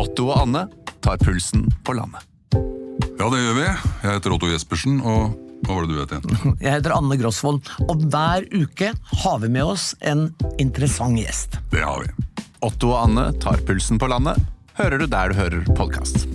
Otto 0.00 0.30
og 0.30 0.38
Anne 0.46 0.62
tar 1.04 1.18
pulsen 1.20 1.66
på 1.84 1.92
landet. 1.92 2.24
Ja, 3.20 3.26
det 3.28 3.42
gjør 3.42 3.56
vi. 3.58 3.66
Jeg 3.66 4.14
heter 4.14 4.32
Otto 4.32 4.48
Jespersen, 4.48 4.96
og 5.04 5.34
hva 5.66 5.76
var 5.76 5.84
det 5.84 5.92
du 5.92 6.00
het 6.00 6.14
igjen? 6.16 6.54
Jeg 6.64 6.72
heter 6.78 6.94
Anne 6.96 7.18
Grosvold, 7.20 7.60
og 7.84 8.06
hver 8.08 8.46
uke 8.48 8.94
har 9.24 9.38
vi 9.44 9.52
med 9.52 9.74
oss 9.74 9.90
en 10.00 10.30
interessant 10.62 11.20
gjest. 11.20 11.60
Det 11.74 11.84
har 11.84 12.06
vi. 12.06 12.44
Otto 12.64 12.94
og 12.94 13.02
Anne 13.10 13.28
tar 13.44 13.60
pulsen 13.68 14.00
på 14.00 14.08
landet, 14.08 14.40
hører 14.80 15.02
du 15.02 15.10
der 15.10 15.34
du 15.34 15.42
hører 15.42 15.74
podkast. 15.76 16.30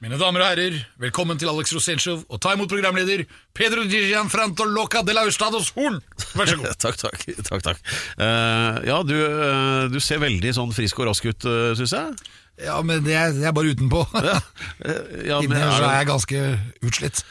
Mine 0.00 0.16
damer 0.16 0.40
og 0.40 0.48
herrer, 0.48 0.76
velkommen 1.00 1.36
til 1.40 1.50
Alex 1.52 1.74
Rosenshov, 1.76 2.22
og 2.32 2.38
ta 2.40 2.54
imot 2.56 2.70
programleder 2.72 3.26
Pedro 3.56 3.82
Gianfranto 3.84 4.64
Frantoloca 4.64 5.02
de 5.04 5.12
la 5.12 5.26
Ustados 5.28 5.72
Horn. 5.76 5.98
Vær 6.36 6.48
så 6.48 6.56
god. 6.56 6.76
Takk, 6.84 6.96
takk. 7.02 7.26
takk, 7.44 7.64
takk. 7.66 7.82
Uh, 8.16 8.80
ja, 8.88 8.96
du, 9.04 9.12
uh, 9.16 9.88
du 9.92 9.98
ser 10.00 10.22
veldig 10.24 10.54
sånn 10.56 10.72
frisk 10.72 11.02
og 11.02 11.10
rask 11.10 11.28
ut, 11.28 11.44
uh, 11.44 11.74
syns 11.76 11.92
jeg. 11.98 12.30
Ja, 12.60 12.80
men 12.84 13.04
det 13.06 13.14
er, 13.16 13.30
det 13.36 13.46
er 13.48 13.54
bare 13.56 13.72
utenpå. 13.72 14.02
Ja. 14.20 14.40
ja, 15.30 15.38
men 15.40 15.48
Inni 15.48 15.60
her 15.60 15.72
så 15.72 15.86
er 15.86 15.88
er, 15.88 15.96
jeg 16.00 16.10
ganske 16.10 16.42
utslitt. 16.86 17.22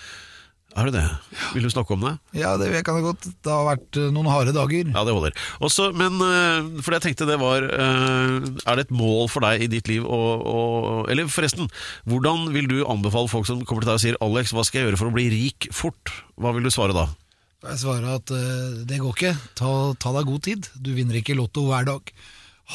er 0.80 0.88
du 0.88 0.94
det? 0.96 1.04
Vil 1.54 1.66
du 1.66 1.70
snakke 1.74 1.94
om 1.94 2.06
det? 2.06 2.14
Ja, 2.40 2.56
det 2.62 2.70
kan 2.88 2.98
jeg 3.00 3.06
godt. 3.06 3.28
Det 3.46 3.52
har 3.52 3.68
vært 3.68 4.00
eh, 4.00 4.10
noen 4.16 4.30
harde 4.32 4.54
dager. 4.56 4.90
Ja, 4.96 5.04
det 5.06 5.16
holder. 5.18 5.38
Også, 5.66 5.90
men 5.94 6.18
eh, 6.24 6.82
fordi 6.82 6.98
jeg 7.00 7.06
tenkte 7.08 7.30
det 7.30 7.40
var 7.42 7.66
eh, 7.68 8.36
Er 8.66 8.80
det 8.80 8.88
et 8.88 8.96
mål 8.96 9.30
for 9.34 9.46
deg 9.46 9.66
i 9.66 9.72
ditt 9.72 9.90
liv 9.92 10.06
å, 10.08 10.20
å 10.40 10.60
Eller 11.12 11.30
forresten, 11.30 11.70
hvordan 12.10 12.50
vil 12.56 12.70
du 12.72 12.80
anbefale 12.90 13.32
folk 13.32 13.50
som 13.50 13.66
kommer 13.66 13.86
til 13.86 13.92
deg 13.94 14.00
og 14.00 14.06
sier 14.06 14.22
'Alex, 14.22 14.54
hva 14.56 14.66
skal 14.66 14.82
jeg 14.82 14.90
gjøre 14.90 15.02
for 15.04 15.12
å 15.12 15.18
bli 15.18 15.30
rik 15.34 15.70
fort'? 15.76 16.14
Hva 16.40 16.56
vil 16.56 16.66
du 16.66 16.74
svare 16.74 16.96
da? 16.96 17.10
Jeg 17.60 17.80
svarer 17.82 18.14
at 18.16 18.32
eh, 18.32 18.84
det 18.88 19.02
går 19.04 19.16
ikke. 19.18 19.34
Ta, 19.60 19.70
ta 20.00 20.14
deg 20.16 20.30
god 20.30 20.44
tid. 20.48 20.70
Du 20.80 20.94
vinner 20.96 21.20
ikke 21.20 21.36
Lotto 21.36 21.66
hver 21.68 21.90
dag. 21.90 22.14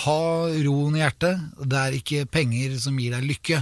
Ha 0.03 0.21
roen 0.67 0.97
i 0.97 1.03
hjertet. 1.03 1.43
Det 1.63 1.79
er 1.79 1.97
ikke 1.99 2.27
penger 2.27 2.75
som 2.83 2.99
gir 2.99 3.15
deg 3.15 3.29
lykke. 3.29 3.61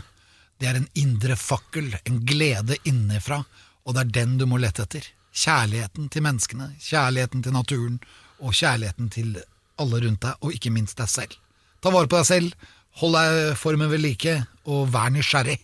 Det 0.57 0.69
er 0.71 0.79
en 0.79 0.89
indre 0.97 1.37
fakkel, 1.37 1.91
en 2.07 2.21
glede 2.25 2.79
innenfra, 2.89 3.41
og 3.85 3.97
det 3.97 4.05
er 4.05 4.13
den 4.21 4.37
du 4.41 4.47
må 4.49 4.61
lette 4.63 4.87
etter. 4.87 5.09
Kjærligheten 5.33 6.07
til 6.13 6.25
menneskene, 6.25 6.69
kjærligheten 6.81 7.43
til 7.45 7.57
naturen, 7.57 7.99
og 8.39 8.55
kjærligheten 8.55 9.11
til 9.13 9.35
alle 9.83 10.01
rundt 10.05 10.23
deg, 10.23 10.39
og 10.41 10.55
ikke 10.55 10.73
minst 10.73 11.01
deg 11.01 11.11
selv. 11.11 11.37
Ta 11.83 11.91
vare 11.91 12.09
på 12.09 12.21
deg 12.21 12.29
selv, 12.29 12.71
hold 13.03 13.19
deg 13.19 13.59
formen 13.59 13.91
ved 13.91 14.05
like, 14.05 14.37
og 14.71 14.87
vær 14.95 15.11
nysgjerrig. 15.13 15.59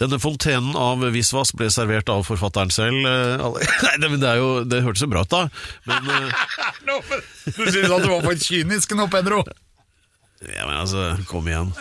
Denne 0.00 0.18
fontenen 0.20 0.76
av 0.76 1.04
visvas 1.14 1.52
ble 1.56 1.68
servert 1.72 2.10
av 2.12 2.24
forfatteren 2.28 2.72
selv. 2.74 3.06
eh, 3.08 3.46
Nei, 4.00 4.08
men 4.10 4.18
det, 4.20 4.28
er 4.34 4.42
jo, 4.42 4.50
det 4.68 4.82
hørtes 4.84 5.06
jo 5.06 5.12
bra 5.12 5.24
ut, 5.24 5.32
da. 5.32 5.46
Men 5.88 6.10
eh, 6.12 6.42
Du 7.56 7.62
synes 7.70 7.92
at 7.92 8.04
du 8.04 8.10
var 8.10 8.26
for 8.26 8.36
kynisk 8.48 8.96
nå, 8.98 9.08
Pedro? 9.12 9.44
ja, 10.46 10.66
men 10.68 10.76
altså, 10.76 11.14
kom 11.30 11.46
igjen. 11.48 11.70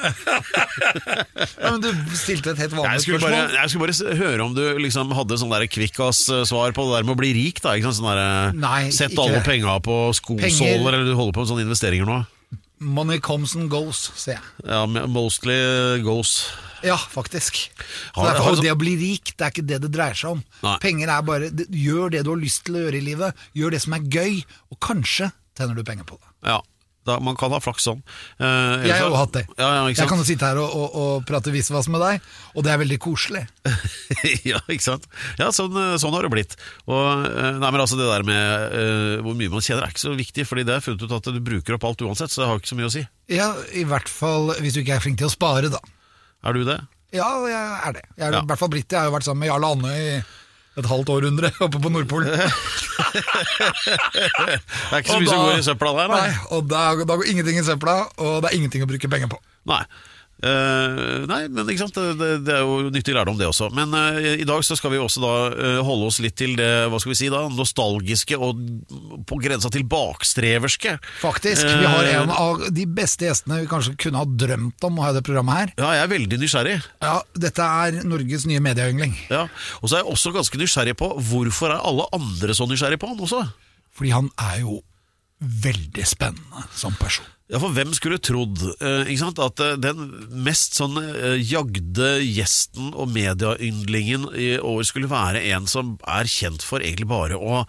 Ja, 1.60 1.72
men 1.74 1.82
du 1.84 1.90
stilte 2.16 2.54
et 2.54 2.62
helt 2.64 2.74
vanlig 2.76 3.02
Jeg 3.02 3.04
spørsmål. 3.06 3.34
bare, 3.34 3.58
jeg 3.58 3.72
skulle 3.72 3.88
bare 3.90 4.16
høre 4.20 4.46
om 4.46 4.54
du 4.56 4.64
liksom 4.80 5.12
hadde 5.18 5.38
sånn 5.42 5.54
kvikkas-svar 5.76 6.76
på 6.76 6.86
det 6.88 6.96
der 6.96 7.08
med 7.08 7.16
å 7.16 7.20
bli 7.20 7.34
rik. 7.36 7.60
da 7.64 7.76
ikke 7.76 7.90
sant? 7.92 8.00
Sånn 8.00 8.10
der, 8.16 8.56
Nei, 8.60 8.80
Sett 8.96 9.12
ikke 9.12 9.26
alle 9.28 9.44
penga 9.46 9.76
på 9.84 9.98
skosåler, 10.16 10.88
eller 10.96 11.06
du 11.08 11.14
holder 11.18 11.36
på 11.36 11.44
med 11.44 11.52
sånne 11.52 11.68
investeringer 11.68 12.08
nå? 12.10 12.22
Money 12.80 13.20
comes 13.24 13.56
and 13.56 13.70
goes, 13.72 14.12
sier 14.20 14.36
jeg. 14.36 14.66
Ja, 14.68 14.86
Mostly 15.08 16.02
goes. 16.04 16.50
Ja, 16.84 16.98
faktisk. 16.98 17.58
Har- 18.14 18.34
derfor, 18.34 18.56
har- 18.56 18.62
det 18.62 18.72
å 18.74 18.78
bli 18.78 18.96
rik, 19.00 19.32
det 19.38 19.46
er 19.46 19.52
ikke 19.52 19.66
det 19.68 19.82
det 19.82 19.92
dreier 19.92 20.14
seg 20.14 20.32
om. 20.32 20.44
Nei. 20.64 20.78
Penger 20.84 21.10
er 21.10 21.22
bare 21.22 21.50
det, 21.50 21.70
Gjør 21.72 22.12
det 22.12 22.24
du 22.26 22.30
har 22.32 22.38
lyst 22.42 22.66
til 22.66 22.76
å 22.76 22.84
gjøre 22.86 23.00
i 23.00 23.06
livet. 23.06 23.34
Gjør 23.56 23.72
det 23.72 23.82
som 23.82 23.94
er 23.94 24.00
gøy, 24.00 24.44
og 24.72 24.80
kanskje 24.80 25.32
tjener 25.58 25.76
du 25.76 25.84
penger 25.84 26.04
på 26.04 26.20
det. 26.20 26.28
Ja, 26.52 26.60
da, 27.06 27.20
Man 27.22 27.36
kan 27.38 27.54
ha 27.54 27.60
flaks 27.62 27.86
sånn. 27.86 28.00
Eh, 28.42 28.86
Jeg 28.90 28.96
har 28.98 29.10
jo 29.12 29.18
hatt 29.20 29.34
det. 29.38 29.44
Ja, 29.60 29.68
ja, 29.78 29.84
jeg 29.94 30.10
kan 30.10 30.18
jo 30.22 30.26
sitte 30.28 30.48
her 30.50 30.58
og, 30.62 30.74
og, 30.74 30.96
og 31.02 31.26
prate 31.30 31.54
visvas 31.54 31.88
med 31.94 32.02
deg, 32.02 32.24
og 32.56 32.66
det 32.66 32.72
er 32.74 32.82
veldig 32.82 32.98
koselig. 33.04 33.44
ja, 34.52 34.60
ikke 34.68 34.84
sant? 34.88 35.06
Ja, 35.40 35.52
sånn, 35.56 35.76
eh, 35.78 35.96
sånn 36.02 36.16
har 36.18 36.26
det 36.26 36.32
blitt. 36.34 36.56
Og, 36.90 37.26
eh, 37.30 37.52
nei, 37.62 37.70
men 37.72 37.82
altså 37.84 37.98
Det 38.00 38.08
der 38.10 38.26
med 38.28 38.76
uh, 38.76 39.24
hvor 39.26 39.38
mye 39.38 39.54
man 39.54 39.64
tjener 39.66 39.86
er 39.86 39.94
ikke 39.94 40.04
så 40.08 40.16
viktig, 40.18 40.46
Fordi 40.50 40.66
det 40.68 40.76
er 40.80 40.84
funnet 40.86 41.06
ut 41.06 41.14
at 41.20 41.30
du 41.34 41.40
bruker 41.46 41.78
opp 41.78 41.86
alt 41.92 42.02
uansett, 42.06 42.34
så 42.34 42.42
det 42.44 42.50
har 42.50 42.60
ikke 42.62 42.74
så 42.74 42.80
mye 42.80 42.90
å 42.90 42.96
si. 42.98 43.06
Ja, 43.32 43.52
I 43.74 43.86
hvert 43.90 44.10
fall 44.12 44.52
hvis 44.62 44.76
du 44.78 44.82
ikke 44.84 44.98
er 44.98 45.04
flink 45.06 45.22
til 45.22 45.30
å 45.30 45.34
spare, 45.34 45.70
da. 45.74 45.82
Er 46.46 46.54
du 46.58 46.66
det? 46.68 46.80
Ja, 47.16 47.30
jeg 47.48 47.62
er 47.88 47.94
det. 47.96 48.02
Jeg 48.18 48.28
er 48.28 48.34
Ja. 48.36 48.42
i 48.44 48.50
hvert 48.50 48.60
fall 48.60 48.70
blitt 48.74 48.90
det. 48.90 48.98
Jeg 48.98 49.06
har 49.06 49.10
jo 49.12 49.16
vært 49.16 49.28
sammen 49.30 49.46
med 49.46 49.50
Jarle 49.54 49.70
Anne 49.78 49.94
i 49.96 50.10
et 50.76 50.90
halvt 50.90 51.12
århundre 51.14 51.52
oppe 51.66 51.80
på 51.82 51.92
Nordpolen. 51.94 52.32
Det 54.36 54.92
er 54.92 55.02
ikke 55.02 55.12
så 55.14 55.20
mye 55.22 55.30
som 55.30 55.46
går 55.46 55.60
i 55.60 55.66
søpla 55.66 55.94
der, 55.98 56.12
nei. 56.12 56.20
Nei, 56.28 56.36
og 56.56 56.68
da, 56.72 56.82
da 57.08 57.18
går 57.18 57.32
ingenting 57.32 57.60
i 57.60 57.66
søpla, 57.66 57.96
og 58.22 58.42
det 58.44 58.52
er 58.52 58.58
ingenting 58.60 58.84
å 58.86 58.90
bruke 58.90 59.10
penger 59.12 59.32
på. 59.32 59.40
Nei. 59.72 59.84
Eh, 60.46 61.24
nei, 61.26 61.40
men 61.50 61.70
ikke 61.72 61.82
sant? 61.88 61.96
Det, 61.98 62.30
det, 62.46 62.54
er 62.54 62.62
jo 62.62 62.92
nyttig 62.94 63.16
lærdom, 63.16 63.38
det 63.40 63.48
også. 63.50 63.72
Men 63.74 63.94
uh, 63.98 64.20
i 64.36 64.46
dag 64.46 64.62
så 64.66 64.78
skal 64.78 64.94
vi 64.94 65.02
også 65.02 65.24
da 65.24 65.34
uh, 65.50 65.80
holde 65.86 66.10
oss 66.12 66.20
litt 66.22 66.38
til 66.38 66.54
det 66.60 66.70
hva 66.92 67.00
skal 67.02 67.14
vi 67.14 67.18
si 67.18 67.30
da, 67.34 67.46
nostalgiske 67.50 68.38
og 68.38 68.62
på 69.26 69.40
grensa 69.42 69.72
til 69.74 69.88
bakstreverske. 69.90 70.98
Faktisk. 71.24 71.66
Vi 71.66 71.90
har 71.90 72.12
en 72.14 72.34
av 72.36 72.68
de 72.76 72.86
beste 72.86 73.26
gjestene 73.26 73.64
vi 73.64 73.70
kanskje 73.72 73.96
kunne 74.06 74.22
ha 74.22 74.30
drømt 74.46 74.86
om 74.86 75.02
å 75.02 75.08
ha 75.08 75.14
i 75.14 75.18
det 75.18 75.26
programmet 75.26 75.62
her. 75.62 75.76
Ja, 75.82 75.94
jeg 75.98 76.06
er 76.06 76.14
veldig 76.14 76.42
nysgjerrig. 76.44 76.80
Ja, 77.02 77.18
Dette 77.48 77.70
er 77.86 78.02
Norges 78.06 78.46
nye 78.50 78.62
medieyngling. 78.64 79.16
Ja. 79.34 79.48
Og 79.82 79.90
så 79.90 79.98
er 79.98 80.04
jeg 80.04 80.14
også 80.14 80.36
ganske 80.36 80.62
nysgjerrig 80.62 80.98
på 81.00 81.10
hvorfor 81.32 81.74
er 81.74 81.82
alle 81.82 82.06
andre 82.16 82.58
så 82.58 82.70
nysgjerrig 82.70 83.02
på 83.02 83.10
han 83.10 83.24
også? 83.26 83.48
Fordi 83.96 84.14
han 84.14 84.30
er 84.52 84.62
jo 84.62 84.82
veldig 85.40 86.06
spennende 86.06 86.68
som 86.76 86.94
person. 87.00 87.35
Ja, 87.46 87.60
for 87.62 87.70
hvem 87.76 87.92
skulle 87.94 88.18
trodd 88.26 88.58
eh, 88.82 89.04
ikke 89.06 89.22
sant, 89.22 89.42
at 89.44 89.62
eh, 89.62 89.76
den 89.78 90.00
mest 90.46 90.80
sånn 90.80 90.98
eh, 90.98 91.36
jagde 91.46 92.16
gjesten 92.26 92.90
og 92.98 93.12
medieyndlingen 93.14 94.32
i 94.34 94.56
år 94.58 94.82
skulle 94.88 95.12
være 95.12 95.44
en 95.54 95.68
som 95.70 95.94
er 96.10 96.26
kjent 96.32 96.66
for 96.66 96.82
egentlig 96.82 97.06
bare 97.12 97.38
å 97.38 97.62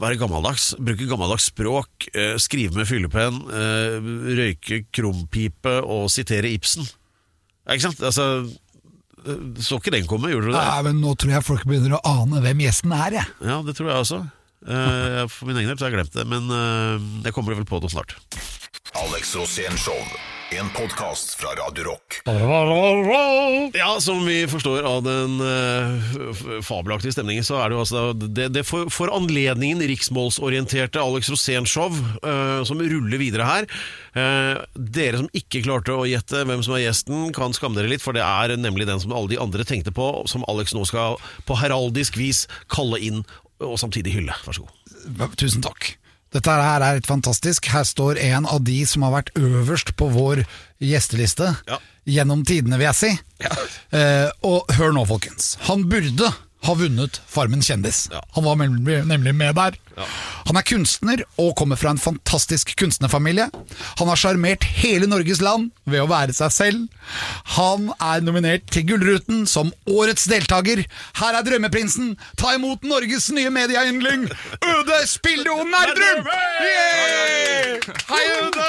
være 0.00 0.16
gammeldags, 0.20 0.70
bruke 0.80 1.04
gammeldags 1.10 1.50
språk, 1.50 2.08
eh, 2.16 2.38
skrive 2.40 2.78
med 2.80 2.88
fyllepenn, 2.88 3.42
eh, 3.52 4.10
røyke 4.40 4.82
krumpipe 4.94 5.76
og 5.82 6.08
sitere 6.12 6.52
Ibsen. 6.56 6.88
Ja, 7.66 7.74
ikke 7.76 7.90
sant? 7.90 8.00
Altså, 8.08 8.28
så 9.62 9.78
ikke 9.78 9.92
den 9.94 10.08
komme, 10.08 10.32
gjorde 10.32 10.48
du 10.48 10.54
det? 10.54 10.60
Nei, 10.64 10.82
men 10.88 11.02
Nå 11.04 11.12
tror 11.20 11.36
jeg 11.36 11.46
folk 11.46 11.68
begynner 11.68 11.98
å 11.98 12.04
ane 12.08 12.40
hvem 12.42 12.64
gjesten 12.64 12.94
er. 12.96 13.20
Jeg. 13.20 13.34
Ja, 13.44 13.60
det 13.66 13.76
tror 13.76 13.92
jeg 13.92 14.00
også. 14.06 14.22
Eh, 14.62 15.28
for 15.28 15.48
min 15.48 15.58
egen 15.58 15.72
del 15.72 15.78
så 15.78 15.86
har 15.86 15.92
jeg 15.92 15.98
glemt 16.02 16.14
det, 16.14 16.26
men 16.28 16.46
uh, 16.52 17.24
jeg 17.26 17.34
kommer 17.34 17.58
vel 17.58 17.66
på 17.66 17.82
det 17.82 17.90
snart. 17.94 18.14
Alex 19.02 19.34
Show. 19.34 20.04
En 20.52 20.68
podkast 20.76 21.32
fra 21.40 21.54
Radio 21.56 21.86
Rock. 21.86 22.18
Ja, 23.72 23.94
som 24.04 24.20
vi 24.26 24.42
forstår 24.52 24.84
av 24.84 25.00
den 25.06 25.40
uh, 25.40 26.60
fabelaktige 26.60 27.14
stemningen, 27.16 27.46
så 27.46 27.56
er 27.56 27.72
det 27.72 27.78
jo 27.78 27.80
altså 27.86 28.02
Det, 28.12 28.50
det 28.52 28.66
for, 28.68 28.90
for, 28.92 29.08
anledningen 29.16 29.80
riksmålsorienterte 29.88 31.00
Alex 31.00 31.32
Rosén-show, 31.32 31.96
som 32.68 32.84
ruller 32.84 33.18
videre 33.18 33.48
her. 33.48 33.68
Dere 34.76 35.22
som 35.22 35.30
ikke 35.36 35.64
klarte 35.64 35.96
å 35.96 36.04
gjette 36.06 36.44
hvem 36.44 36.60
som 36.64 36.76
er 36.76 36.84
gjesten, 36.84 37.30
kan 37.34 37.56
skamme 37.56 37.80
dere 37.80 37.94
litt, 37.94 38.04
for 38.04 38.12
det 38.16 38.22
er 38.22 38.52
nemlig 38.60 38.86
den 38.90 39.00
som 39.00 39.16
alle 39.16 39.32
de 39.32 39.40
andre 39.40 39.64
tenkte 39.66 39.94
på, 39.96 40.10
som 40.28 40.44
Alex 40.52 40.76
nå 40.76 40.84
skal 40.88 41.16
på 41.48 41.56
heraldisk 41.58 42.20
vis 42.20 42.44
kalle 42.72 43.00
inn 43.00 43.24
og 43.66 43.78
samtidig 43.80 44.14
hylle. 44.16 44.34
Vær 44.46 44.56
så 44.58 44.64
god. 44.66 45.36
Tusen 45.40 45.62
takk. 45.64 45.94
Dette 46.32 46.48
her 46.56 46.80
er 46.80 46.96
litt 46.96 47.08
fantastisk. 47.08 47.66
Her 47.68 47.84
står 47.84 48.16
en 48.18 48.46
av 48.48 48.62
de 48.64 48.78
som 48.88 49.02
har 49.04 49.12
vært 49.18 49.32
øverst 49.36 49.92
på 50.00 50.08
vår 50.14 50.44
gjesteliste 50.80 51.50
Ja. 51.68 51.78
gjennom 52.08 52.44
tidene, 52.48 52.78
vil 52.80 52.88
jeg 52.88 52.94
si. 52.96 53.10
Eh, 53.92 54.30
og 54.42 54.64
hør 54.78 54.94
nå, 54.96 55.04
folkens. 55.06 55.56
Han 55.68 55.84
burde 55.90 56.30
ha 56.62 56.74
vunnet 56.78 57.20
Farmen 57.26 57.60
kjendis. 57.60 58.08
Ja. 58.12 58.22
Han 58.36 58.44
var 58.44 58.56
nemlig 58.56 59.34
med 59.34 59.54
der. 59.58 59.76
Han 59.96 60.58
er 60.58 60.66
kunstner 60.66 61.22
og 61.40 61.54
kommer 61.58 61.78
fra 61.80 61.92
en 61.94 62.00
fantastisk 62.00 62.74
kunstnerfamilie. 62.80 63.48
Han 64.00 64.10
har 64.10 64.20
sjarmert 64.20 64.64
hele 64.82 65.08
Norges 65.10 65.42
land 65.44 65.70
ved 65.88 66.02
å 66.04 66.08
være 66.10 66.34
seg 66.36 66.52
selv. 66.54 66.86
Han 67.56 67.90
er 67.98 68.24
nominert 68.24 68.66
til 68.72 68.86
Gullruten 68.88 69.44
som 69.50 69.72
årets 69.90 70.26
deltaker. 70.30 70.84
Her 71.20 71.38
er 71.38 71.46
drømmeprinsen. 71.46 72.14
Ta 72.40 72.54
imot 72.56 72.84
Norges 72.86 73.30
nye 73.34 73.52
medieyndling, 73.52 74.28
Øde 74.62 75.00
Spildo 75.10 75.58
Nerdrum! 75.68 76.26
Yeah! 76.62 77.92
Hei, 78.08 78.24
Øde! 78.40 78.68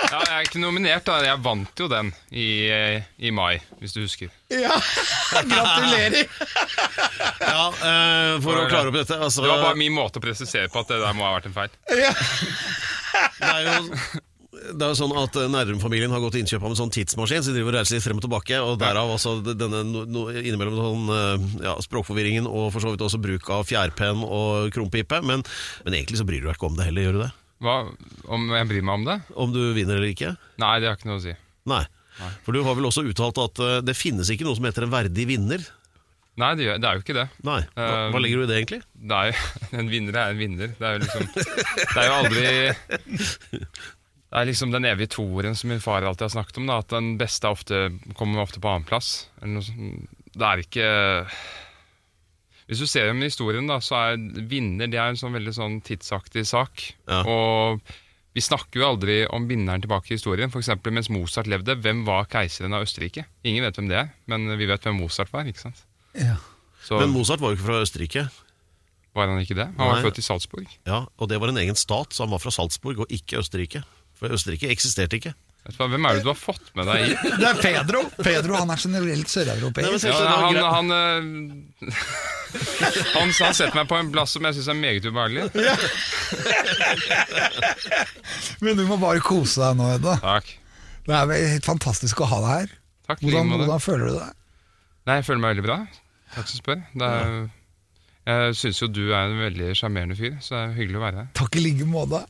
Ja, 0.00 0.18
jeg 0.24 0.34
er 0.36 0.46
ikke 0.46 0.60
nominert, 0.62 1.04
da. 1.06 1.18
Jeg 1.26 1.42
vant 1.44 1.80
jo 1.82 1.88
den 1.90 2.12
i, 2.32 2.46
i 3.20 3.32
mai, 3.34 3.58
hvis 3.80 3.92
du 3.94 4.00
husker. 4.04 4.30
Ja, 4.50 4.74
Gratulerer. 5.50 6.24
Ja, 7.40 7.66
eh, 7.70 8.32
For 8.42 8.58
å 8.58 8.64
klare 8.70 8.90
opp 8.90 8.96
dette 8.98 9.18
altså, 9.22 9.44
Det 9.44 9.50
var 9.52 9.62
bare 9.62 9.78
min 9.78 9.94
måte 9.94 10.18
å 10.18 10.24
presisere 10.30 10.70
på 10.72 10.82
at 10.82 10.94
det 10.94 11.02
der 11.02 11.14
må 11.18 11.26
ha 11.26 11.36
vært 11.36 11.50
en 11.50 11.56
feil. 11.58 11.78
Ja. 11.92 12.14
Det 13.40 13.48
er 13.48 13.64
jo 13.66 14.20
det 14.50 14.82
er 14.84 14.92
jo 14.92 14.98
sånn 14.98 15.12
at 15.16 15.36
Nærum-familien 15.50 16.12
har 16.12 16.20
gått 16.22 16.34
til 16.36 16.42
innkjøp 16.42 16.64
av 16.64 16.72
en 16.72 16.78
sånn 16.78 16.92
tidsmaskin, 16.92 17.42
så 17.42 17.52
de 17.52 17.58
driver 17.58 17.72
og 17.72 17.78
reiser 17.78 17.96
litt 17.96 18.04
frem 18.04 18.18
og 18.18 18.24
tilbake. 18.24 18.58
og 18.60 18.78
Derav 18.80 19.12
altså 19.14 19.36
denne 19.46 19.82
no, 19.86 20.02
no, 20.08 20.24
innimellom 20.36 20.76
sånn, 20.76 21.12
eh, 21.14 21.46
ja, 21.68 21.74
språkforvirringen 21.86 22.48
og 22.48 22.68
for 22.74 22.84
så 22.84 22.92
vidt 22.92 23.04
også 23.06 23.20
bruk 23.22 23.48
av 23.54 23.64
fjærpenn 23.68 24.24
og 24.26 24.72
krumpipe. 24.74 25.22
Men, 25.26 25.44
men 25.86 25.96
egentlig 25.96 26.20
så 26.20 26.26
bryr 26.28 26.42
du 26.42 26.50
deg 26.50 26.58
ikke 26.58 26.68
om 26.70 26.76
det 26.78 26.90
heller, 26.90 27.06
gjør 27.06 27.16
du 27.16 27.22
det? 27.24 27.30
Hva, 27.64 27.76
om 28.36 28.46
jeg 28.56 28.68
bryr 28.70 28.86
meg 28.88 29.00
om 29.00 29.08
det? 29.08 29.18
Om 29.46 29.56
du 29.56 29.62
vinner 29.76 30.00
eller 30.00 30.12
ikke? 30.12 30.34
Nei, 30.60 30.74
det 30.82 30.90
har 30.90 31.00
ikke 31.00 31.10
noe 31.12 31.20
å 31.20 31.24
si. 31.24 31.36
Nei. 31.70 31.84
For 32.44 32.52
du 32.52 32.64
har 32.66 32.76
vel 32.76 32.88
også 32.90 33.06
uttalt 33.08 33.40
at 33.40 33.62
eh, 33.64 33.78
det 33.86 33.96
finnes 33.98 34.28
ikke 34.32 34.48
noe 34.48 34.58
som 34.58 34.66
heter 34.68 34.86
en 34.86 34.92
verdig 34.92 35.28
vinner. 35.30 35.64
Nei, 36.40 36.50
det, 36.56 36.66
er 36.80 36.96
jo 36.96 37.04
ikke 37.04 37.16
det. 37.16 37.26
Nei. 37.46 37.60
Hva, 37.76 38.08
hva 38.14 38.20
legger 38.22 38.40
du 38.40 38.46
i 38.46 38.50
det, 38.50 38.58
egentlig? 38.62 38.80
er 39.10 39.40
en 39.80 39.90
vinner 39.92 40.16
er 40.16 40.34
en 40.34 40.40
vinner. 40.40 40.74
Det 40.78 40.88
er 40.88 40.96
jo 40.96 41.02
liksom 41.04 41.26
Det 41.36 41.96
er 42.00 42.06
jo 42.06 42.18
aldri 42.18 42.44
Det 44.30 44.38
er 44.38 44.46
liksom 44.46 44.74
den 44.74 44.86
evige 44.86 45.10
toeren 45.16 45.56
som 45.58 45.72
min 45.72 45.82
far 45.82 46.06
alltid 46.06 46.28
har 46.28 46.34
snakket 46.36 46.60
om, 46.62 46.68
da, 46.70 46.78
at 46.84 46.92
den 46.94 47.16
beste 47.20 47.50
ofte, 47.50 47.88
kommer 48.18 48.44
ofte 48.44 48.62
på 48.62 48.70
annenplass. 48.70 49.26
Det 49.40 50.46
er 50.46 50.62
ikke 50.62 50.90
Hvis 52.70 52.84
du 52.84 52.86
ser 52.86 53.10
om 53.10 53.24
historien, 53.26 53.66
da, 53.66 53.80
så 53.82 53.98
er 53.98 54.46
vinner 54.46 54.90
det 54.90 55.00
er 55.02 55.10
en 55.10 55.18
sånn 55.18 55.34
veldig 55.34 55.56
sånn 55.56 55.80
tidsaktig 55.84 56.46
sak. 56.46 56.86
Ja. 57.10 57.24
Og 57.26 57.82
vi 58.30 58.42
snakker 58.46 58.78
jo 58.78 58.86
aldri 58.92 59.24
om 59.26 59.48
vinneren 59.50 59.82
tilbake 59.82 60.12
i 60.12 60.16
historien. 60.16 60.52
For 60.54 60.62
eksempel 60.62 60.94
mens 60.94 61.10
Mozart 61.10 61.50
levde, 61.50 61.74
hvem 61.82 62.04
var 62.06 62.30
keiseren 62.30 62.76
av 62.76 62.86
Østerrike? 62.86 63.26
Ingen 63.42 63.66
vet 63.66 63.80
hvem 63.80 63.90
det 63.90 63.98
er, 64.04 64.12
men 64.30 64.46
vi 64.54 64.70
vet 64.70 64.86
hvem 64.86 65.00
Mozart 65.02 65.32
var. 65.34 65.50
ikke 65.50 65.66
sant? 65.66 65.82
Ja. 66.18 66.36
Så 66.84 66.92
Men 66.98 67.10
Mozart 67.14 67.40
var 67.42 67.48
jo 67.52 67.56
ikke 67.58 67.66
fra 67.68 67.80
Østerrike. 67.84 68.22
var 69.14 69.26
han 69.28 69.40
ikke 69.42 69.54
det? 69.58 69.66
Han 69.76 69.86
var 69.86 69.94
Nei. 69.98 70.02
født 70.06 70.18
i 70.18 70.22
Salzburg. 70.24 70.66
Ja, 70.86 70.98
Og 71.18 71.28
det 71.28 71.38
var 71.40 71.48
en 71.52 71.58
egen 71.62 71.76
stat, 71.76 72.12
så 72.14 72.22
han 72.24 72.30
var 72.32 72.38
fra 72.42 72.50
Salzburg 72.54 72.98
og 73.04 73.08
ikke 73.10 73.38
Østerrike. 73.42 73.82
For 74.18 74.26
Østerrike 74.32 74.68
eksisterte 74.70 75.16
ikke. 75.20 75.34
Hvem 75.76 76.04
er 76.08 76.12
det 76.16 76.22
du 76.24 76.28
har 76.30 76.38
fått 76.40 76.70
med 76.74 76.86
deg 76.88 76.96
i? 77.04 77.06
Det 77.40 77.46
er 77.46 77.54
Pedro. 77.60 78.00
Pedro 78.24 78.54
han 78.56 78.70
er 78.72 78.76
generelt 78.80 79.28
søreuropeer. 79.28 79.92
Ja, 80.08 80.40
han, 80.40 80.56
han, 80.64 80.90
øh, 80.90 81.22
han, 83.18 83.28
han 83.28 83.54
setter 83.54 83.76
meg 83.76 83.86
på 83.90 83.96
en 84.00 84.08
plass 84.14 84.30
som 84.36 84.44
jeg 84.48 84.54
syns 84.56 84.68
er 84.72 84.78
meget 84.80 85.04
ubehagelig. 85.04 85.42
Men 88.64 88.72
du 88.80 88.84
må 88.88 88.96
bare 89.00 89.20
kose 89.24 89.60
deg 89.60 89.76
nå, 89.78 89.84
Edda. 89.98 90.14
Takk. 90.24 90.46
Det 91.06 91.14
er 91.16 91.24
helt 91.56 91.66
fantastisk 91.68 92.20
å 92.24 92.26
ha 92.30 92.38
deg 92.44 92.52
her. 92.56 92.68
Takk 93.10 93.18
Hvordan, 93.24 93.44
hvordan 93.60 93.80
føler 93.82 94.04
du 94.08 94.14
deg? 94.16 94.30
Nei, 95.10 95.16
jeg 95.18 95.26
føler 95.26 95.40
meg 95.42 95.56
veldig 95.56 95.64
bra. 95.66 95.76
Takk 96.36 96.46
som 96.46 96.60
spør. 96.60 96.82
Det 96.94 97.06
er, 97.10 97.32
jeg 98.30 98.58
syns 98.60 98.78
jo 98.78 98.86
du 98.94 99.00
er 99.08 99.24
en 99.32 99.40
veldig 99.42 99.72
sjarmerende 99.74 100.14
fyr, 100.14 100.36
så 100.38 100.54
det 100.54 100.60
er 100.60 100.76
hyggelig 100.76 101.00
å 101.00 101.02
være 101.02 101.18
her. 101.18 101.30
Takk 101.34 101.56
i 101.58 101.62
like 101.64 101.86
måte. 101.90 102.20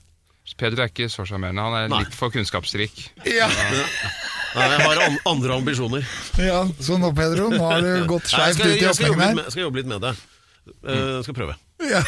Peder 0.56 0.80
er 0.86 0.88
ikke 0.88 1.10
så 1.12 1.26
sjarmerende. 1.28 1.60
Han 1.66 1.76
er 1.76 1.90
Nei. 1.92 1.98
litt 2.06 2.16
for 2.16 2.32
kunnskapsrik. 2.32 3.02
Ja. 3.28 3.50
Nei, 3.50 4.64
jeg 4.72 4.80
har 4.80 5.00
an 5.04 5.18
andre 5.28 5.58
ambisjoner. 5.60 6.06
ja, 6.40 6.62
Så 6.80 6.96
nå, 6.98 7.12
Pedro, 7.14 7.50
nå 7.52 7.60
har 7.68 7.84
du 7.84 8.06
gått 8.08 8.32
skeivt 8.32 8.64
ut 8.64 8.72
i 8.72 8.88
åpningen 8.88 9.20
her. 9.20 9.42
jeg 9.44 9.54
skal 9.54 9.66
jobbe 9.66 9.82
litt 9.82 9.90
med 9.92 10.06
det. 10.06 10.14
Eh, 10.80 11.18
skal 11.26 11.36
prøve. 11.36 11.58
Ja. 11.84 12.00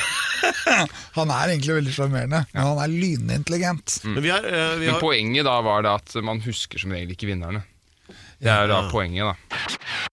Han 1.18 1.34
er 1.36 1.52
egentlig 1.52 1.76
veldig 1.82 1.94
sjarmerende, 1.94 2.42
men 2.50 2.64
han 2.66 2.80
er 2.82 2.90
lynintelligent. 2.90 4.00
Men 4.08 4.24
vi 4.24 4.32
har, 4.32 4.44
eh, 4.48 4.72
vi 4.80 4.88
Men 4.90 4.98
poenget 5.04 5.46
da 5.46 5.58
var 5.64 5.84
det 5.86 5.92
at 6.00 6.16
man 6.24 6.40
husker 6.44 6.82
som 6.82 6.96
regel 6.96 7.12
ikke 7.14 7.28
vinnerne. 7.30 7.62
Det 8.42 8.50
er 8.50 8.66
da 8.72 8.88
poenget, 8.90 9.28
da. 9.28 10.08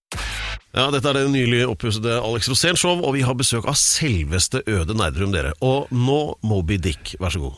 Ja, 0.70 0.84
Dette 0.94 1.10
er 1.10 1.16
det 1.18 1.30
nylig 1.32 1.64
oppussede 1.66 2.12
Alex 2.22 2.46
Rosén 2.50 2.76
Show, 2.78 3.00
og 3.02 3.16
vi 3.16 3.24
har 3.26 3.34
besøk 3.34 3.66
av 3.66 3.74
selveste 3.78 4.60
Øde 4.70 4.94
Nerdrum, 4.94 5.32
dere. 5.34 5.50
Og 5.66 5.88
nå 5.90 6.18
Moby 6.46 6.76
Dick, 6.78 7.16
vær 7.18 7.34
så 7.34 7.42
god. 7.42 7.56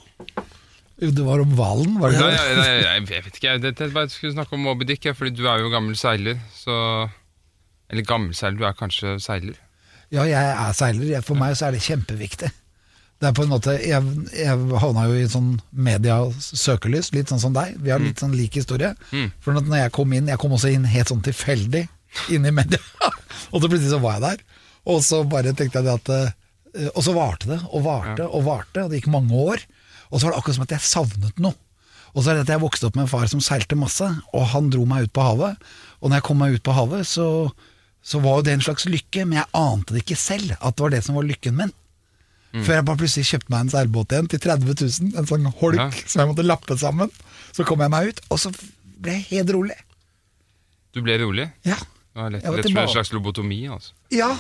Det 1.03 1.25
var 1.27 1.43
om 1.43 1.53
hvalen, 1.59 1.99
var 2.01 2.15
det 2.15 2.21
Nei, 2.23 2.31
ikke 2.31 2.47
det? 2.49 2.57
nei, 2.57 2.71
nei, 2.71 2.87
jeg 2.87 3.25
vet 3.27 3.37
ikke. 3.37 3.51
Jeg, 3.51 3.63
det, 3.67 3.91
bare 3.93 4.07
jeg 4.07 4.15
skulle 4.15 4.33
snakke 4.37 4.57
om 4.57 4.65
Moby 4.65 4.87
Dick, 4.89 5.05
fordi 5.19 5.35
du 5.37 5.45
er 5.51 5.61
jo 5.61 5.69
gammel 5.75 5.99
seiler. 5.99 6.41
Så 6.57 6.73
Eller 7.93 8.07
gammel 8.09 8.33
seiler, 8.39 8.57
du 8.63 8.65
er 8.71 8.77
kanskje 8.79 9.19
seiler. 9.21 9.59
Ja, 10.13 10.25
jeg 10.29 10.41
er 10.55 10.73
seiler. 10.77 11.21
For 11.27 11.37
meg 11.37 11.57
så 11.59 11.69
er 11.69 11.77
det 11.77 11.83
kjempeviktig. 11.85 12.49
Det 13.23 13.29
er 13.29 13.35
på 13.37 13.45
en 13.45 13.53
måte, 13.53 13.75
Jeg, 13.79 14.03
jeg 14.35 14.79
havna 14.83 15.05
jo 15.11 15.19
i 15.21 15.29
sånn 15.31 15.53
media-søkelys, 15.73 17.13
litt 17.15 17.29
sånn 17.31 17.43
som 17.45 17.53
deg. 17.55 17.77
Vi 17.83 17.93
har 17.93 18.01
litt 18.03 18.19
sånn 18.23 18.33
lik 18.35 18.57
historie. 18.59 18.95
For 19.45 19.53
når 19.53 19.85
jeg 19.85 19.93
kom 20.01 20.13
inn, 20.17 20.31
jeg 20.33 20.41
kom 20.43 20.55
også 20.57 20.73
inn 20.73 20.89
helt 20.89 21.13
sånn 21.13 21.23
tilfeldig 21.23 21.85
inn 22.33 22.47
i 22.49 22.53
media. 22.55 22.81
og 23.53 23.59
så 23.63 23.69
plutselig 23.69 23.91
så 23.95 24.01
var 24.03 24.19
jeg 24.19 24.25
der. 24.29 24.45
Og 24.93 25.03
så 25.07 25.23
bare 25.31 25.53
tenkte 25.55 25.79
jeg 25.81 25.87
det 25.87 25.97
at 26.01 26.09
eh, 26.17 26.89
Og 26.97 27.03
så 27.07 27.13
varte 27.17 27.51
det 27.53 27.61
og 27.71 27.85
varte 27.85 28.25
og 28.27 28.47
varte, 28.49 28.83
og 28.85 28.91
det 28.93 29.01
gikk 29.03 29.11
mange 29.15 29.33
år. 29.37 29.61
Og 30.11 30.19
så 30.21 30.27
var 30.27 30.33
det 30.35 30.39
akkurat 30.43 30.57
som 30.59 30.65
at 30.67 30.75
jeg 30.77 30.87
savnet 30.89 31.43
noe. 31.43 31.55
Og 32.13 32.21
så 32.25 32.33
er 32.33 32.39
det 32.41 32.47
at 32.47 32.51
jeg 32.55 32.61
vokste 32.61 32.89
opp 32.91 32.97
med 32.99 33.07
en 33.07 33.11
far 33.13 33.29
som 33.31 33.41
seilte 33.41 33.77
masse, 33.79 34.05
og 34.37 34.43
han 34.53 34.67
dro 34.73 34.83
meg 34.89 35.07
ut 35.07 35.13
på 35.17 35.23
havet. 35.25 35.61
Og 36.03 36.11
når 36.11 36.19
jeg 36.19 36.27
kom 36.27 36.43
meg 36.43 36.57
ut 36.59 36.65
på 36.67 36.75
havet, 36.77 37.07
så, 37.09 37.27
så 38.05 38.21
var 38.21 38.41
jo 38.41 38.45
det 38.49 38.53
en 38.59 38.65
slags 38.67 38.85
lykke, 38.85 39.25
men 39.25 39.39
jeg 39.39 39.49
ante 39.57 39.95
det 39.97 40.03
ikke 40.05 40.19
selv 40.21 40.53
at 40.59 40.77
det 40.77 40.85
var 40.85 40.93
det 40.93 41.01
som 41.07 41.17
var 41.17 41.25
lykken 41.29 41.57
min. 41.57 41.73
Før 42.53 42.75
jeg 42.77 42.85
bare 42.85 43.01
plutselig 43.01 43.25
kjøpte 43.31 43.49
meg 43.55 43.63
en 43.65 43.71
seilbåt 43.73 44.13
igjen 44.13 44.27
til 44.29 44.43
30 44.45 44.75
000, 44.77 45.15
en 45.23 45.29
sånn 45.31 45.47
holk 45.63 45.79
Ja. 45.81 45.87
som 46.05 46.21
jeg 46.21 46.29
måtte 46.35 46.45
lappe 46.45 46.77
sammen. 46.77 47.09
Så 47.57 47.65
kom 47.65 47.81
jeg 47.81 47.93
meg 47.95 48.11
ut, 48.13 48.21
og 48.29 48.43
så 48.43 48.53
ble 49.01 49.15
jeg 49.17 49.25
helt 49.31 49.53
rolig. 49.57 49.79
Du 50.93 51.01
ble 51.01 51.17
rolig? 51.23 51.47
Ja, 51.65 51.79
Det 52.13 52.21
var 52.21 52.33
lett, 52.35 52.45
rett 52.45 52.67
og 52.67 52.73
slett 52.73 52.83
en 52.89 52.95
slags 52.97 53.13
lobotomi, 53.15 53.63
altså. 53.73 53.95
ja. 54.13 54.33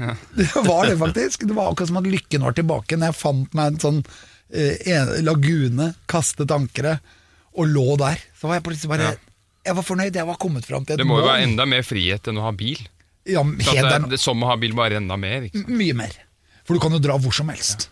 Det 0.32 0.46
var 0.64 0.86
det 0.88 0.94
faktisk. 0.96 1.42
Det 1.44 1.52
var 1.52 1.72
akkurat 1.72 1.90
som 1.90 1.98
at 2.00 2.06
lykken 2.08 2.44
var 2.46 2.54
tilbake 2.56 2.96
når 2.96 3.10
jeg 3.10 3.18
fant 3.18 3.56
meg 3.58 3.66
en 3.74 3.80
sånn 3.82 3.98
eh, 4.48 5.18
lagune, 5.26 5.90
kastet 6.08 6.54
ankeret 6.54 7.04
og 7.52 7.68
lå 7.68 7.98
der. 8.00 8.22
Så 8.38 8.48
var 8.48 8.56
jeg 8.60 8.64
plutselig 8.68 8.92
bare 8.94 9.10
Jeg 9.66 9.76
var 9.76 9.84
fornøyd, 9.84 10.16
jeg 10.16 10.28
var 10.30 10.38
kommet 10.40 10.64
fram 10.64 10.86
til 10.88 10.96
et 10.96 11.02
Det 11.02 11.08
må 11.08 11.18
jo 11.20 11.26
være 11.28 11.44
enda 11.50 11.66
mer 11.68 11.84
frihet 11.84 12.30
enn 12.32 12.40
å 12.40 12.46
ha 12.46 12.52
bil. 12.56 12.80
Ja, 13.28 13.42
Så 13.44 13.74
helt 13.74 13.84
at 13.84 13.92
der, 13.92 14.06
det, 14.06 14.12
det, 14.14 14.20
som 14.22 14.40
å 14.40 14.48
ha 14.48 14.56
bil, 14.56 14.72
bare 14.78 14.96
enda 15.02 15.18
mer. 15.20 15.50
Mye 15.68 15.98
mer. 15.98 16.16
For 16.64 16.78
du 16.78 16.80
kan 16.80 16.96
jo 16.96 17.02
dra 17.02 17.18
hvor 17.20 17.34
som 17.36 17.52
helst. 17.52 17.90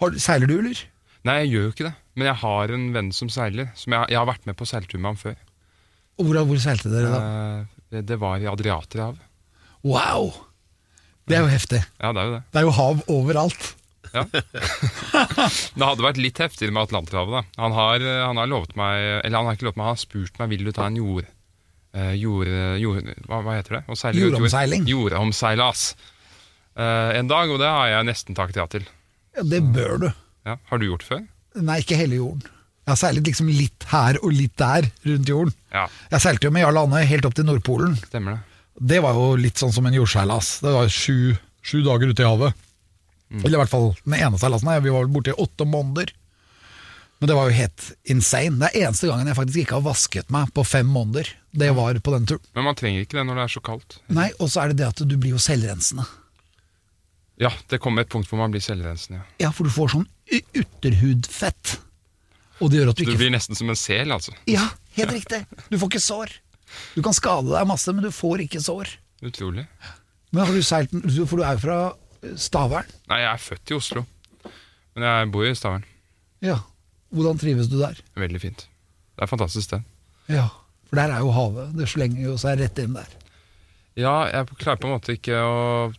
Har, 0.00 0.16
seiler 0.16 0.48
du, 0.48 0.56
eller? 0.62 0.80
Nei, 1.28 1.42
jeg 1.42 1.52
gjør 1.52 1.66
jo 1.66 1.74
ikke 1.74 1.86
det. 1.90 1.92
Men 2.16 2.30
jeg 2.30 2.40
har 2.40 2.72
en 2.78 2.88
venn 2.96 3.12
som 3.12 3.28
seiler. 3.32 3.68
Som 3.76 3.98
jeg, 3.98 4.14
jeg 4.14 4.20
har 4.22 4.30
vært 4.30 4.48
med 4.48 4.56
på 4.56 4.68
seiltur 4.68 4.96
med 4.96 5.12
ham 5.12 5.20
før. 5.20 5.36
Og 6.16 6.30
hvor, 6.30 6.40
hvor 6.48 6.62
seilte 6.62 6.88
dere 6.92 7.12
da? 7.12 7.20
Det, 7.90 8.16
var 8.22 8.38
i 8.38 8.46
Adriaterhavet. 8.50 9.20
Wow! 9.82 10.30
Det 11.26 11.36
er 11.38 11.44
jo 11.44 11.50
heftig. 11.50 11.80
Ja, 12.00 12.12
det 12.14 12.22
er 12.22 12.28
jo 12.28 12.32
det. 12.36 12.40
Det 12.50 12.60
er 12.60 12.66
jo 12.66 12.74
hav 12.76 13.02
overalt. 13.10 13.66
Ja. 14.10 14.24
det 14.32 15.84
hadde 15.86 16.02
vært 16.02 16.18
litt 16.18 16.40
heftigere 16.42 16.74
med 16.74 16.88
Atlanterhavet. 16.88 17.36
da. 17.36 17.62
Han 17.62 17.74
har, 17.76 18.06
han 18.26 18.40
har 18.40 18.48
lovet 18.50 18.72
meg 18.78 19.04
Eller 19.20 19.36
han 19.38 19.46
har 19.46 19.54
ikke 19.54 19.68
lovet 19.68 19.78
meg, 19.78 19.86
han 19.86 19.94
har 19.94 20.00
spurt 20.02 20.40
meg 20.40 20.50
vil 20.50 20.64
du 20.66 20.72
ta 20.74 20.88
en 20.90 20.98
jord... 20.98 21.28
eh, 21.94 22.14
jord, 22.18 22.50
jord 22.82 23.12
hva, 23.28 23.42
hva 23.46 23.58
heter 23.60 23.78
det? 23.78 23.98
Seile 23.98 24.18
ut 24.18 24.24
jord. 24.24 24.32
Jordomseiling. 24.34 24.88
Jordomseilas. 24.90 25.84
Eh, 26.74 27.10
en 27.20 27.30
dag, 27.30 27.50
og 27.50 27.62
det 27.62 27.70
har 27.70 27.92
jeg 27.92 28.08
nesten 28.10 28.38
takket 28.38 28.58
ja 28.62 28.66
til. 28.70 28.88
Ja, 29.36 29.46
det 29.46 29.62
bør 29.74 30.00
du. 30.06 30.08
Ja. 30.48 30.56
Har 30.70 30.82
du 30.82 30.88
gjort 30.88 31.06
før? 31.06 31.22
Nei, 31.60 31.80
ikke 31.82 31.98
hele 31.98 32.18
jorden. 32.20 32.46
Jeg 32.86 32.92
har 32.94 32.98
seilet 32.98 33.26
liksom 33.28 33.50
litt 33.52 33.84
her 33.92 34.16
og 34.24 34.32
litt 34.34 34.56
der 34.58 34.88
rundt 35.06 35.28
jorden. 35.28 35.52
Ja, 35.70 35.86
Jeg 36.10 36.20
seilte 36.24 36.48
jo 36.48 36.54
med 36.54 36.64
Jarl 36.64 36.78
Anne 36.80 37.04
helt 37.06 37.26
opp 37.28 37.34
til 37.38 37.44
Nordpolen. 37.46 37.96
stemmer 38.08 38.38
det. 38.38 38.40
Det 38.80 39.02
var 39.04 39.12
jo 39.14 39.34
litt 39.36 39.60
sånn 39.60 39.72
som 39.72 39.86
en 39.86 39.94
jordseilas. 39.94 40.60
Det 40.64 40.72
var 40.72 40.88
sju, 40.88 41.36
sju 41.62 41.82
dager 41.84 42.08
ute 42.10 42.24
i 42.24 42.26
havet. 42.30 42.54
Eller 43.30 43.58
i 43.58 43.60
hvert 43.60 43.70
fall 43.70 43.92
den 44.04 44.16
ene 44.18 44.38
seilasen. 44.40 44.70
Vi 44.82 44.90
var 44.90 45.04
vel 45.04 45.12
borte 45.14 45.30
i 45.34 45.38
åtte 45.38 45.66
måneder. 45.68 46.10
Men 47.20 47.28
det 47.28 47.36
var 47.36 47.50
jo 47.50 47.54
helt 47.58 47.84
insane. 48.08 48.56
Det 48.58 48.70
er 48.72 48.86
eneste 48.88 49.06
gangen 49.10 49.28
jeg 49.28 49.36
faktisk 49.36 49.60
ikke 49.62 49.76
har 49.76 49.84
vasket 49.84 50.30
meg 50.32 50.48
på 50.56 50.64
fem 50.64 50.88
måneder. 50.88 51.28
Det 51.52 51.68
var 51.76 51.94
på 52.00 52.14
den 52.16 52.26
turen. 52.26 52.42
Men 52.56 52.64
man 52.64 52.78
trenger 52.80 53.04
ikke 53.04 53.18
det 53.20 53.26
når 53.28 53.36
det 53.36 53.44
er 53.44 53.52
så 53.54 53.60
kaldt. 53.60 53.98
Nei, 54.08 54.30
Og 54.40 54.48
så 54.48 54.62
er 54.64 54.72
det 54.72 54.78
det 54.80 54.88
at 54.88 55.02
du 55.06 55.16
blir 55.20 55.36
jo 55.36 55.42
selvrensende. 55.42 56.06
Ja, 57.40 57.52
det 57.68 57.78
kommer 57.80 58.02
et 58.02 58.10
punkt 58.12 58.28
hvor 58.28 58.40
man 58.40 58.50
blir 58.52 58.64
selvrensende. 58.64 59.20
Ja. 59.40 59.52
For 59.52 59.68
du 59.68 59.70
får 59.70 59.92
sånn 59.94 60.08
ytterhudfett. 60.30 61.76
Og 62.60 62.70
det 62.70 62.80
gjør 62.80 62.92
at 62.92 63.00
du 63.00 63.04
Du 63.08 63.16
blir 63.16 63.32
nesten 63.32 63.56
som 63.58 63.70
en 63.72 63.78
sel, 63.78 64.12
altså. 64.12 64.34
Ja, 64.50 64.68
helt 64.98 65.12
riktig. 65.16 65.44
Du 65.70 65.78
får 65.80 65.92
ikke 65.92 66.04
sår. 66.04 66.34
Du 66.94 67.02
kan 67.02 67.16
skade 67.16 67.50
deg 67.50 67.68
masse, 67.68 67.92
men 67.94 68.04
du 68.04 68.12
får 68.14 68.44
ikke 68.46 68.60
sår. 68.62 68.92
Utrolig. 69.26 69.66
Men 70.30 70.46
har 70.46 70.54
du 70.54 70.62
seilt 70.62 70.92
For 70.94 71.40
du 71.40 71.44
er 71.44 71.56
jo 71.56 71.62
fra 71.64 71.78
eh, 72.22 72.34
Stavern. 72.38 72.90
Nei, 73.10 73.22
jeg 73.24 73.30
er 73.32 73.42
født 73.42 73.72
i 73.72 73.78
Oslo. 73.78 74.04
Men 74.94 75.06
jeg 75.06 75.30
bor 75.34 75.46
i 75.48 75.54
Stavern. 75.58 75.86
Ja. 76.44 76.60
Hvordan 77.10 77.40
trives 77.42 77.68
du 77.70 77.78
der? 77.80 77.98
Veldig 78.18 78.40
fint. 78.42 78.66
Det 78.66 79.24
er 79.24 79.26
et 79.26 79.32
fantastisk 79.32 79.66
sted. 79.66 79.86
Ja. 80.30 80.46
For 80.88 80.98
der 80.98 81.12
er 81.14 81.24
jo 81.24 81.32
havet. 81.34 81.74
Det 81.78 81.88
slenger 81.90 82.22
jo 82.28 82.36
seg 82.40 82.60
rett 82.62 82.78
inn 82.82 82.94
der. 82.96 83.10
Ja, 83.98 84.14
jeg 84.30 84.46
klarer 84.60 84.78
på 84.80 84.88
en 84.88 84.94
måte 84.94 85.16
ikke 85.16 85.36
å 85.42 85.56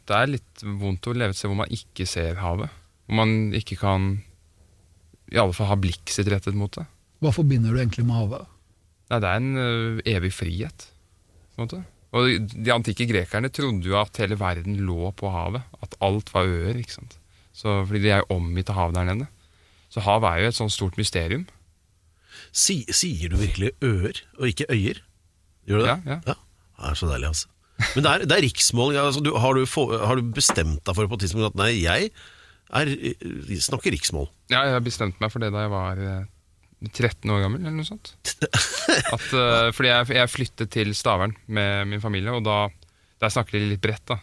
Det 0.08 0.16
er 0.16 0.30
litt 0.32 0.64
vondt 0.64 1.10
å 1.12 1.14
leve 1.14 1.36
et 1.36 1.38
sted 1.38 1.52
hvor 1.52 1.60
man 1.60 1.74
ikke 1.76 2.08
ser 2.10 2.40
havet. 2.40 2.72
Hvor 3.06 3.20
man 3.20 3.52
ikke 3.58 3.78
kan 3.82 4.12
i 5.32 5.40
alle 5.40 5.56
fall 5.56 5.70
ha 5.72 5.78
blikket 5.80 6.14
sitt 6.16 6.30
rettet 6.32 6.58
mot 6.58 6.72
det. 6.76 6.84
Hva 7.22 7.32
forbinder 7.36 7.72
du 7.74 7.80
egentlig 7.82 8.04
med 8.08 8.18
havet? 8.18 8.48
Nei, 9.12 9.20
det 9.24 9.30
er 9.30 9.40
en 9.42 9.50
ø, 9.60 9.70
evig 10.08 10.32
frihet. 10.36 10.88
På 11.56 11.62
en 11.62 11.68
måte. 11.68 11.82
Og 12.18 12.48
de- 12.52 12.74
antikke 12.76 13.08
grekerne 13.08 13.52
trodde 13.54 13.88
jo 13.88 13.96
at 14.00 14.18
hele 14.20 14.36
verden 14.40 14.80
lå 14.84 15.12
på 15.16 15.30
havet. 15.32 15.64
At 15.84 15.96
alt 16.04 16.32
var 16.34 16.50
øer. 16.50 16.76
ikke 16.82 16.98
sant? 16.98 17.18
Så, 17.56 17.82
fordi 17.88 18.02
de 18.08 18.12
er 18.16 18.24
jo 18.24 18.36
omgitt 18.40 18.72
av 18.72 18.80
hav 18.80 18.94
der 18.96 19.08
nede. 19.08 19.28
Så 19.92 20.04
havet 20.04 20.28
er 20.32 20.44
jo 20.46 20.52
et 20.52 20.58
sånt 20.60 20.72
stort 20.76 20.98
mysterium. 21.00 21.46
Si, 22.56 22.82
sier 22.92 23.32
du 23.32 23.38
virkelig 23.40 23.72
øer 23.84 24.22
og 24.40 24.48
ikke 24.50 24.68
øyer? 24.72 25.00
Gjør 25.68 25.82
du 25.82 25.86
det? 25.88 25.98
Ja, 26.08 26.20
ja. 26.32 26.36
Det 26.82 26.90
er 26.92 26.98
så 26.98 27.08
deilig, 27.12 27.28
altså. 27.32 27.48
Men 27.96 28.04
det 28.06 28.12
er, 28.12 28.24
det 28.30 28.36
er 28.38 28.44
riksmål. 28.48 28.96
Altså, 28.98 29.22
du, 29.24 29.32
har, 29.38 29.54
du 29.58 29.66
få, 29.70 29.84
har 30.06 30.18
du 30.20 30.32
bestemt 30.36 30.82
deg 30.88 30.96
for 30.98 31.08
på 31.12 31.18
et 31.20 31.24
tidspunkt 31.26 31.52
at 31.52 31.60
nei, 31.60 31.72
jeg 31.84 32.10
er, 32.80 32.92
snakker 33.60 33.94
riksmål? 33.94 34.30
Ja, 34.54 34.64
jeg 34.70 34.86
bestemte 34.86 35.22
meg 35.24 35.34
for 35.34 35.44
det 35.44 35.52
da 35.54 35.66
jeg 35.66 35.74
var 35.74 36.02
13 36.90 37.30
år 37.30 37.44
gammel, 37.44 37.62
eller 37.62 37.78
noe 37.78 37.88
sånt. 37.88 38.14
At, 39.16 39.28
uh, 39.36 39.70
fordi 39.76 39.92
jeg, 39.92 40.10
jeg 40.18 40.32
flyttet 40.34 40.72
til 40.74 40.96
Stavern 40.98 41.36
med 41.48 41.92
min 41.92 42.04
familie, 42.04 42.34
og 42.34 42.46
da 42.48 42.66
der 43.22 43.30
snakker 43.30 43.60
de 43.60 43.74
litt 43.74 43.84
bredt. 43.84 44.06
da 44.10 44.18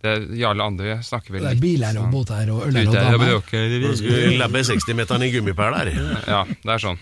det, 0.00 0.12
er 0.12 0.26
Jarle 0.40 0.64
Andøy 0.64 0.90
snakker 1.04 1.34
vel 1.34 1.44
Det 1.44 1.48
er 1.50 1.56
litt 1.56 1.64
biler 1.64 1.96
og 1.96 2.04
sånn- 2.04 2.12
båter 2.14 2.52
og 2.52 2.60
øl 2.66 2.76
Ute 2.76 2.84
og 2.88 2.94
er 2.96 3.16
damer. 3.16 3.96
skulle 3.96 4.36
labbe 4.40 4.62
60-meteren 4.64 5.24
i 5.26 5.32
gummiperler. 5.34 5.90
Ja, 6.26 6.44
det 6.48 6.72
er 6.76 6.84
sånn. 6.84 7.00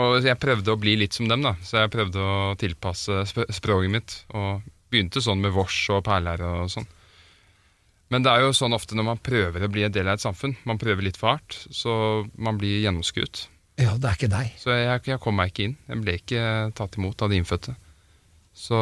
Og 0.00 0.24
jeg 0.24 0.38
prøvde 0.40 0.72
å 0.72 0.78
bli 0.80 0.94
litt 0.96 1.12
som 1.12 1.28
dem, 1.28 1.42
da. 1.42 1.56
Så 1.62 1.82
jeg 1.82 1.90
prøvde 1.92 2.22
å 2.22 2.54
tilpasse 2.56 3.24
sp 3.26 3.44
språket 3.50 3.90
mitt. 3.90 4.14
Og 4.32 4.62
begynte 4.90 5.20
sånn 5.22 5.42
med 5.42 5.52
vors 5.54 5.76
og 5.90 6.04
perler 6.06 6.40
og 6.46 6.70
sånn. 6.72 6.86
Men 8.10 8.24
det 8.26 8.32
er 8.32 8.42
jo 8.42 8.54
sånn 8.56 8.74
ofte 8.74 8.96
når 8.98 9.06
man 9.06 9.22
prøver 9.22 9.64
å 9.64 9.70
bli 9.70 9.84
en 9.86 9.94
del 9.94 10.08
av 10.10 10.18
et 10.18 10.24
samfunn, 10.24 10.56
man 10.66 10.80
prøver 10.82 11.06
litt 11.06 11.18
for 11.20 11.36
hardt, 11.36 11.60
så 11.70 11.92
man 12.34 12.58
blir 12.58 12.82
gjennomskuet. 12.82 13.44
Ja, 13.80 13.94
det 13.96 14.08
er 14.10 14.18
ikke 14.18 14.32
deg. 14.32 14.50
Så 14.60 14.74
jeg, 14.74 14.98
jeg 15.08 15.22
kom 15.22 15.38
meg 15.38 15.52
ikke 15.52 15.68
inn. 15.68 15.76
Jeg 15.88 16.02
ble 16.02 16.16
ikke 16.18 16.42
tatt 16.76 16.98
imot 16.98 17.22
av 17.22 17.30
de 17.30 17.38
innfødte. 17.40 17.76
Så 18.60 18.76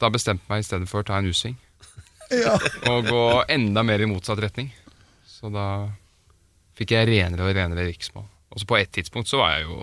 da 0.00 0.10
bestemte 0.14 0.46
jeg 0.46 0.52
meg 0.54 0.62
i 0.62 0.66
stedet 0.68 0.88
for 0.88 1.02
å 1.02 1.08
ta 1.08 1.18
en 1.18 1.28
U-sving. 1.28 1.58
Og 2.90 3.10
gå 3.10 3.24
enda 3.52 3.84
mer 3.86 4.02
i 4.02 4.08
motsatt 4.08 4.40
retning. 4.42 4.70
Så 5.28 5.50
da 5.52 5.66
fikk 6.78 6.94
jeg 6.96 7.10
renere 7.10 7.44
og 7.44 7.52
renere 7.56 7.86
riksmål. 7.90 8.24
Og 8.54 8.62
så 8.62 8.68
på 8.68 8.78
et 8.78 8.92
tidspunkt 8.94 9.28
så 9.28 9.42
var 9.42 9.56
jeg 9.56 9.66
jo 9.66 9.76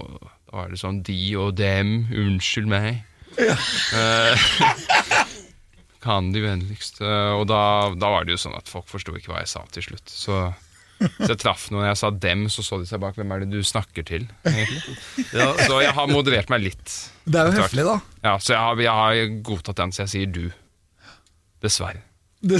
Da 0.48 0.56
var 0.56 0.72
det 0.72 0.80
sånn 0.82 1.02
de 1.06 1.20
og 1.42 1.54
dem, 1.58 1.94
unnskyld 2.10 2.70
meg. 2.70 3.04
Eh, 3.38 4.50
kan 6.04 6.32
de 6.34 6.44
vennligst 6.44 7.00
Og 7.02 7.46
da, 7.50 7.62
da 7.96 8.12
var 8.12 8.28
det 8.28 8.36
jo 8.36 8.44
sånn 8.46 8.58
at 8.58 8.70
folk 8.72 8.90
forsto 8.92 9.16
ikke 9.18 9.32
hva 9.32 9.42
jeg 9.42 9.52
sa 9.54 9.64
til 9.74 9.88
slutt. 9.88 10.12
Så, 10.12 10.40
så 11.00 11.30
jeg 11.32 11.40
traff 11.42 11.70
noen, 11.72 11.88
jeg 11.88 12.00
sa 12.00 12.12
dem, 12.12 12.46
så 12.52 12.66
så 12.66 12.82
de 12.82 12.88
seg 12.90 13.02
bak. 13.04 13.18
Hvem 13.20 13.34
er 13.36 13.44
det 13.44 13.52
du 13.54 13.64
snakker 13.66 14.06
til, 14.08 14.28
egentlig? 14.48 14.98
Så 15.32 15.82
jeg 15.84 15.96
har 15.96 16.12
moderert 16.12 16.52
meg 16.54 16.66
litt. 16.68 16.98
Det 17.26 17.40
er 17.40 17.50
jo 17.50 17.64
høflig, 17.64 17.88
da. 17.88 17.98
Ja, 18.26 18.38
så 18.38 18.56
jeg 18.56 18.62
har, 18.62 18.84
jeg 18.84 19.00
har 19.02 19.38
godtatt 19.50 19.80
den, 19.80 19.96
så 19.96 20.04
jeg 20.06 20.14
sier 20.14 20.34
du. 20.40 20.44
Dessverre. 21.64 22.04
Det, 22.44 22.60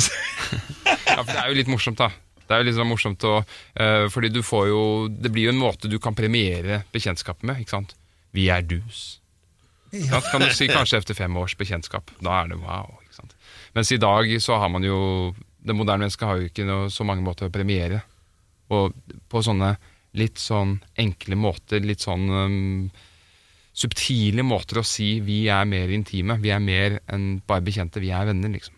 Ja, 1.14 1.22
for 1.22 1.30
det 1.30 1.42
er 1.42 1.50
jo 1.52 1.58
litt 1.60 1.72
morsomt, 1.72 2.00
da. 2.00 2.10
Det 2.44 2.56
er 2.56 2.64
jo 2.64 2.68
litt 2.68 2.78
sånn 2.78 2.90
morsomt 2.90 3.24
å 3.28 3.36
uh, 3.40 4.06
Fordi 4.12 4.28
du 4.34 4.42
får 4.44 4.66
jo 4.68 4.80
Det 5.08 5.30
blir 5.32 5.48
jo 5.48 5.54
en 5.54 5.62
måte 5.62 5.88
du 5.88 5.96
kan 6.04 6.16
premiere 6.18 6.82
bekjentskapet 6.92 7.46
med, 7.48 7.62
ikke 7.64 7.78
sant? 7.78 7.94
Vi 8.36 8.50
er 8.52 8.66
dus. 8.68 9.22
Ja. 9.94 10.20
Kan 10.32 10.42
du 10.42 10.50
si 10.52 10.68
kanskje 10.72 11.04
etter 11.04 11.18
fem 11.18 11.36
års 11.38 11.54
bekjentskap. 11.58 12.10
Da 12.24 12.42
er 12.42 12.50
det 12.50 12.58
wow. 12.64 12.90
Mens 13.74 13.92
i 13.92 14.02
dag 14.02 14.30
så 14.42 14.60
har 14.62 14.70
man 14.70 14.86
jo 14.86 15.34
Det 15.64 15.74
moderne 15.74 16.04
mennesket 16.04 16.28
har 16.28 16.40
jo 16.42 16.50
ikke 16.50 16.66
noe, 16.68 16.90
så 16.92 17.06
mange 17.08 17.24
måter 17.24 17.48
å 17.48 17.54
premiere. 17.54 18.02
Og 18.76 18.92
på 19.32 19.42
sånne 19.46 19.70
litt 20.20 20.42
sånn 20.42 20.76
enkle 21.00 21.38
måter, 21.40 21.80
litt 21.80 22.04
sånn 22.04 22.26
um, 22.28 22.90
subtile 23.74 24.44
måter 24.44 24.82
å 24.82 24.84
si 24.86 25.22
vi 25.24 25.46
er 25.48 25.64
mer 25.70 25.94
intime. 25.96 26.36
Vi 26.44 26.52
er 26.52 26.60
mer 26.60 27.00
enn 27.08 27.40
bare 27.48 27.64
bekjente. 27.64 28.04
Vi 28.04 28.12
er 28.12 28.28
venner, 28.28 28.52
liksom. 28.52 28.76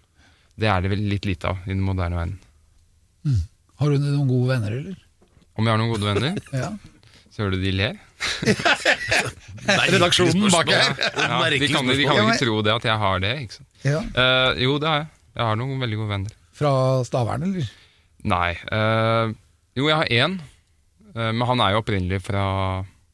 Det 0.56 0.70
er 0.70 0.86
det 0.86 0.94
vel 0.94 1.04
litt 1.10 1.25
lite 1.25 1.52
av 1.52 1.66
i 1.66 1.74
den 1.74 1.84
moderne 1.84 2.22
verden. 2.22 2.38
har 3.82 3.90
du 3.90 3.98
noen 3.98 4.30
gode 4.30 4.54
venner, 4.54 4.78
eller? 4.78 5.02
Om 5.56 5.66
jeg 5.66 5.74
har 5.74 5.82
noen 5.82 5.94
gode 5.96 6.14
venner, 6.14 6.40
Ja. 6.62 6.70
Så 7.36 7.44
hører 7.44 7.58
du 7.58 7.63
de 7.65 7.72
ler. 7.75 7.98
Redaksjonen 9.92 10.48
bak 10.54 10.70
her. 10.72 10.94
Ja, 10.96 11.39
de 11.51 11.68
kan, 11.68 11.88
de 11.89 11.96
kan 12.00 12.15
Ja, 12.15 12.18
jo 12.22 12.25
men- 12.25 12.34
ikke 12.36 12.46
tro 12.46 12.62
det, 12.63 12.74
at 12.75 12.86
jeg 12.88 12.98
har 13.01 13.20
det. 13.24 13.34
ikke 13.44 13.58
sant? 13.60 13.70
Ja. 13.86 14.00
Uh, 14.15 14.51
jo, 14.62 14.77
det 14.80 14.88
har 14.89 14.98
jeg. 15.04 15.08
Jeg 15.36 15.44
har 15.50 15.56
noen 15.60 15.80
veldig 15.84 15.98
gode 16.00 16.10
venner. 16.13 16.36
Fra 16.56 16.72
Stavern, 17.04 17.44
eller? 17.44 17.68
Nei. 18.24 18.54
Uh, 18.72 19.34
jo, 19.77 19.89
jeg 19.92 19.98
har 20.04 20.12
én, 20.12 20.39
Uh, 21.15 21.32
men 21.32 21.48
han 21.48 21.62
er 21.63 21.72
jo 21.72 21.77
opprinnelig 21.80 22.18
fra 22.25 22.42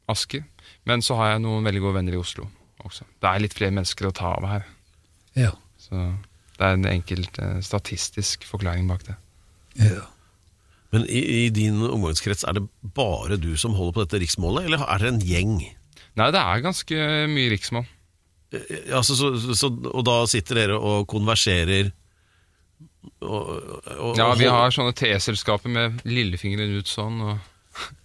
Asker. 0.09 0.41
Men 0.89 1.03
så 1.05 1.13
har 1.19 1.35
jeg 1.35 1.41
noen 1.43 1.61
veldig 1.67 1.81
gode 1.83 1.93
venner 1.99 2.15
i 2.15 2.17
Oslo 2.17 2.47
også. 2.81 3.03
Det 3.21 3.29
er 3.29 3.43
litt 3.43 3.53
flere 3.53 3.75
mennesker 3.77 4.07
å 4.07 4.11
ta 4.17 4.31
av 4.39 4.47
her. 4.49 4.63
Ja. 5.37 5.51
Så 5.77 5.93
det 6.57 6.65
er 6.65 6.79
en 6.79 6.87
enkelt 6.89 7.37
eh, 7.37 7.59
statistisk 7.61 8.47
forklaring 8.49 8.87
bak 8.89 9.05
det. 9.05 9.13
ja. 9.85 10.01
Men 10.91 11.05
i, 11.07 11.21
i 11.45 11.49
din 11.55 11.79
omgangskrets, 11.87 12.43
er 12.47 12.57
det 12.59 12.65
bare 12.97 13.37
du 13.39 13.53
som 13.59 13.75
holder 13.77 13.95
på 13.95 14.03
dette 14.05 14.19
riksmålet, 14.25 14.65
eller 14.67 14.83
er 14.83 14.99
det 15.03 15.11
en 15.13 15.21
gjeng? 15.23 15.53
Nei, 16.19 16.27
det 16.35 16.41
er 16.41 16.63
ganske 16.65 17.09
mye 17.31 17.51
riksmål. 17.53 17.87
Ja, 18.51 18.97
Altså, 18.99 19.15
så, 19.15 19.29
så, 19.55 19.69
og 19.71 20.03
da 20.03 20.17
sitter 20.27 20.57
dere 20.59 20.75
og 20.75 21.05
konverserer 21.07 21.93
og, 23.23 23.47
og, 23.95 24.17
Ja, 24.19 24.27
vi 24.35 24.49
har 24.51 24.73
sånne 24.75 24.91
T-selskaper 24.97 25.71
med 25.71 26.01
lillefingeren 26.03 26.75
ut 26.81 26.91
sånn. 26.91 27.21
og 27.23 27.39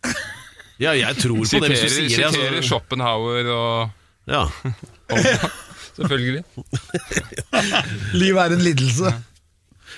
Ja, 0.85 0.93
jeg 0.95 1.17
tror 1.19 1.43
på 1.43 1.61
det 1.65 1.73
hvis 1.73 1.83
du 1.83 1.91
sier 1.91 2.07
det. 2.07 2.15
siterer 2.15 2.59
Altså. 2.61 2.69
Schopenhauer 2.71 3.51
og 3.51 4.31
Ja. 4.31 4.45
Selvfølgelig. 5.97 6.43
Liv 8.21 8.37
er 8.37 8.53
en 8.53 8.63
lidelse. 8.63 9.13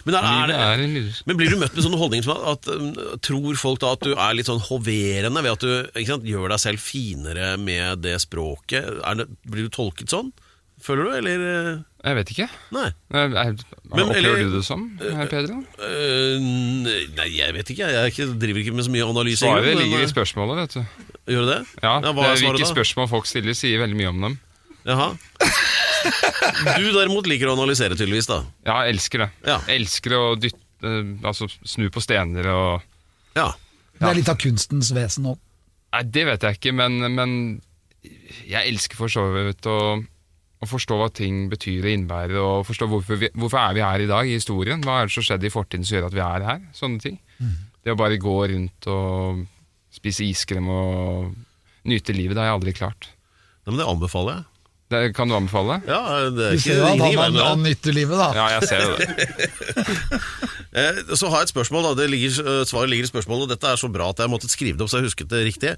Men, 0.07 0.19
er, 0.19 0.53
er 0.55 0.81
det, 0.83 1.03
men 1.27 1.39
blir 1.39 1.51
du 1.53 1.59
møtt 1.61 1.75
med 1.77 1.85
sånne 1.85 2.01
holdninger 2.01 2.27
som 2.27 2.37
at, 2.39 2.67
at 2.69 2.69
um, 2.75 2.91
Tror 3.25 3.59
folk 3.61 3.81
da 3.83 3.95
at 3.97 4.05
du 4.05 4.13
er 4.15 4.37
litt 4.37 4.51
sånn 4.51 4.63
hoverende 4.69 5.43
ved 5.45 5.57
at 5.57 5.65
du 5.65 6.05
sant, 6.09 6.29
gjør 6.29 6.53
deg 6.55 6.63
selv 6.63 6.83
finere 6.83 7.55
med 7.61 8.05
det 8.05 8.19
språket? 8.25 9.01
Det, 9.19 9.29
blir 9.49 9.69
du 9.69 9.75
tolket 9.75 10.13
sånn? 10.13 10.31
Føler 10.79 11.09
du, 11.09 11.13
eller 11.19 11.45
eh, 11.45 11.71
Jeg 12.07 12.17
vet 12.21 12.29
ikke. 12.31 12.47
Nei. 12.75 12.87
Jeg, 13.11 13.31
jeg, 13.35 13.55
Men, 13.91 14.03
opplever 14.05 14.19
eller- 14.19 14.45
du 14.47 14.57
det 14.59 14.65
som, 14.67 14.85
herr 15.03 15.33
Øh, 15.83 16.37
nei, 17.19 17.29
jeg 17.35 17.55
vet 17.57 17.73
ikke. 17.75 17.89
Jeg 17.91 18.13
ikke, 18.13 18.29
driver 18.39 18.63
ikke 18.63 18.75
med 18.79 18.87
så 18.87 18.93
mye 18.95 19.09
analyse. 19.09 19.43
Svaret 19.43 19.75
ligger 19.75 19.99
i 19.99 20.07
eh, 20.07 20.13
spørsmålet, 20.13 20.61
vet 20.63 20.77
du. 20.79 21.09
Gjør 21.35 21.49
det 21.49 21.57
det? 21.57 21.63
Ja, 21.83 21.97
hva 22.01 22.29
er 22.31 22.45
Hvilke 22.45 22.71
spørsmål 22.71 23.11
folk 23.11 23.27
stiller, 23.27 23.59
sier 23.59 23.83
veldig 23.83 23.99
mye 23.99 24.13
om 24.13 24.23
dem. 24.29 24.39
Jaha. 24.87 25.09
Du 26.79 26.85
derimot 26.95 27.27
liker 27.29 27.51
å 27.51 27.57
analysere, 27.59 27.97
tydeligvis. 27.99 28.29
da 28.31 28.43
Ja, 28.67 28.85
jeg 28.87 28.95
elsker 28.97 29.25
det. 29.25 29.31
Ja. 29.47 29.59
Jeg 29.67 29.83
elsker 29.83 30.15
å 30.17 30.23
dytte 30.39 30.65
Altså 31.27 31.49
snu 31.67 31.89
på 31.91 31.99
stener 32.05 32.47
og 32.53 32.85
Ja. 33.35 33.49
Det 33.99 34.07
er 34.07 34.15
litt 34.15 34.29
av 34.31 34.39
kunstens 34.39 34.93
vesen 34.95 35.27
òg. 35.27 35.41
Nei, 35.91 36.03
det 36.07 36.23
vet 36.29 36.45
jeg 36.47 36.59
ikke, 36.61 36.73
men, 36.79 37.01
men 37.17 37.33
jeg 38.47 38.71
elsker 38.71 38.95
for 39.01 39.11
så 39.11 39.25
vidt 39.35 39.67
å, 39.67 39.79
å 39.99 40.69
forstå 40.71 40.99
hva 41.01 41.09
ting 41.11 41.49
betyr 41.51 41.83
og 41.83 41.91
innebærer, 41.97 42.37
og 42.39 42.67
forstå 42.69 42.87
hvorfor, 42.93 43.19
vi, 43.19 43.31
hvorfor 43.35 43.59
er 43.59 43.75
vi 43.75 43.83
her 43.83 44.05
i 44.05 44.07
dag 44.07 44.29
i 44.31 44.37
historien. 44.37 44.85
Hva 44.87 45.01
er 45.01 45.09
det 45.11 45.17
som 45.17 45.27
skjedde 45.27 45.49
i 45.49 45.53
fortiden 45.55 45.89
som 45.89 45.97
gjør 45.99 46.07
at 46.13 46.15
vi 46.15 46.23
er 46.23 46.47
her? 46.47 46.63
Sånne 46.79 47.03
ting. 47.03 47.19
Det 47.83 47.95
å 47.95 47.99
bare 47.99 48.21
gå 48.23 48.37
rundt 48.53 48.87
og 48.93 49.43
spise 49.99 50.23
iskrem 50.29 50.69
og 50.71 51.35
nyte 51.91 52.15
livet, 52.15 52.37
det 52.37 52.45
har 52.45 52.53
jeg 52.53 52.59
aldri 52.61 52.77
klart. 52.79 53.11
Nei, 53.65 53.73
men 53.75 53.83
det 53.83 53.89
anbefaler 53.91 54.39
jeg. 54.39 54.47
Det 54.89 55.01
kan 55.13 55.29
du 55.29 55.35
anbefale? 55.37 55.83
Ja, 55.85 55.99
det 56.33 56.45
er 56.47 56.55
Du 56.55 56.57
ikke 56.57 56.65
ser 56.65 56.79
jo 56.79 56.85
at 56.89 56.97
i 56.97 57.17
han, 57.19 57.35
han 57.37 57.65
det. 57.67 57.93
livet, 57.93 58.17
da. 58.17 58.29
Ja, 58.39 58.47
jeg 58.57 58.69
ser 58.71 58.81
jo 58.87 58.97
det. 58.97 59.09
Eh, 60.79 60.99
Så 61.17 61.31
har 61.33 61.41
jeg 61.41 61.49
et 61.49 61.53
spørsmål. 61.55 61.83
da 61.87 61.91
det 62.03 62.11
ligger, 62.13 62.29
eh, 62.45 62.65
Svaret 62.69 62.91
ligger 62.93 63.07
i 63.07 63.09
spørsmålet. 63.11 63.47
og 63.47 63.49
Dette 63.49 63.71
er 63.73 63.79
så 63.81 63.89
bra 63.91 64.11
at 64.13 64.19
jeg 64.21 64.29
måtte 64.31 64.51
skrive 64.53 64.77
det 64.77 64.85
opp 64.85 64.91
så 64.93 64.99
jeg 65.01 65.09
husket 65.09 65.31
det 65.33 65.41
riktig. 65.47 65.71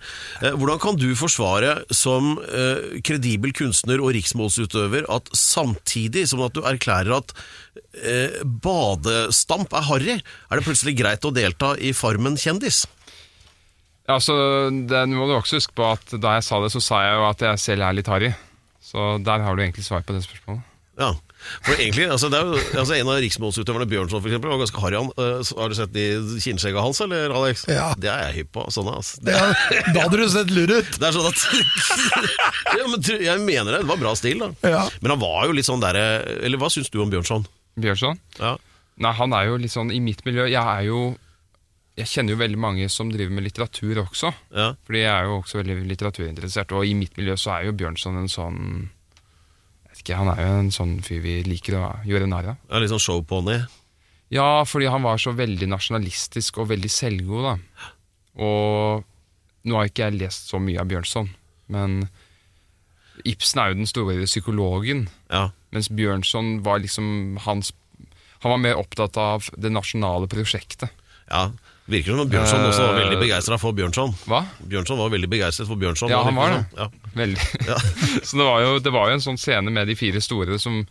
Eh, 0.43 0.51
Hvordan 0.59 0.81
kan 0.83 0.97
du 0.99 1.15
forsvare 1.15 1.85
som 1.95 2.33
eh, 2.43 2.99
kredibel 3.07 3.53
kunstner 3.55 4.03
og 4.03 4.11
riksmålsutøver 4.19 5.07
at 5.09 5.31
samtidig 5.33 6.27
som 6.29 6.43
at 6.43 6.53
du 6.59 6.61
erklærer 6.67 7.17
at 7.21 7.33
eh, 8.03 8.43
badestamp 8.45 9.73
er 9.79 9.87
harry, 9.89 10.19
er 10.51 10.59
det 10.59 10.67
plutselig 10.67 10.97
greit 10.99 11.25
å 11.25 11.33
delta 11.33 11.77
i 11.79 11.95
Farmen 11.97 12.37
kjendis? 12.37 12.83
Ja, 14.11 14.19
så 14.19 14.35
det, 14.91 15.05
nå 15.07 15.17
må 15.23 15.31
du 15.31 15.37
også 15.39 15.61
huske 15.61 15.77
på 15.79 15.87
at 15.87 16.17
Da 16.19 16.35
jeg 16.41 16.45
sa 16.51 16.59
det, 16.65 16.73
så 16.75 16.83
sa 16.83 16.99
jeg 17.07 17.15
jo 17.21 17.29
at 17.31 17.47
jeg 17.47 17.63
selv 17.63 17.87
er 17.87 17.95
litt 17.95 18.11
harry. 18.11 18.35
Så 18.91 19.09
der 19.25 19.45
har 19.47 19.57
du 19.57 19.63
egentlig 19.63 19.87
svar 19.87 20.03
på 20.07 20.17
det 20.17 20.25
spørsmålet. 20.27 20.67
Ja. 21.01 21.15
For 21.65 21.73
egentlig, 21.81 22.05
altså 22.13 22.29
det 22.29 22.37
er 22.37 22.51
jo, 22.51 22.59
altså 22.77 22.97
En 22.99 23.09
av 23.09 23.17
riksmålsutøverne, 23.23 23.87
Bjørnson 23.89 24.21
for 24.21 24.29
eksempel, 24.29 24.51
var 24.53 24.59
ganske 24.61 24.83
harry. 24.83 24.99
Eh, 25.01 25.53
Har 25.57 25.71
du 25.73 25.77
sett 25.79 25.95
de 25.95 26.03
kinnskjegga 26.45 26.83
hans, 26.85 27.01
eller 27.01 27.33
Alex? 27.33 27.63
Ja. 27.71 27.87
Det 27.97 28.11
er 28.13 28.27
jeg 28.27 28.43
hypp 28.43 28.51
på. 28.59 28.67
Sånne, 28.75 28.99
altså. 29.01 29.23
Ja, 29.25 29.47
da 29.95 30.03
hadde 30.05 30.21
du 30.21 30.27
sett 30.29 30.53
lur 30.53 30.69
ut! 30.75 30.91
Det 31.01 31.09
er 31.09 31.17
sånn 31.17 31.31
at 31.31 31.41
ja, 32.77 32.85
men 32.91 33.09
Jeg 33.25 33.41
mener 33.47 33.73
det. 33.79 33.81
Det 33.87 33.89
var 33.95 34.03
bra 34.03 34.13
stil, 34.19 34.43
da. 34.45 34.51
Ja. 34.69 34.83
Men 35.01 35.15
han 35.15 35.23
var 35.23 35.49
jo 35.49 35.57
litt 35.57 35.69
sånn 35.71 35.81
derre 35.83 36.05
Eller 36.45 36.61
hva 36.61 36.69
syns 36.73 36.93
du 36.93 37.01
om 37.01 37.13
Bjørnson? 37.15 37.47
Bjørnson? 37.81 38.21
Ja. 38.37 38.57
Nei, 39.01 39.15
han 39.17 39.33
er 39.33 39.49
jo 39.49 39.57
litt 39.63 39.73
sånn 39.73 39.95
i 39.97 40.03
mitt 40.05 40.21
miljø. 40.27 40.45
Jeg 40.51 40.61
er 40.61 40.85
jo 40.91 41.15
Jeg 42.01 42.09
kjenner 42.11 42.35
jo 42.35 42.41
veldig 42.41 42.61
mange 42.61 42.87
som 42.93 43.11
driver 43.13 43.35
med 43.37 43.45
litteratur 43.47 44.01
også. 44.07 44.31
ja. 44.57 44.71
Fordi 44.87 45.03
jeg 45.03 45.11
er 45.13 45.29
jo 45.29 45.37
også 45.41 45.61
veldig 45.61 45.77
litteraturinteressert. 45.91 46.73
Og 46.77 46.87
i 46.89 46.95
mitt 46.97 47.17
miljø 47.21 47.37
så 47.41 47.59
er 47.59 47.69
jo 47.69 47.77
Bjørnson 47.77 48.17
en 48.21 48.31
sånn 48.33 48.61
Jeg 49.85 49.91
vet 49.93 50.03
ikke, 50.05 50.17
Han 50.21 50.31
er 50.33 50.41
jo 50.41 50.57
en 50.63 50.73
sånn 50.75 50.95
fyr 51.05 51.21
vi 51.25 51.37
liker 51.45 51.77
å 51.79 51.85
gjøre 52.07 52.29
narr 52.31 52.53
av. 52.55 52.57
ja 52.71 52.81
litt 52.81 52.93
sånn 52.95 53.03
showpony. 53.05 53.59
Ja, 54.31 54.63
fordi 54.65 54.87
han 54.87 55.03
var 55.03 55.19
så 55.19 55.33
veldig 55.35 55.67
nasjonalistisk 55.69 56.59
og 56.63 56.69
veldig 56.71 56.91
selvgod, 56.95 57.49
da. 57.49 57.89
Og 58.39 59.05
nå 59.67 59.77
har 59.77 59.89
ikke 59.91 60.07
jeg 60.07 60.21
lest 60.21 60.49
så 60.53 60.61
mye 60.63 60.79
av 60.81 60.87
Bjørnson, 60.89 61.29
men 61.69 62.05
Ibsen 63.27 63.61
er 63.61 63.73
jo 63.73 63.81
den 63.83 63.91
store 63.91 64.15
psykologen. 64.25 65.09
Ja. 65.29 65.51
Mens 65.75 65.91
Bjørnson 65.93 66.63
var 66.65 66.81
liksom 66.81 67.37
hans 67.45 67.73
Han 68.41 68.55
var 68.55 68.63
mer 68.63 68.79
opptatt 68.81 69.19
av 69.21 69.51
det 69.59 69.69
nasjonale 69.69 70.27
prosjektet. 70.31 70.89
ja. 71.29 71.51
Virker 71.91 72.15
som 72.15 72.23
om 72.23 72.29
Bjørnson 72.31 72.65
også 72.69 72.85
var 72.85 72.93
Eh, 72.95 73.01
veldig 73.03 73.19
begeistra 73.19 73.57
for 73.59 73.75
Bjørnson. 73.75 74.13
Hva? 74.31 74.45
Bjørnson 74.71 74.99
var 75.01 75.11
veldig 75.11 75.31
begeistret 75.31 75.67
for 75.69 75.81
Bjørnson. 75.81 76.13
Ja, 76.13 76.21
han 76.27 76.37
var 76.39 76.53
virker 76.53 76.69
det. 76.71 76.85
Ja. 76.85 77.11
Veldig. 77.19 77.47
så 78.29 78.39
det 78.39 78.47
var, 78.47 78.61
jo, 78.65 78.77
det 78.85 78.93
var 78.95 79.11
jo 79.11 79.17
en 79.19 79.25
sånn 79.25 79.41
scene 79.41 79.75
med 79.75 79.91
de 79.91 79.97
fire 79.99 80.23
store 80.23 80.59
som, 80.63 80.85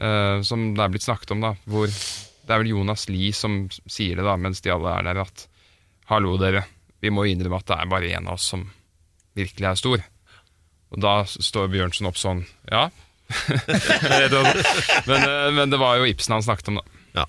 uh, 0.00 0.38
som 0.46 0.70
det 0.76 0.84
er 0.84 0.94
blitt 0.94 1.04
snakket 1.04 1.34
om, 1.36 1.44
da. 1.44 1.52
Hvor 1.68 1.88
det 1.92 2.54
er 2.54 2.62
vel 2.62 2.72
Jonas 2.72 3.08
Lie 3.12 3.36
som 3.36 3.66
sier 3.84 4.16
det, 4.16 4.24
da, 4.24 4.38
mens 4.40 4.64
de 4.64 4.72
alle 4.72 4.94
er 4.96 5.10
der, 5.10 5.20
at 5.26 5.44
hallo, 6.08 6.38
dere, 6.40 6.64
vi 7.04 7.12
må 7.12 7.26
innrømme 7.28 7.60
at 7.60 7.68
det 7.68 7.76
er 7.76 7.90
bare 7.92 8.14
en 8.16 8.30
av 8.30 8.38
oss 8.38 8.48
som 8.54 8.64
virkelig 9.36 9.68
er 9.68 9.76
stor. 9.78 10.06
Og 10.88 11.02
da 11.04 11.18
står 11.28 11.68
Bjørnson 11.74 12.08
opp 12.08 12.16
sånn, 12.16 12.46
ja. 12.72 12.88
men, 13.68 15.18
eh, 15.20 15.50
men 15.52 15.68
det 15.68 15.76
var 15.76 15.98
jo 16.00 16.08
Ibsen 16.08 16.38
han 16.38 16.46
snakket 16.46 16.72
om, 16.72 16.80
da. 16.80 17.02
Ja. 17.20 17.26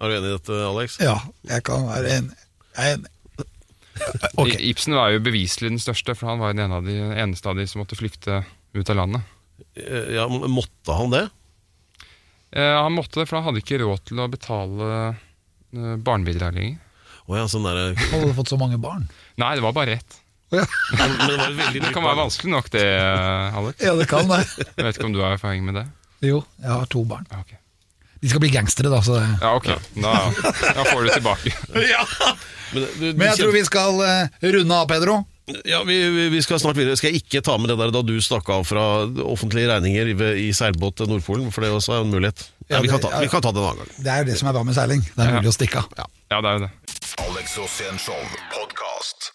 Er 0.00 0.08
du 0.08 0.16
enig 0.16 0.30
i 0.30 0.36
dette, 0.38 0.62
Alex? 0.70 0.96
Ja, 1.04 1.18
jeg 1.46 1.64
kan 1.68 1.84
være 1.90 2.16
enig. 2.16 2.38
Jeg 2.76 2.92
er 2.92 2.96
enig. 2.98 3.10
Ok. 4.40 4.48
I- 4.56 4.70
Ibsen 4.70 4.94
var 4.96 5.10
jo 5.12 5.20
beviselig 5.22 5.68
den 5.70 5.78
største, 5.82 6.14
for 6.16 6.30
han 6.32 6.40
var 6.40 6.54
den 6.54 6.64
ene 6.64 6.78
av 6.80 6.86
de, 6.88 6.94
eneste 7.22 7.48
av 7.52 7.56
de 7.60 7.66
som 7.68 7.82
måtte 7.82 7.98
flykte 7.98 8.40
ut 8.74 8.90
av 8.90 8.96
landet. 8.98 9.22
Eh, 9.76 10.14
Ja, 10.16 10.24
Måtte 10.28 10.96
han 10.96 11.10
det? 11.12 11.26
Eh, 12.52 12.74
han 12.82 12.92
måtte 12.96 13.20
det, 13.22 13.28
for 13.28 13.38
han 13.38 13.46
hadde 13.50 13.62
ikke 13.62 13.78
råd 13.80 14.02
til 14.08 14.18
å 14.20 14.26
betale 14.32 14.88
eh, 15.12 15.94
barnebidrag 16.02 16.56
lenger. 16.56 16.80
Oh 17.30 17.36
ja, 17.38 17.46
sånn 17.48 17.64
der, 17.68 17.94
Hadde 17.94 18.32
du 18.32 18.34
fått 18.34 18.50
så 18.50 18.58
mange 18.58 18.76
barn? 18.82 19.06
Nei, 19.40 19.52
det 19.56 19.62
var 19.64 19.72
bare 19.76 19.94
ett. 20.00 20.18
Ja, 20.52 20.64
men 20.98 21.14
det 21.30 21.36
var 21.38 21.54
veldig 21.56 21.80
Det 21.86 21.92
kan 21.94 22.04
være 22.04 22.18
vanskelig 22.24 22.50
nok, 22.52 22.66
det, 22.74 22.82
eh, 22.84 23.56
Alex. 23.60 23.78
ja 23.86 23.94
det 23.96 24.08
kan 24.10 24.28
det. 24.28 24.42
Jeg 24.58 24.84
vet 24.88 24.98
ikke 24.98 25.06
om 25.08 25.14
du 25.16 25.22
har 25.22 25.36
erfaring 25.38 25.64
med 25.68 25.78
det? 25.80 25.86
Jo, 26.26 26.42
jeg 26.60 26.70
har 26.72 26.84
to 26.92 27.04
barn. 27.08 27.24
Ja, 27.32 27.40
ok. 27.44 27.54
De 28.22 28.28
skal 28.30 28.40
bli 28.44 28.52
gangstere, 28.54 28.88
da. 28.92 29.00
Så 29.02 29.16
det. 29.18 29.26
Ja, 29.42 29.50
ok. 29.58 29.68
Da, 29.98 30.12
da 30.78 30.84
får 30.86 31.02
du 31.02 31.10
tilbake. 31.16 31.52
Men, 32.72 32.86
du, 32.86 32.86
du 32.96 33.06
Men 33.18 33.26
jeg 33.32 33.36
tror 33.42 33.52
vi 33.52 33.62
skal 33.66 33.98
eh, 34.06 34.48
runde 34.54 34.76
av, 34.78 34.86
Pedro. 34.88 35.16
Ja, 35.68 35.80
vi, 35.84 35.96
vi- 36.14 36.28
vi 36.32 36.40
skal 36.46 36.60
snart 36.62 36.78
videre. 36.78 36.94
Skal 36.96 37.10
jeg 37.10 37.24
ikke 37.24 37.42
ta 37.44 37.56
med 37.58 37.68
det 37.72 37.76
der 37.82 37.90
da 37.92 38.00
du 38.06 38.14
stakk 38.22 38.46
av 38.54 38.62
fra 38.64 38.84
offentlige 39.26 39.68
regninger 39.72 40.12
i, 40.14 40.14
i 40.46 40.48
seilbåt 40.56 41.00
til 41.02 41.10
Nordpolen? 41.10 41.50
For 41.52 41.66
det 41.66 41.72
også 41.74 41.98
er 41.98 42.06
en 42.06 42.14
mulighet. 42.14 42.46
Ja, 42.70 42.76
Ja, 42.78 42.80
vi, 42.86 42.88
kan 42.94 43.02
ta, 43.02 43.10
vi 43.20 43.28
kan 43.28 43.42
ta 43.44 43.50
det 43.52 43.58
en 43.60 43.66
annen 43.72 43.82
gang. 43.82 43.90
Det 44.06 44.12
er 44.14 44.22
jo 44.22 44.30
det 44.30 44.38
som 44.38 44.48
er 44.48 44.56
bra 44.56 44.62
med 44.70 44.78
seiling. 44.78 45.02
Det 45.10 45.18
er 45.26 45.28
Ja. 45.34 45.40
mulig 45.42 45.50
å 45.52 45.56
stikke 45.58 45.82
av. 45.82 45.92
Ja, 45.98 46.38
det 46.40 46.48
er 46.48 46.56
jo 46.56 46.64
det. 46.68 46.70
Alex 47.26 47.58
Rosén 47.58 47.98
Show 48.00 48.22
podkast. 48.54 48.81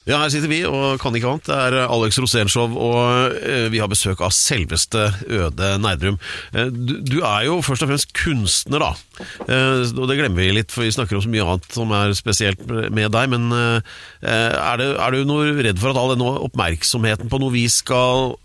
Ja, 0.08 0.22
her 0.22 0.32
sitter 0.32 0.48
vi 0.48 0.62
og 0.64 1.02
kan 1.04 1.16
ikke 1.18 1.28
annet. 1.34 1.50
Det 1.50 1.56
er 1.58 1.76
Alex 1.84 2.16
Rosénshow, 2.24 2.72
og 2.80 3.36
eh, 3.44 3.66
vi 3.74 3.82
har 3.84 3.90
besøk 3.92 4.22
av 4.24 4.32
selveste 4.32 5.10
Øde 5.28 5.74
Nerdrum. 5.84 6.16
Eh, 6.56 6.70
du, 6.72 6.94
du 7.04 7.18
er 7.28 7.44
jo 7.50 7.58
først 7.66 7.84
og 7.84 7.92
fremst 7.92 8.14
kunstner, 8.16 8.86
da. 8.86 9.26
Eh, 9.44 9.84
og 9.92 10.08
det 10.08 10.18
glemmer 10.22 10.40
vi 10.46 10.54
litt, 10.56 10.72
for 10.72 10.88
vi 10.88 10.94
snakker 10.96 11.20
om 11.20 11.26
så 11.26 11.34
mye 11.34 11.44
annet 11.44 11.76
som 11.76 11.92
er 12.00 12.16
spesielt 12.16 12.64
med 12.72 13.12
deg. 13.18 13.34
Men 13.36 13.52
eh, 13.52 14.00
er, 14.24 14.80
det, 14.80 14.90
er 14.96 15.18
du 15.18 15.28
noe 15.28 15.52
redd 15.60 15.84
for 15.84 15.92
at 15.92 16.00
all 16.00 16.16
denne 16.16 16.34
oppmerksomheten 16.48 17.28
på 17.34 17.44
noe 17.44 17.56
vis 17.60 17.82
skal 17.84 18.38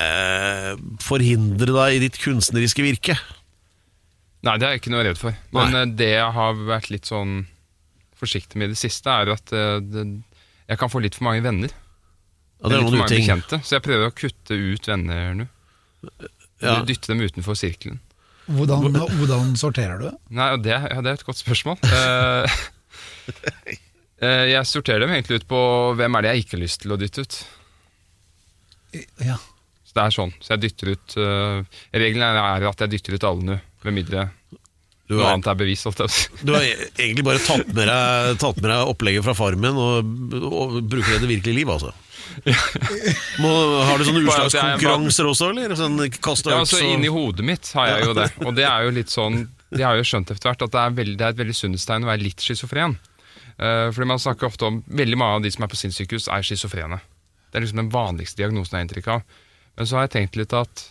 eh, 0.00 0.72
forhindre 1.04 1.68
deg 1.82 1.98
i 1.98 2.04
ditt 2.08 2.20
kunstneriske 2.24 2.84
virke? 2.84 3.18
Nei, 4.44 4.56
det 4.60 4.66
er 4.66 4.74
jeg 4.74 4.82
ikke 4.86 4.92
noe 4.92 5.04
redd 5.06 5.20
for. 5.20 5.36
Men 5.52 5.72
Nei. 5.72 5.84
eh, 5.84 5.96
det 6.00 6.14
jeg 6.16 6.32
har 6.40 6.64
vært 6.68 6.88
litt 6.92 7.12
sånn 7.12 7.42
forsiktig 8.20 8.56
med 8.56 8.70
i 8.70 8.74
det 8.74 8.80
siste, 8.80 9.10
er 9.12 9.36
at 9.36 9.52
eh, 9.52 9.78
det, 9.84 10.04
jeg 10.70 10.80
kan 10.80 10.92
få 10.92 11.02
litt 11.04 11.16
for 11.18 11.28
mange 11.28 11.44
venner. 11.44 11.72
Ja, 12.62 12.70
det 12.70 12.76
er 12.76 12.80
litt 12.80 12.90
for 12.94 13.02
mange 13.02 13.18
bekjente. 13.18 13.60
Så 13.64 13.76
jeg 13.76 13.84
prøver 13.84 14.08
å 14.08 14.16
kutte 14.16 14.56
ut 14.56 14.88
venner 14.88 15.38
nå. 15.38 15.48
Ja. 16.62 16.78
Dytte 16.86 17.12
dem 17.12 17.24
utenfor 17.24 17.58
sirkelen. 17.58 18.00
Hvordan, 18.44 18.92
hvordan 19.18 19.54
sorterer 19.56 20.00
du 20.00 20.06
det? 20.10 20.14
Nei, 20.36 20.50
det, 20.60 20.72
ja, 20.76 21.00
det 21.04 21.12
er 21.12 21.18
et 21.20 21.26
godt 21.26 21.42
spørsmål. 21.42 21.80
Eh, 23.24 23.70
eh, 24.20 24.42
jeg 24.50 24.68
sorterer 24.68 25.00
dem 25.00 25.14
egentlig 25.14 25.38
ut 25.40 25.46
på 25.48 25.58
hvem 25.96 26.16
er 26.18 26.22
det 26.22 26.32
jeg 26.34 26.42
ikke 26.42 26.54
har 26.58 26.60
lyst 26.60 26.82
til 26.82 26.92
å 26.92 26.98
dytte 27.00 27.24
ut. 27.24 27.36
Ja. 29.24 29.38
Så 29.88 29.96
det 29.96 30.02
er 30.02 30.14
sånn. 30.18 30.34
Så 30.44 30.52
jeg 30.52 30.62
dytter 30.66 30.90
ut 30.92 31.14
uh, 31.16 31.78
Regelen 31.96 32.26
er 32.26 32.66
at 32.68 32.84
jeg 32.84 32.92
dytter 32.92 33.16
ut 33.16 33.26
alle 33.30 33.48
nå, 33.48 33.56
med 33.86 33.96
mindre 33.96 34.26
Du 35.04 35.18
noe 35.18 35.34
annet 35.34 35.50
er 35.52 35.56
bevis. 35.60 35.82
jeg. 35.84 36.38
Du 36.40 36.54
har 36.54 36.64
egentlig 36.64 37.24
bare 37.26 37.42
tatt 37.44 37.68
med 37.68 37.90
deg, 37.90 38.38
tatt 38.40 38.60
med 38.62 38.70
deg 38.70 38.92
opplegget 38.94 39.26
fra 39.26 39.34
Farmen 39.36 39.76
og, 39.76 40.14
og 40.48 40.78
bruker 40.80 41.10
det 41.12 41.18
i 41.18 41.24
det 41.26 41.30
virkelige 41.34 41.58
liv, 41.60 41.72
altså. 41.74 41.92
Må, 43.42 43.50
har 43.84 44.00
du 44.00 44.06
sånne 44.08 44.22
utslagskonkurranser 44.24 45.28
også, 45.28 45.50
eller? 45.52 45.74
Sånn 45.78 45.98
Ja, 46.00 46.08
øks 46.08 46.46
altså 46.48 46.80
og 46.80 46.88
Inni 46.88 47.10
hodet 47.12 47.46
mitt 47.46 47.68
har 47.76 47.90
jeg 47.92 48.08
jo 48.08 48.14
det. 48.16 48.28
Og 48.42 48.56
det 48.56 48.64
er 48.66 48.86
jo 48.86 48.94
litt 48.96 49.12
sånn 49.12 49.44
De 49.74 49.84
har 49.84 49.98
jo 49.98 50.06
skjønt 50.08 50.32
etter 50.32 50.50
hvert 50.50 50.64
at 50.66 50.72
det 50.72 50.80
er, 50.80 50.96
veldig, 50.98 51.16
det 51.20 51.26
er 51.26 51.34
et 51.36 51.42
veldig 51.42 51.56
sunnhetstegn 51.58 52.06
å 52.06 52.10
være 52.10 52.24
litt 52.24 52.42
schizofren. 52.42 52.96
Uh, 53.54 53.92
fordi 53.94 54.08
man 54.10 54.18
snakker 54.18 54.48
ofte 54.48 54.66
om 54.66 54.80
Veldig 54.88 55.18
mange 55.20 55.38
av 55.38 55.44
de 55.44 55.52
som 55.54 55.62
er 55.62 55.70
på 55.70 55.78
sinnssykehus, 55.78 56.26
er 56.32 56.46
schizofrene. 56.46 56.98
Det 57.50 57.60
er 57.60 57.66
liksom 57.66 57.84
den 57.84 57.92
vanligste 57.92 58.40
diagnosen 58.40 58.74
jeg 58.74 58.80
har 58.80 58.88
inntrykk 58.88 59.10
av. 59.14 59.36
Men 59.78 59.90
så 59.90 59.98
har 59.98 60.08
jeg 60.08 60.14
tenkt 60.16 60.40
litt 60.40 60.56
at 60.56 60.88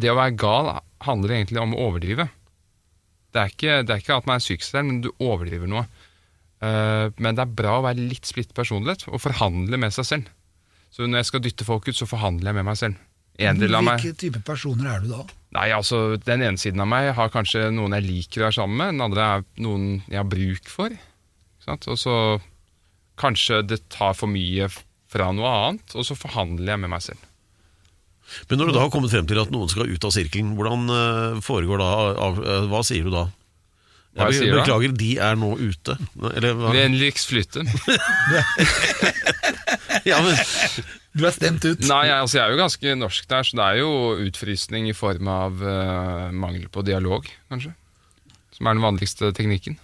det 0.00 0.12
å 0.12 0.18
være 0.18 0.36
gal 0.38 0.70
handler 1.02 1.34
egentlig 1.34 1.58
om 1.62 1.74
å 1.74 1.88
overdrive. 1.88 2.28
Det 3.30 3.40
er 3.42 3.52
ikke, 3.52 3.74
det 3.86 3.94
er 3.94 4.02
ikke 4.02 4.16
at 4.18 4.28
man 4.28 4.40
er 4.40 4.44
psykisk 4.44 4.74
der, 4.74 4.86
men 4.86 5.02
du 5.04 5.10
overdriver 5.22 5.70
noe. 5.70 5.84
Eh, 6.60 7.06
men 7.16 7.36
det 7.36 7.44
er 7.44 7.58
bra 7.60 7.78
å 7.78 7.84
være 7.86 8.02
litt 8.10 8.28
splitt 8.28 8.52
personlighet 8.56 9.06
og 9.08 9.22
forhandle 9.22 9.78
med 9.80 9.94
seg 9.96 10.08
selv. 10.08 10.32
Så 10.90 11.06
når 11.06 11.22
jeg 11.22 11.30
skal 11.30 11.44
dytte 11.44 11.66
folk 11.68 11.86
ut, 11.86 11.96
så 11.96 12.08
forhandler 12.10 12.50
jeg 12.50 12.58
med 12.58 12.68
meg 12.68 12.80
selv. 12.80 13.06
En 13.40 13.60
del 13.60 13.72
av 13.78 13.84
meg 13.86 14.02
Hvilke 14.02 14.18
type 14.20 14.42
personer 14.44 14.90
er 14.90 15.04
du 15.04 15.12
da? 15.14 15.22
Nei, 15.56 15.70
altså, 15.72 16.18
Den 16.20 16.42
ene 16.44 16.60
siden 16.60 16.82
av 16.82 16.90
meg 16.90 17.12
har 17.16 17.32
kanskje 17.32 17.70
noen 17.72 17.94
jeg 17.96 18.06
liker 18.06 18.42
å 18.42 18.48
være 18.48 18.58
sammen 18.58 18.76
med. 18.82 18.92
Den 18.92 19.06
andre 19.06 19.28
er 19.28 19.46
noen 19.64 19.86
jeg 20.10 20.20
har 20.20 20.28
bruk 20.28 20.68
for. 20.68 20.96
Sant? 21.64 21.88
Og 21.88 21.98
så 22.00 22.16
kanskje 23.20 23.62
det 23.64 23.82
tar 23.92 24.12
for 24.18 24.30
mye 24.32 24.68
fra 25.10 25.30
noe 25.34 25.50
annet, 25.50 25.96
og 25.96 26.06
så 26.06 26.16
forhandler 26.18 26.74
jeg 26.74 26.82
med 26.84 26.92
meg 26.92 27.04
selv. 27.04 27.29
Men 28.50 28.60
når 28.60 28.70
du 28.70 28.76
da 28.76 28.84
har 28.84 28.92
kommet 28.94 29.12
frem 29.12 29.26
til 29.28 29.40
at 29.42 29.52
noen 29.54 29.70
skal 29.72 29.90
ut 29.90 30.06
av 30.06 30.14
sirkelen, 30.14 30.54
hvordan 30.58 30.94
eh, 30.94 31.40
foregår 31.44 31.82
da 31.82 31.90
av, 32.28 32.40
eh, 32.44 32.66
Hva 32.70 32.82
sier 32.86 33.06
du 33.06 33.12
da? 33.14 33.26
Jeg 34.18 34.26
Jeg 34.26 34.40
sier 34.40 34.56
da? 34.56 34.62
beklager, 34.64 34.94
de 34.98 35.10
er 35.22 35.36
nå 35.38 35.50
ute. 35.60 35.94
Eller 36.34 36.56
hva? 36.58 36.72
Vennligst 36.74 37.30
flytte. 37.30 37.66
Ja, 40.06 40.20
men, 40.24 40.36
Du 41.12 41.26
er 41.26 41.34
stemt 41.34 41.64
ut. 41.66 41.82
Nei, 41.84 42.04
jeg, 42.08 42.16
altså, 42.16 42.38
jeg 42.38 42.44
er 42.44 42.54
jo 42.54 42.60
ganske 42.60 42.94
norsk 42.98 43.26
der, 43.30 43.46
så 43.46 43.58
det 43.58 43.66
er 43.66 43.78
jo 43.82 43.90
utfrysning 44.28 44.88
i 44.90 44.96
form 44.96 45.28
av 45.30 45.62
uh, 45.62 46.30
mangel 46.32 46.68
på 46.72 46.84
dialog, 46.86 47.26
kanskje. 47.50 47.74
Som 48.56 48.70
er 48.70 48.78
den 48.78 48.84
vanligste 48.84 49.32
teknikken. 49.36 49.76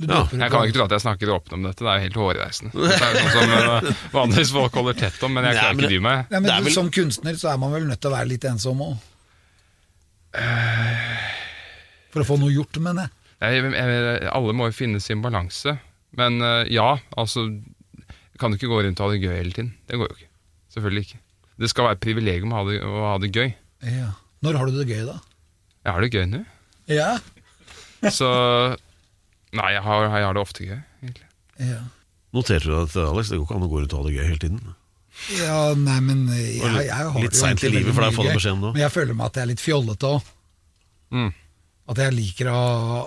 Ja, 0.00 0.22
Jeg 0.32 0.48
kan 0.52 0.64
ikke 0.64 0.76
tro 0.78 0.84
at 0.86 0.94
jeg 0.96 1.02
snakker 1.04 1.30
åpent 1.34 1.52
om 1.58 1.64
dette, 1.66 1.84
det 1.84 1.90
er 1.92 1.98
jo 1.98 2.04
helt 2.06 2.18
hårreisende. 2.22 2.70
Det 2.80 2.94
er 2.96 3.16
jo 3.18 3.24
sånn 3.34 3.50
som 3.50 3.50
eh, 3.90 4.04
vanligvis 4.14 4.52
folk 4.54 4.78
holder 4.80 4.96
tett 5.02 5.22
om, 5.26 5.34
men 5.36 5.44
jeg 5.50 5.58
klarer 5.58 5.76
ikke 5.76 5.90
dy 5.92 5.98
meg. 6.06 6.22
Nei, 6.30 6.40
men 6.40 6.48
Det 6.48 6.58
vel- 6.68 6.76
Som 6.78 6.88
kunstner 6.94 7.36
så 7.40 7.50
er 7.52 7.58
man 7.60 7.74
vel 7.74 7.84
nødt 7.90 8.00
til 8.00 8.08
å 8.10 8.14
være 8.14 8.30
litt 8.32 8.46
ensom 8.48 8.80
òg? 8.86 8.94
For 12.10 12.22
å 12.24 12.26
få 12.26 12.38
noe 12.40 12.52
gjort, 12.54 12.78
mener 12.82 13.06
jeg. 13.08 13.16
Jeg, 13.40 13.72
jeg, 13.72 14.28
alle 14.36 14.54
må 14.56 14.68
jo 14.68 14.76
finne 14.76 15.00
sin 15.02 15.22
balanse. 15.24 15.76
Men 16.18 16.40
eh, 16.44 16.64
ja, 16.74 16.96
altså 17.16 17.44
Kan 18.40 18.50
du 18.52 18.58
ikke 18.58 18.68
gå 18.72 18.80
rundt 18.84 18.98
og 19.00 19.06
ha 19.06 19.14
det 19.14 19.20
gøy 19.22 19.36
hele 19.36 19.54
tiden? 19.54 19.70
Det 19.88 19.98
går 20.00 20.10
jo 20.10 20.16
ikke. 20.18 20.28
Selvfølgelig 20.74 21.04
ikke. 21.06 21.20
Det 21.60 21.70
skal 21.70 21.86
være 21.86 21.98
et 21.98 22.02
privilegium 22.04 22.52
å 22.54 22.60
ha 22.60 22.64
det, 22.70 22.78
å 22.84 23.04
ha 23.04 23.14
det 23.22 23.30
gøy. 23.36 23.50
Ja. 23.84 24.10
Når 24.44 24.56
har 24.60 24.70
du 24.70 24.78
det 24.80 24.88
gøy, 24.88 25.02
da? 25.08 25.18
Jeg 25.84 25.92
har 25.96 26.04
det 26.04 26.10
gøy 26.16 26.26
nå. 26.32 26.40
Ja. 26.90 27.10
Så 28.12 28.28
Nei, 29.58 29.72
jeg 29.74 29.82
har, 29.82 30.04
jeg 30.06 30.26
har 30.26 30.36
det 30.36 30.42
ofte 30.42 30.66
gøy, 30.66 30.78
egentlig. 31.02 31.26
Ja, 31.60 31.80
noterte 32.36 32.68
du 32.68 32.74
deg 32.74 32.84
dette, 32.86 33.06
Alex? 33.10 33.30
Det 33.32 33.38
går 33.40 33.48
ikke 33.48 33.56
an 33.58 33.66
å 33.66 33.70
gå 33.72 33.80
rundt 33.82 33.94
og 33.96 34.02
ha 34.02 34.06
det 34.08 34.14
gøy 34.16 34.26
hele 34.28 34.42
tiden. 34.44 34.74
ja 35.36 35.56
nei, 35.76 35.96
men 36.06 36.20
jeg, 36.30 36.60
jeg, 36.60 36.84
jeg 36.86 36.96
har 36.96 37.24
Litt 37.24 37.36
seint 37.38 37.58
sent 37.58 37.66
i 37.66 37.72
livet 37.74 37.96
for 37.96 38.04
deg 38.06 38.12
å 38.12 38.16
få 38.20 38.26
den 38.28 38.38
beskjeden 38.38 38.62
nå. 38.62 38.70
Men 38.76 38.84
jeg 38.84 38.94
føler 38.94 39.18
meg 39.18 39.26
at 39.26 39.40
jeg 39.40 39.46
er 39.46 39.50
litt 39.50 39.64
fjollete 39.64 40.12
òg. 40.14 40.28
Mm. 41.10 41.32
At 41.90 41.98
jeg 42.04 42.14
liker 42.14 42.52
å, 42.52 42.60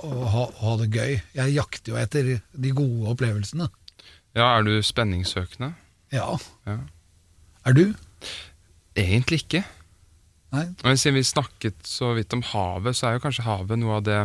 å, 0.03 0.25
ha, 0.33 0.43
å 0.51 0.65
ha 0.67 0.73
det 0.81 0.89
gøy. 0.91 1.13
Jeg 1.39 1.55
jakter 1.55 1.93
jo 1.93 2.01
etter 2.01 2.33
de 2.35 2.73
gode 2.75 3.13
opplevelsene. 3.13 3.69
Ja, 4.35 4.49
er 4.57 4.67
du 4.67 4.73
spenningssøkende? 4.83 5.71
Ja. 6.11 6.27
Ja. 6.67 6.77
Er 7.63 7.77
du? 7.77 7.85
Egentlig 8.99 9.45
ikke. 9.45 9.63
Nei? 10.53 10.67
Men 10.83 10.99
siden 10.99 11.15
vi 11.17 11.23
snakket 11.25 11.79
så 11.87 12.11
vidt 12.17 12.33
om 12.35 12.43
havet, 12.51 12.97
så 12.97 13.07
er 13.07 13.15
jo 13.15 13.23
kanskje 13.23 13.45
havet 13.47 13.79
noe 13.81 14.01
av 14.01 14.03
det 14.05 14.19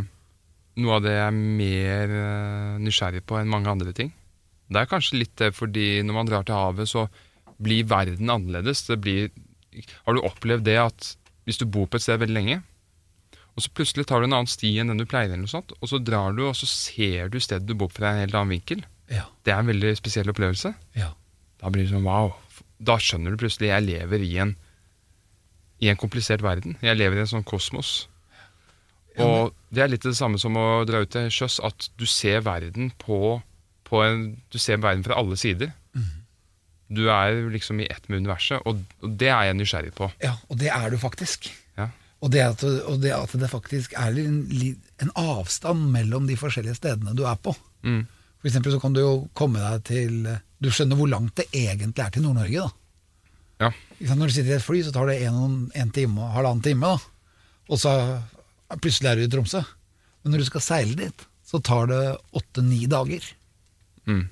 Noe 0.79 0.99
av 0.99 1.05
det 1.05 1.14
jeg 1.17 1.27
er 1.27 1.35
mer 1.35 2.14
eh, 2.14 2.79
nysgjerrig 2.85 3.25
på 3.27 3.38
enn 3.41 3.51
mange 3.51 3.71
andre 3.73 3.95
ting. 3.97 4.12
Det 4.69 4.83
er 4.83 4.91
kanskje 4.91 5.19
litt 5.23 5.35
det 5.41 5.53
fordi 5.57 6.03
når 6.07 6.17
man 6.19 6.29
drar 6.29 6.47
til 6.47 6.59
havet, 6.59 6.91
så 6.91 7.07
blir 7.59 7.88
verden 7.91 8.31
annerledes. 8.31 8.85
Det 8.87 8.99
blir 9.03 9.31
Har 10.07 10.14
du 10.14 10.23
opplevd 10.27 10.67
det 10.67 10.79
at 10.81 11.14
hvis 11.49 11.59
du 11.59 11.67
bor 11.67 11.87
på 11.88 11.99
et 11.99 12.05
sted 12.05 12.21
veldig 12.21 12.35
lenge, 12.37 12.61
og 13.57 13.64
så 13.64 13.73
plutselig 13.75 14.07
tar 14.07 14.21
du 14.21 14.29
en 14.29 14.37
annen 14.37 14.51
sti 14.51 14.77
enn 14.79 14.93
den 14.93 15.01
du 15.01 15.07
pleier, 15.09 15.33
eller 15.33 15.43
noe 15.43 15.51
sånt, 15.51 15.73
og 15.81 15.91
så 15.91 15.99
drar 15.99 16.37
du, 16.37 16.45
og 16.47 16.55
så 16.55 16.69
ser 16.71 17.31
du 17.33 17.41
stedet 17.43 17.67
du 17.67 17.75
bor 17.75 17.91
på 17.91 17.99
fra 17.99 18.12
en 18.12 18.23
helt 18.23 18.37
annen 18.37 18.55
vinkel. 18.55 18.85
Ja. 19.11 19.25
Det 19.43 19.55
er 19.55 19.62
en 19.64 19.71
veldig 19.73 19.95
spesiell 19.99 20.31
opplevelse. 20.31 20.75
ja. 20.99 21.14
Da 21.59 21.73
blir 21.75 21.83
det 21.83 21.91
sånn 21.91 22.07
wow. 22.07 22.37
Da 22.79 22.95
skjønner 23.03 23.35
du 23.35 23.41
plutselig 23.41 23.73
jeg 23.73 23.83
lever 23.88 24.23
i 24.23 24.37
en 24.38 24.53
i 25.83 25.88
en 25.91 25.99
komplisert 25.99 26.43
verden. 26.43 26.77
Jeg 26.83 26.99
lever 26.99 27.19
i 27.19 27.25
en 27.25 27.31
sånn 27.31 27.47
kosmos. 27.47 28.09
Og 29.25 29.55
det 29.75 29.83
er 29.85 29.91
litt 29.93 30.07
det 30.07 30.17
samme 30.19 30.41
som 30.41 30.57
å 30.59 30.85
dra 30.89 31.03
ut 31.05 31.13
til 31.13 31.29
sjøs, 31.33 31.59
at 31.65 31.91
du 31.99 32.07
ser 32.09 32.43
verden 32.47 32.93
på, 33.01 33.39
på 33.89 34.03
en, 34.05 34.31
Du 34.53 34.59
ser 34.63 34.81
verden 34.83 35.05
fra 35.07 35.19
alle 35.21 35.37
sider. 35.41 35.75
Du 36.89 37.11
er 37.13 37.51
liksom 37.53 37.81
i 37.81 37.87
ett 37.93 38.07
med 38.09 38.23
universet, 38.25 38.65
og, 38.65 38.81
og 39.05 39.17
det 39.21 39.29
er 39.29 39.51
jeg 39.51 39.57
nysgjerrig 39.59 39.91
på. 39.97 40.09
Ja, 40.25 40.39
og 40.49 40.61
det 40.61 40.71
er 40.73 40.89
du 40.89 40.97
faktisk. 41.01 41.51
Ja. 41.77 41.91
Og 42.25 42.33
det 42.33 42.41
at, 42.47 42.65
og 42.65 43.03
det, 43.03 43.13
at 43.13 43.35
det 43.37 43.51
faktisk 43.53 43.93
er 43.93 44.17
en, 44.23 44.39
en 45.05 45.13
avstand 45.21 45.91
mellom 45.93 46.27
de 46.31 46.39
forskjellige 46.41 46.79
stedene 46.81 47.13
du 47.17 47.27
er 47.29 47.37
på. 47.45 47.53
Mm. 47.85 48.07
For 48.41 48.49
eksempel 48.49 48.73
så 48.73 48.81
kan 48.81 48.97
du 48.97 49.03
jo 49.03 49.13
komme 49.37 49.61
deg 49.61 49.85
til 49.87 50.17
Du 50.63 50.71
skjønner 50.73 50.99
hvor 50.99 51.11
langt 51.11 51.37
det 51.39 51.47
egentlig 51.53 52.03
er 52.03 52.15
til 52.15 52.25
Nord-Norge, 52.25 52.65
da. 52.65 52.75
Ja. 53.59 53.71
Når 54.15 54.31
du 54.31 54.35
sitter 54.35 54.55
i 54.55 54.57
et 54.57 54.65
fly, 54.65 54.81
så 54.87 54.95
tar 54.95 55.11
det 55.11 55.21
en, 55.27 55.69
en 55.75 55.93
time 55.95 56.23
og 56.23 56.35
halvannen 56.37 56.65
time, 56.65 56.89
da. 56.89 56.99
Og 57.69 57.81
så 57.83 57.93
plutselig 58.77 59.11
er 59.11 59.17
du 59.17 59.25
i 59.25 59.31
Tromsø. 59.33 59.63
Men 60.23 60.35
når 60.35 60.43
du 60.45 60.49
skal 60.51 60.65
seile 60.65 60.97
dit, 60.99 61.25
så 61.49 61.61
tar 61.65 61.89
det 61.89 62.03
åtte-ni 62.37 62.83
dager. 62.91 63.25
Mm. 64.09 64.27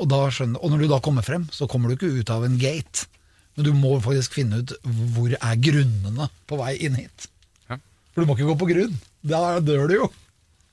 Og, 0.00 0.06
da 0.10 0.22
skjønner, 0.32 0.62
og 0.64 0.72
når 0.72 0.84
du 0.84 0.88
da 0.90 1.00
kommer 1.04 1.22
frem, 1.26 1.44
så 1.52 1.68
kommer 1.70 1.90
du 1.92 1.98
ikke 1.98 2.12
ut 2.22 2.30
av 2.32 2.46
en 2.46 2.56
gate. 2.58 3.06
Men 3.54 3.68
du 3.68 3.72
må 3.76 3.92
faktisk 4.02 4.34
finne 4.40 4.62
ut 4.64 4.72
hvor 5.14 5.30
er 5.36 5.60
grunnene 5.62 6.26
på 6.50 6.58
vei 6.58 6.72
inn 6.88 6.96
hit. 6.98 7.28
Ja. 7.70 7.76
For 8.14 8.24
du 8.24 8.30
må 8.30 8.34
ikke 8.38 8.48
gå 8.50 8.56
på 8.64 8.70
grunn. 8.72 8.96
Da 9.24 9.60
dør 9.62 9.84
du 9.90 9.94
jo. 10.00 10.08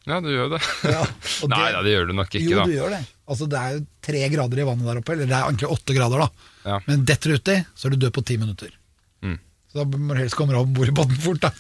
Ja, 0.09 0.17
du 0.23 0.31
gjør 0.33 0.55
det. 0.55 0.61
Ja, 0.89 1.03
Nei 1.51 1.59
det- 1.67 1.73
da, 1.75 1.81
det 1.85 1.91
gjør 1.93 2.07
du 2.09 2.13
nok 2.17 2.31
ikke, 2.33 2.47
jo, 2.49 2.57
da. 2.57 2.63
du 2.65 2.73
gjør 2.73 2.95
det. 2.95 3.01
Altså, 3.31 3.47
det 3.51 3.59
er 3.59 3.75
jo 3.75 3.83
tre 4.07 4.21
grader 4.33 4.59
i 4.63 4.65
vannet 4.67 4.87
der 4.89 4.99
oppe, 5.03 5.13
eller 5.13 5.29
det 5.29 5.35
er 5.37 5.45
egentlig 5.45 5.69
åtte 5.75 5.95
grader, 5.95 6.23
da. 6.25 6.47
Ja. 6.65 6.79
Men 6.87 7.03
detter 7.05 7.31
du 7.35 7.37
uti, 7.37 7.57
så 7.77 7.87
er 7.87 7.93
du 7.93 8.01
død 8.01 8.15
på 8.17 8.23
ti 8.25 8.37
minutter. 8.41 8.73
Mm. 9.21 9.37
Så 9.69 9.77
da 9.83 9.85
må 10.01 10.15
du 10.17 10.19
helst 10.23 10.35
komme 10.39 10.55
deg 10.55 10.63
om 10.65 10.73
bord 10.75 10.89
i 10.89 10.95
båten 10.97 11.21
fort, 11.21 11.43
da. 11.45 11.53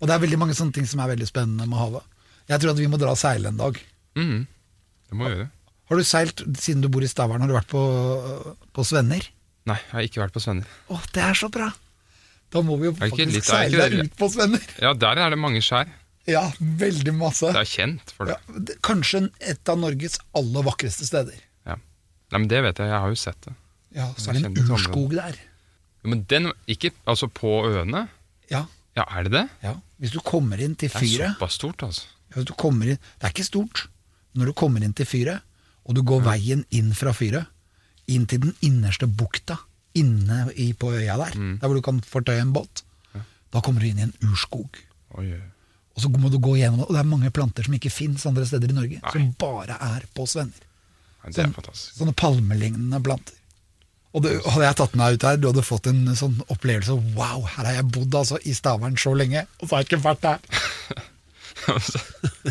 Og 0.00 0.06
det 0.08 0.14
er 0.14 0.22
veldig 0.22 0.38
mange 0.38 0.54
sånne 0.54 0.72
ting 0.76 0.86
som 0.86 1.00
er 1.02 1.10
veldig 1.14 1.26
spennende 1.28 1.66
med 1.68 1.78
havet. 1.78 2.02
Jeg 2.48 2.60
tror 2.62 2.70
at 2.72 2.78
vi 2.80 2.86
må 2.88 2.98
dra 3.00 3.10
og 3.12 3.18
seile 3.20 3.48
en 3.50 3.58
dag. 3.60 3.78
Mm, 4.16 4.46
Det 5.08 5.16
må 5.16 5.24
vi 5.28 5.34
gjøre. 5.34 5.50
Har 5.88 5.96
du 5.96 6.04
seilt, 6.04 6.42
siden 6.60 6.82
du 6.84 6.88
bor 6.92 7.02
i 7.02 7.08
Stavern, 7.08 7.40
har 7.40 7.48
du 7.48 7.54
vært 7.56 7.70
på, 7.70 7.82
på 8.76 8.84
Svenner? 8.84 9.24
Nei, 9.68 9.76
jeg 9.80 9.92
har 9.92 10.06
ikke 10.06 10.20
vært 10.22 10.34
på 10.36 10.42
Svenner. 10.44 10.68
Å, 10.92 10.98
det 11.16 11.22
er 11.24 11.38
så 11.38 11.48
bra! 11.52 11.70
Da 12.52 12.62
må 12.64 12.76
vi 12.80 12.88
jo 12.88 12.94
faktisk 12.96 13.32
litt- 13.34 13.44
seile 13.48 13.88
deg 13.88 14.06
ut 14.08 14.14
på 14.16 14.28
Svenner. 14.32 14.62
Ja, 14.80 14.92
der 14.96 15.20
er 15.24 15.32
det 15.34 15.38
mange 15.40 15.60
skjær. 15.64 15.88
Ja, 16.28 16.42
veldig 16.60 17.12
masse. 17.16 17.50
Det 17.56 17.60
er 17.62 17.68
kjent 17.68 18.12
for 18.16 18.28
det. 18.28 18.36
Ja, 18.36 18.58
det- 18.68 18.78
kanskje 18.84 19.22
et 19.40 19.68
av 19.72 19.78
Norges 19.80 20.18
aller 20.36 20.64
vakreste 20.66 21.08
steder. 21.08 21.36
Ja. 21.68 21.76
Nei, 22.32 22.38
men 22.38 22.48
det 22.52 22.62
vet 22.64 22.80
jeg, 22.84 22.88
jeg 22.92 23.00
har 23.04 23.08
jo 23.12 23.20
sett 23.20 23.40
det. 23.48 23.54
Ja, 23.96 24.10
så 24.20 24.30
er 24.30 24.40
det 24.40 24.44
en 24.50 24.72
urskog 24.76 25.14
der. 25.16 25.36
Ja, 26.04 26.08
men 26.12 26.24
den, 26.28 26.50
ikke 26.68 26.92
altså 27.08 27.28
på 27.32 27.58
øene? 27.68 28.06
Ja, 28.52 28.66
Ja, 28.96 29.04
er 29.14 29.24
det 29.28 29.32
det? 29.32 29.44
ja. 29.62 29.74
Hvis 29.98 30.12
du 30.14 30.20
kommer 30.20 30.60
inn 30.62 30.74
til 30.78 30.88
Det 30.88 30.96
er 30.96 31.34
såpass 31.34 31.54
stort, 31.58 31.82
altså. 31.82 32.02
hvis 32.34 32.44
du 32.46 32.52
inn, 32.88 32.98
Det 33.18 33.24
er 33.26 33.32
ikke 33.34 33.44
stort. 33.44 33.88
Når 34.34 34.46
du 34.46 34.52
kommer 34.52 34.82
inn 34.84 34.92
til 34.94 35.06
fyret, 35.06 35.40
og 35.88 35.94
du 35.94 36.02
går 36.02 36.20
veien 36.22 36.64
inn 36.70 36.92
fra 36.94 37.12
fyret, 37.12 37.46
inn 38.06 38.26
til 38.26 38.40
den 38.40 38.54
innerste 38.62 39.06
bukta 39.08 39.58
inne 39.94 40.52
i, 40.54 40.72
på 40.72 40.92
øya 40.92 41.16
der, 41.16 41.34
Mm. 41.34 41.58
der 41.60 41.66
hvor 41.68 41.74
du 41.74 41.80
kan 41.82 42.00
fortøye 42.00 42.40
en 42.40 42.52
båt, 42.52 42.82
da 43.52 43.60
kommer 43.60 43.80
du 43.80 43.86
inn 43.86 43.98
i 43.98 44.02
en 44.02 44.12
urskog. 44.22 44.68
Oi. 45.16 45.32
Og 45.96 46.02
så 46.02 46.08
må 46.12 46.30
du 46.30 46.38
gå 46.38 46.54
gjennom 46.60 46.78
det, 46.78 46.86
og 46.88 46.94
det 46.94 47.00
er 47.00 47.08
mange 47.08 47.30
planter 47.34 47.64
som 47.64 47.74
ikke 47.74 47.90
fins 47.90 48.24
andre 48.26 48.44
steder 48.46 48.68
i 48.70 48.76
Norge, 48.76 49.00
som 49.12 49.32
bare 49.40 49.76
er 49.80 50.04
på 50.14 50.26
Svenner. 50.28 50.52
Nei, 51.24 51.32
Det 51.32 51.38
er 51.38 51.48
Sånn-. 51.48 51.96
Sånne 51.98 52.14
palmelignende 52.14 53.02
planter. 53.02 53.34
Og 54.16 54.24
det, 54.24 54.38
hadde 54.40 54.64
jeg 54.64 54.78
tatt 54.80 54.96
meg 54.96 55.16
ut 55.18 55.26
her, 55.28 55.38
du 55.40 55.50
hadde 55.50 55.66
fått 55.66 55.88
en 55.90 56.00
sånn 56.16 56.38
opplevelse 56.48 56.96
Wow, 57.16 57.44
her 57.44 57.68
har 57.68 57.76
jeg 57.76 57.90
bodd 57.92 58.14
altså 58.16 58.40
i 58.48 58.54
Stavern 58.56 58.96
så 59.00 59.12
lenge, 59.18 59.44
og 59.60 59.68
så 59.68 59.76
har 59.76 59.84
jeg 59.84 59.90
ikke 59.90 60.04
vært 60.06 60.22
der. 60.24 60.62
altså, 61.74 62.00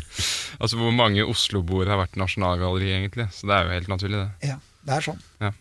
altså, 0.62 0.76
hvor 0.78 0.94
mange 0.96 1.26
Oslo-boere 1.26 1.96
har 1.96 2.04
vært 2.04 2.18
i 2.18 2.22
Nasjonalgalleriet, 2.22 3.00
egentlig? 3.00 3.30
Så 3.34 3.50
det 3.50 3.58
er 3.58 3.66
jo 3.66 3.78
helt 3.80 3.94
naturlig, 3.96 4.22
det. 4.22 4.52
Ja, 4.54 4.60
det 4.86 5.00
er 5.00 5.08
sånn. 5.10 5.24
Ja. 5.42 5.54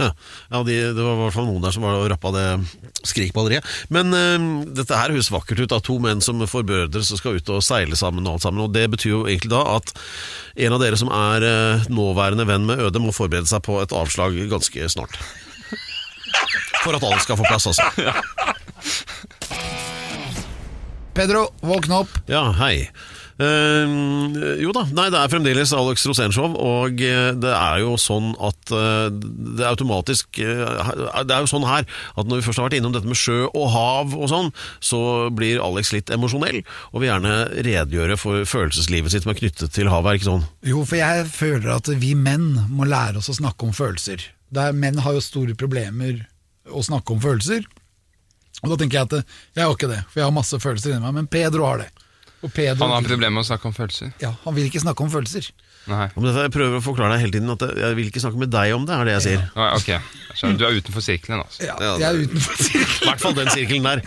Ja, 0.00 0.08
ja 0.48 0.62
de, 0.64 0.76
det 0.96 1.02
var 1.04 1.18
i 1.18 1.20
hvert 1.20 1.34
fall 1.34 1.48
noen 1.50 1.64
der 1.64 1.74
som 1.74 1.84
var 1.84 1.98
og 2.00 2.08
rappa 2.12 2.32
det 2.32 2.46
skrikballeriet. 3.08 3.66
Men 3.92 4.14
uh, 4.16 4.64
dette 4.72 4.96
her 4.96 5.12
høres 5.12 5.32
vakkert 5.32 5.60
ut 5.64 5.74
av 5.76 5.84
to 5.84 5.98
menn 6.02 6.22
som 6.24 6.40
forbrødre 6.48 7.04
som 7.04 7.20
skal 7.20 7.36
ut 7.36 7.52
og 7.52 7.64
seile 7.66 7.98
sammen. 7.98 8.26
Og 8.26 8.38
alt 8.38 8.46
sammen, 8.46 8.64
og 8.64 8.72
det 8.74 8.86
betyr 8.94 9.12
jo 9.12 9.22
egentlig 9.26 9.52
da 9.52 9.62
at 9.76 9.92
en 10.64 10.76
av 10.76 10.82
dere 10.82 10.98
som 11.00 11.12
er 11.12 11.44
uh, 11.44 11.88
nåværende 11.92 12.48
venn 12.48 12.68
med 12.68 12.80
Øde, 12.82 13.02
må 13.02 13.12
forberede 13.14 13.50
seg 13.50 13.64
på 13.66 13.78
et 13.82 13.94
avslag 13.96 14.36
ganske 14.50 14.88
snart. 14.96 15.18
For 16.82 16.96
at 16.96 17.04
alle 17.04 17.20
skal 17.22 17.38
få 17.38 17.46
plass, 17.46 17.68
altså. 17.70 17.84
Pedro, 21.12 21.50
våkne 21.60 22.02
opp. 22.02 22.14
Ja, 22.30 22.48
hei. 22.56 22.88
Eh, 23.40 23.92
jo 24.60 24.72
da, 24.76 24.84
nei, 24.92 25.06
det 25.12 25.18
er 25.18 25.30
fremdeles 25.32 25.72
Alex 25.76 26.04
Rosénshow, 26.08 26.52
og 26.52 27.00
eh, 27.00 27.30
det 27.38 27.52
er 27.52 27.80
jo 27.80 27.94
sånn 28.00 28.32
at 28.42 28.72
uh, 28.74 29.08
det 29.08 29.64
er 29.64 29.70
automatisk 29.70 30.40
uh, 30.44 31.22
Det 31.24 31.32
er 31.32 31.44
jo 31.44 31.48
sånn 31.50 31.64
her 31.66 31.86
at 31.88 32.28
når 32.28 32.40
vi 32.40 32.44
først 32.46 32.60
har 32.60 32.68
vært 32.68 32.76
innom 32.78 32.94
dette 32.94 33.08
med 33.08 33.18
sjø 33.18 33.46
og 33.48 33.70
hav 33.72 34.16
og 34.16 34.28
sånn, 34.30 34.52
så 34.84 35.30
blir 35.32 35.62
Alex 35.64 35.94
litt 35.94 36.12
emosjonell, 36.12 36.60
og 36.92 37.00
vil 37.00 37.10
gjerne 37.10 37.36
redegjøre 37.56 38.18
for 38.20 38.44
følelseslivet 38.48 39.14
sitt 39.14 39.26
som 39.26 39.32
er 39.32 39.40
knyttet 39.40 39.74
til 39.74 39.90
havet, 39.92 40.12
er 40.12 40.20
ikke 40.20 40.30
sånn? 40.30 40.46
Jo, 40.68 40.84
for 40.84 41.00
jeg 41.00 41.26
føler 41.32 41.72
at 41.78 41.90
vi 42.02 42.12
menn 42.18 42.50
må 42.72 42.88
lære 42.88 43.22
oss 43.22 43.32
å 43.32 43.38
snakke 43.38 43.68
om 43.68 43.76
følelser. 43.76 44.28
Der 44.52 44.76
menn 44.76 45.00
har 45.02 45.16
jo 45.16 45.24
store 45.24 45.56
problemer 45.58 46.26
å 46.68 46.84
snakke 46.84 47.14
om 47.14 47.22
følelser. 47.22 47.64
Og 48.62 48.70
da 48.70 48.78
tenker 48.78 49.00
jeg 49.00 49.08
at 49.08 49.34
jeg 49.56 49.64
har 49.64 49.74
ikke 49.74 49.90
det, 49.90 50.02
for 50.10 50.20
jeg 50.20 50.28
har 50.28 50.34
masse 50.36 50.60
følelser 50.62 50.92
inni 50.92 51.06
meg, 51.06 51.16
men 51.16 51.30
Pedro 51.30 51.66
har 51.66 51.82
det. 51.82 51.90
Og 52.42 52.50
Pedro, 52.50 52.82
Han 52.82 52.90
har 52.96 53.04
problemer 53.06 53.36
med 53.36 53.44
å 53.44 53.46
snakke 53.46 53.68
om 53.70 53.74
følelser. 53.76 54.12
ja, 54.22 54.32
han 54.44 54.54
vil 54.56 54.66
ikke 54.66 54.80
snakke 54.82 55.04
om 55.04 55.10
følelser. 55.12 55.50
Nei. 55.90 56.08
Om 56.14 56.26
dette, 56.26 56.42
jeg 56.46 56.52
prøver 56.54 56.78
å 56.78 56.82
forklare 56.82 57.14
deg 57.14 57.24
hele 57.24 57.34
tiden 57.34 57.50
at 57.54 57.62
jeg 57.78 57.96
vil 57.98 58.10
ikke 58.10 58.22
snakke 58.22 58.38
med 58.38 58.50
deg 58.54 58.74
om 58.74 58.84
det, 58.86 58.94
er 58.94 59.08
det 59.08 59.14
jeg 59.16 59.24
sier. 59.26 59.44
Ja. 59.54 59.68
Ok, 59.74 59.90
så. 60.38 60.52
Du 60.58 60.64
er 60.66 60.78
utenfor 60.78 61.02
sirkelen, 61.06 61.42
altså. 61.42 61.62
Ja, 61.66 61.74
Ja, 61.82 61.96
jeg 61.98 62.08
er 62.08 62.22
utenfor 62.26 62.58
sirkelen. 62.58 63.02
I 63.02 63.10
hvert 63.10 63.24
fall 63.24 63.36
den 63.38 63.50
sirkelen 63.54 63.88
der. 63.88 64.04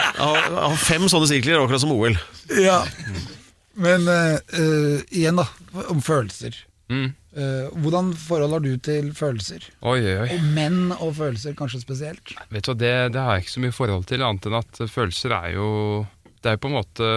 Jeg 0.00 0.32
har, 0.56 0.76
fem 0.80 1.04
sånne 1.12 1.28
sirkler, 1.28 1.60
akkurat 1.60 1.82
som 1.82 1.92
OL. 1.92 2.16
Ja. 2.60 2.80
Men 3.80 4.08
eh, 4.08 4.36
eh, 4.56 5.04
igjen, 5.20 5.40
da, 5.40 5.46
om 5.92 6.00
følelser. 6.04 6.56
Mm. 6.90 7.12
Uh, 7.30 7.68
hvordan 7.78 8.08
forhold 8.18 8.56
har 8.56 8.62
du 8.64 8.72
til 8.82 9.12
følelser? 9.14 9.62
Oi, 9.86 10.00
oi. 10.02 10.24
Og 10.34 10.46
menn 10.56 10.90
og 10.96 11.12
følelser, 11.20 11.54
kanskje 11.54 11.78
spesielt? 11.84 12.32
Vet 12.50 12.66
du 12.66 12.72
hva, 12.72 12.78
det, 12.80 12.94
det 13.14 13.22
har 13.22 13.36
jeg 13.36 13.44
ikke 13.44 13.52
så 13.52 13.62
mye 13.62 13.76
forhold 13.76 14.08
til, 14.10 14.24
annet 14.26 14.48
enn 14.50 14.56
at 14.58 14.80
følelser 14.90 15.36
er 15.36 15.52
jo 15.54 15.68
Det 16.40 16.50
er 16.50 16.56
jo 16.56 16.62
på 16.64 16.70
en 16.70 16.78
måte 16.78 17.08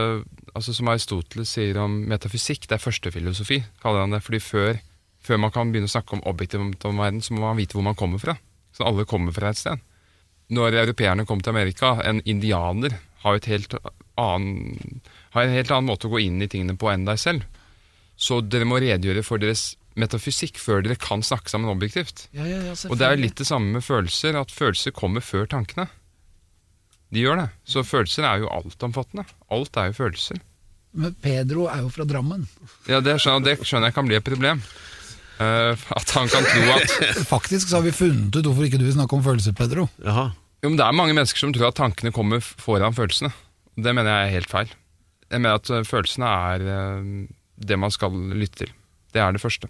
altså 0.53 0.73
Som 0.75 0.89
Aristoteles 0.91 1.49
sier 1.55 1.79
om 1.81 1.95
metafysikk, 2.11 2.67
det 2.67 2.75
er 2.77 2.83
førstefilosofi, 2.83 3.61
kaller 3.81 4.03
han 4.03 4.13
det. 4.13 4.19
Fordi 4.21 4.41
før, 4.43 4.77
før 5.25 5.39
man 5.41 5.53
kan 5.55 5.71
begynne 5.73 5.89
å 5.89 5.93
snakke 5.95 6.17
om 6.17 6.25
objektivt 6.29 6.85
om 6.85 7.01
verden, 7.01 7.23
så 7.25 7.33
må 7.33 7.41
man 7.47 7.57
vite 7.57 7.77
hvor 7.77 7.87
man 7.87 7.97
kommer 7.97 8.21
fra. 8.21 8.35
Så 8.73 8.85
alle 8.85 9.07
kommer 9.09 9.33
fra 9.33 9.49
et 9.49 9.57
sted. 9.57 9.81
Når 10.53 10.77
europeerne 10.83 11.25
kom 11.25 11.41
til 11.41 11.55
Amerika, 11.55 11.95
en 12.05 12.21
indianer 12.29 12.99
har, 13.23 13.39
et 13.39 13.49
helt 13.49 13.73
annen, 14.19 15.01
har 15.33 15.47
en 15.47 15.55
helt 15.55 15.71
annen 15.71 15.89
måte 15.89 16.09
å 16.09 16.13
gå 16.13 16.21
inn 16.25 16.43
i 16.43 16.49
tingene 16.51 16.77
på 16.77 16.91
enn 16.91 17.07
deg 17.07 17.21
selv. 17.21 17.47
Så 18.19 18.41
dere 18.45 18.67
må 18.69 18.77
redegjøre 18.83 19.23
for 19.25 19.41
deres 19.41 19.71
metafysikk 19.99 20.59
før 20.61 20.83
dere 20.85 20.97
kan 21.01 21.23
snakke 21.25 21.51
sammen 21.51 21.71
objektivt. 21.71 22.27
Ja, 22.35 22.45
ja, 22.49 22.61
ja, 22.69 22.77
Og 22.89 22.97
det 22.99 23.07
er 23.07 23.19
litt 23.19 23.39
det 23.41 23.47
samme 23.49 23.77
med 23.77 23.85
følelser, 23.85 24.37
at 24.37 24.53
følelser 24.53 24.93
kommer 24.95 25.25
før 25.25 25.49
tankene. 25.49 25.87
De 27.13 27.21
gjør 27.21 27.37
det. 27.43 27.49
Så 27.69 27.83
følelser 27.85 28.25
er 28.25 28.41
jo 28.43 28.49
altomfattende. 28.49 29.25
Alt 29.53 29.77
er 29.77 29.91
jo 29.91 29.97
følelser. 29.99 30.39
Men 30.93 31.13
Pedro 31.21 31.67
er 31.69 31.83
jo 31.83 31.89
fra 31.93 32.05
Drammen. 32.09 32.47
Ja, 32.89 32.99
Det 33.01 33.15
skjønner, 33.21 33.45
det 33.45 33.65
skjønner 33.65 33.89
jeg 33.89 33.95
kan 33.97 34.07
bli 34.09 34.17
et 34.19 34.25
problem. 34.25 34.61
Uh, 35.39 35.73
at 35.97 36.11
han 36.13 36.27
kan 36.29 36.45
tro 36.45 36.61
at 36.75 36.91
Faktisk 37.33 37.69
så 37.71 37.79
har 37.79 37.85
vi 37.87 37.91
funnet 37.97 38.35
ut 38.37 38.45
hvorfor 38.45 38.67
ikke 38.67 38.77
du 38.77 38.85
vil 38.85 38.93
snakke 38.93 39.17
om 39.17 39.23
følelser, 39.25 39.55
Pedro. 39.57 39.87
Jaha. 40.05 40.27
Jo, 40.63 40.69
men 40.69 40.77
Det 40.79 40.85
er 40.85 40.95
mange 40.95 41.15
mennesker 41.17 41.41
som 41.41 41.53
tror 41.55 41.71
at 41.71 41.79
tankene 41.81 42.13
kommer 42.15 42.39
foran 42.45 42.93
følelsene. 42.95 43.31
Det 43.75 43.93
mener 43.97 44.09
jeg 44.13 44.27
er 44.29 44.35
helt 44.37 44.51
feil. 44.53 44.69
Jeg 45.33 45.41
mener 45.41 45.57
at 45.57 45.69
eh, 45.73 45.81
følelsene 45.89 46.29
er 46.29 46.67
eh, 46.69 47.09
det 47.57 47.79
man 47.81 47.91
skal 47.91 48.13
lytte 48.37 48.61
til. 48.63 48.71
Det 49.13 49.21
er 49.25 49.33
det 49.33 49.41
første. 49.41 49.67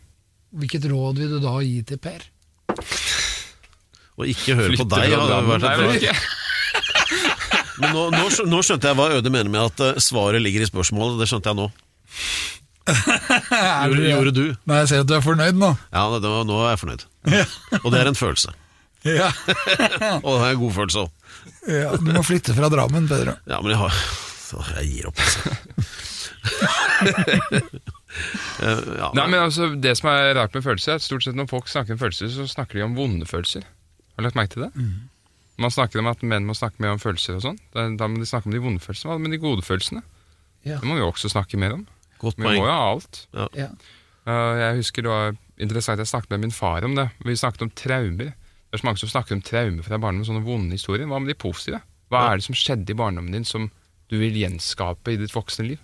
Hvilket 0.54 0.86
råd 0.92 1.18
vil 1.24 1.32
du 1.34 1.40
da 1.42 1.56
gi 1.64 1.80
til 1.88 1.98
Per? 2.04 2.28
Å 4.14 4.28
ikke 4.30 4.54
høre 4.60 4.70
på 4.76 4.84
Flytte 4.84 5.00
deg. 5.00 5.16
hadde 5.18 5.40
vært 5.48 5.64
et 5.64 5.70
jeg 5.72 5.80
bra- 5.80 5.88
vet 5.88 6.04
ikke. 6.04 7.63
Men 7.82 7.94
nå, 7.96 8.04
nå, 8.14 8.24
skjø- 8.34 8.46
nå 8.52 8.60
skjønte 8.66 8.90
jeg 8.92 8.98
hva 9.00 9.08
Øde 9.18 9.32
mener 9.34 9.50
med 9.54 9.62
at 9.72 9.80
eh, 9.88 10.00
svaret 10.04 10.42
ligger 10.44 10.62
i 10.66 10.70
spørsmålet. 10.70 11.20
Det 11.24 11.28
skjønte 11.32 11.50
jeg 11.54 11.58
nå. 11.62 11.70
Gjorde, 13.88 14.04
gjorde 14.10 14.34
du? 14.36 14.44
Nei, 14.68 14.78
jeg 14.84 14.90
ser 14.92 15.04
at 15.06 15.08
du 15.10 15.14
er 15.16 15.24
fornøyd 15.24 15.56
nå. 15.58 15.70
Ja, 15.96 16.04
det, 16.14 16.20
det 16.26 16.32
var, 16.34 16.44
nå 16.50 16.58
er 16.66 16.74
jeg 16.76 16.82
fornøyd. 16.84 17.06
Og 17.84 17.88
det 17.94 18.02
er 18.04 18.12
en 18.14 18.20
følelse. 18.20 18.54
Ja. 19.04 19.26
Og 20.24 20.30
det 20.40 20.46
er 20.46 20.54
en 20.54 20.60
god 20.62 20.72
følelse 20.78 21.02
òg. 21.02 21.10
ja, 21.68 21.90
Du 22.00 22.06
må 22.16 22.22
flytte 22.24 22.54
fra 22.56 22.70
Drammen, 22.72 23.04
Pedro. 23.10 23.34
Ja, 23.52 23.58
men 23.60 23.74
jeg 23.74 23.80
har 23.82 23.98
så 24.40 24.62
Jeg 24.78 24.86
gir 24.94 25.10
opp, 25.10 25.20
altså. 25.20 25.52
Eh, 28.64 28.80
ja, 29.00 29.10
Nei, 29.18 29.26
men 29.28 29.40
altså, 29.42 29.68
Det 29.82 29.96
som 30.00 30.08
er 30.12 30.36
rart 30.38 30.54
med 30.56 30.64
følelser, 30.66 30.94
er 30.96 31.02
at 31.02 31.06
stort 31.06 31.26
sett 31.26 31.36
når 31.36 31.50
folk 31.52 31.68
snakker 31.72 31.96
om 31.98 32.02
følelser, 32.04 32.30
så 32.32 32.46
snakker 32.48 32.80
de 32.80 32.86
om 32.86 32.96
vonde 32.98 33.28
følelser. 33.28 33.66
Har 34.14 34.24
du 34.24 34.28
lagt 34.30 34.38
merke 34.40 34.54
til 34.56 34.66
det? 34.68 34.72
Man 35.62 35.74
snakker 35.74 36.02
om 36.02 36.10
at 36.10 36.24
menn 36.26 36.48
må 36.48 36.56
snakke 36.58 36.82
mer 36.82 36.96
om 36.96 37.02
følelser 37.02 37.38
og 37.38 37.44
sånn. 37.46 37.60
Da, 37.76 37.86
da 38.00 38.10
må 38.10 38.22
de 38.22 38.30
snakke 38.30 38.50
om 38.50 38.56
de 38.56 38.62
vonde 38.64 38.82
følelsene. 38.82 39.18
men 39.22 39.36
de 39.36 39.42
gode 39.42 39.66
følelsene? 39.66 40.02
Ja. 40.66 40.80
Det 40.80 40.88
må 40.88 40.98
vi 40.98 41.06
også 41.06 41.30
snakke 41.30 41.60
mer 41.62 41.76
om. 41.78 41.84
Godt 42.24 42.40
Vi 42.40 42.46
må 42.46 42.56
jo 42.56 42.66
ha 42.66 42.80
alt. 42.94 43.26
Ja. 43.36 43.70
Uh, 44.24 44.56
jeg 44.58 44.80
husker 44.80 45.04
det 45.04 45.12
var 45.12 45.36
interessant 45.62 46.00
jeg 46.00 46.10
snakket 46.10 46.32
med 46.34 46.46
min 46.48 46.56
far 46.56 46.88
om 46.88 46.96
det. 46.98 47.10
Vi 47.26 47.36
snakket 47.38 47.68
om 47.68 47.74
traumer. 47.78 48.32
Det 48.34 48.80
er 48.80 48.82
så 48.82 48.88
mange 48.88 49.04
som 49.04 49.12
snakker 49.12 49.38
om 49.38 49.44
traumer 49.46 49.86
fra 49.86 50.00
barndommen, 50.00 50.26
sånne 50.26 50.46
vonde 50.48 50.74
historier. 50.74 51.06
Hva 51.10 51.20
med 51.22 51.34
de 51.34 51.38
positive? 51.38 51.84
Hva 52.10 52.30
er 52.32 52.40
det 52.40 52.48
som 52.48 52.58
skjedde 52.58 52.94
i 52.94 52.98
barndommen 52.98 53.36
din 53.36 53.46
som 53.46 53.70
du 54.10 54.18
vil 54.22 54.38
gjenskape 54.38 55.14
i 55.14 55.20
ditt 55.20 55.36
voksne 55.36 55.68
liv? 55.74 55.82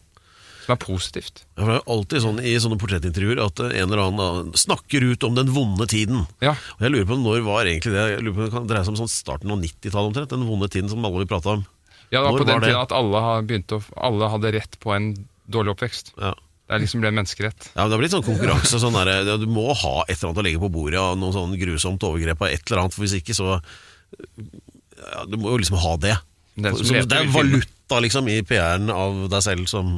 Som 0.70 0.76
er 0.76 0.82
positivt? 0.84 1.42
Ja, 1.58 1.64
for 1.64 1.72
Det 1.72 1.78
er 1.80 1.94
alltid 1.96 2.24
sånn 2.26 2.42
i 2.46 2.52
sånne 2.62 2.78
portrettintervjuer 2.82 3.40
at 3.42 3.62
en 3.66 3.74
eller 3.88 4.04
annen 4.04 4.52
snakker 4.54 5.06
ut 5.10 5.26
om 5.26 5.38
den 5.40 5.50
vonde 5.56 5.88
tiden. 5.90 6.28
Ja. 6.46 6.54
Og 6.78 6.86
jeg 6.86 6.94
lurer 6.94 7.08
på 7.10 7.18
når 7.18 7.42
var 7.48 7.66
egentlig 7.66 7.96
det 7.96 8.04
Jeg 8.12 8.22
lurer 8.22 8.38
på 8.38 8.46
Det 8.46 8.54
kan 8.54 8.70
dreie 8.70 8.86
seg 8.86 8.94
om 8.94 9.00
sånn 9.02 9.12
starten 9.12 9.56
av 9.56 9.64
90-tallet 9.64 10.12
omtrent. 10.12 10.36
Den 10.36 10.46
vonde 10.46 10.70
tiden 10.70 10.92
som 10.92 11.02
alle 11.02 11.24
vil 11.24 11.32
prate 11.32 11.56
om. 11.58 11.66
Ja, 12.10 12.22
det 12.22 12.28
var 12.28 12.38
Når 12.38 12.44
på 12.44 12.50
den 12.52 12.64
tida 12.68 12.84
at 12.86 12.94
alle, 12.94 13.24
har 13.26 13.50
å, 13.50 13.82
alle 14.10 14.30
hadde 14.36 14.54
rett 14.54 14.80
på 14.82 14.94
en 14.94 15.10
dårlig 15.50 15.74
oppvekst. 15.74 16.14
Ja. 16.22 16.36
Det 16.70 16.78
er 16.78 16.82
liksom 16.84 17.02
ble 17.02 17.10
en 17.10 17.18
menneskerett. 17.18 17.72
Ja, 17.74 17.82
men 17.82 17.90
Det 17.90 17.96
har 17.96 18.02
blitt 18.04 18.14
sånn 18.14 18.26
konkurranse. 18.30 18.78
Sånn 18.78 18.94
der, 18.94 19.26
du 19.42 19.48
må 19.50 19.72
ha 19.74 19.96
et 20.06 20.20
eller 20.20 20.30
annet 20.30 20.42
å 20.42 20.46
legge 20.46 20.62
på 20.62 20.70
bordet 20.70 21.02
av 21.02 21.18
noe 21.18 21.34
sånn 21.34 21.58
grusomt 21.58 22.06
overgrep 22.06 22.46
av 22.46 22.52
et 22.54 22.62
eller 22.70 22.84
annet. 22.84 22.94
For 22.94 23.08
hvis 23.08 23.16
ikke, 23.18 23.34
så 23.34 23.56
ja, 23.58 25.24
Du 25.26 25.38
må 25.42 25.56
jo 25.56 25.62
liksom 25.64 25.82
ha 25.82 25.96
det. 25.98 26.14
Det 26.60 27.18
er 27.18 27.32
valuta 27.34 28.02
liksom 28.04 28.30
i 28.30 28.42
PR-en 28.46 28.92
av 28.94 29.26
deg 29.32 29.42
selv 29.46 29.70
som 29.72 29.96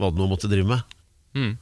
hva 0.00 0.10
du 0.14 0.20
nå 0.20 0.26
måtte 0.30 0.48
drive 0.50 0.66
med. 0.68 0.96
Mm. 1.36 1.52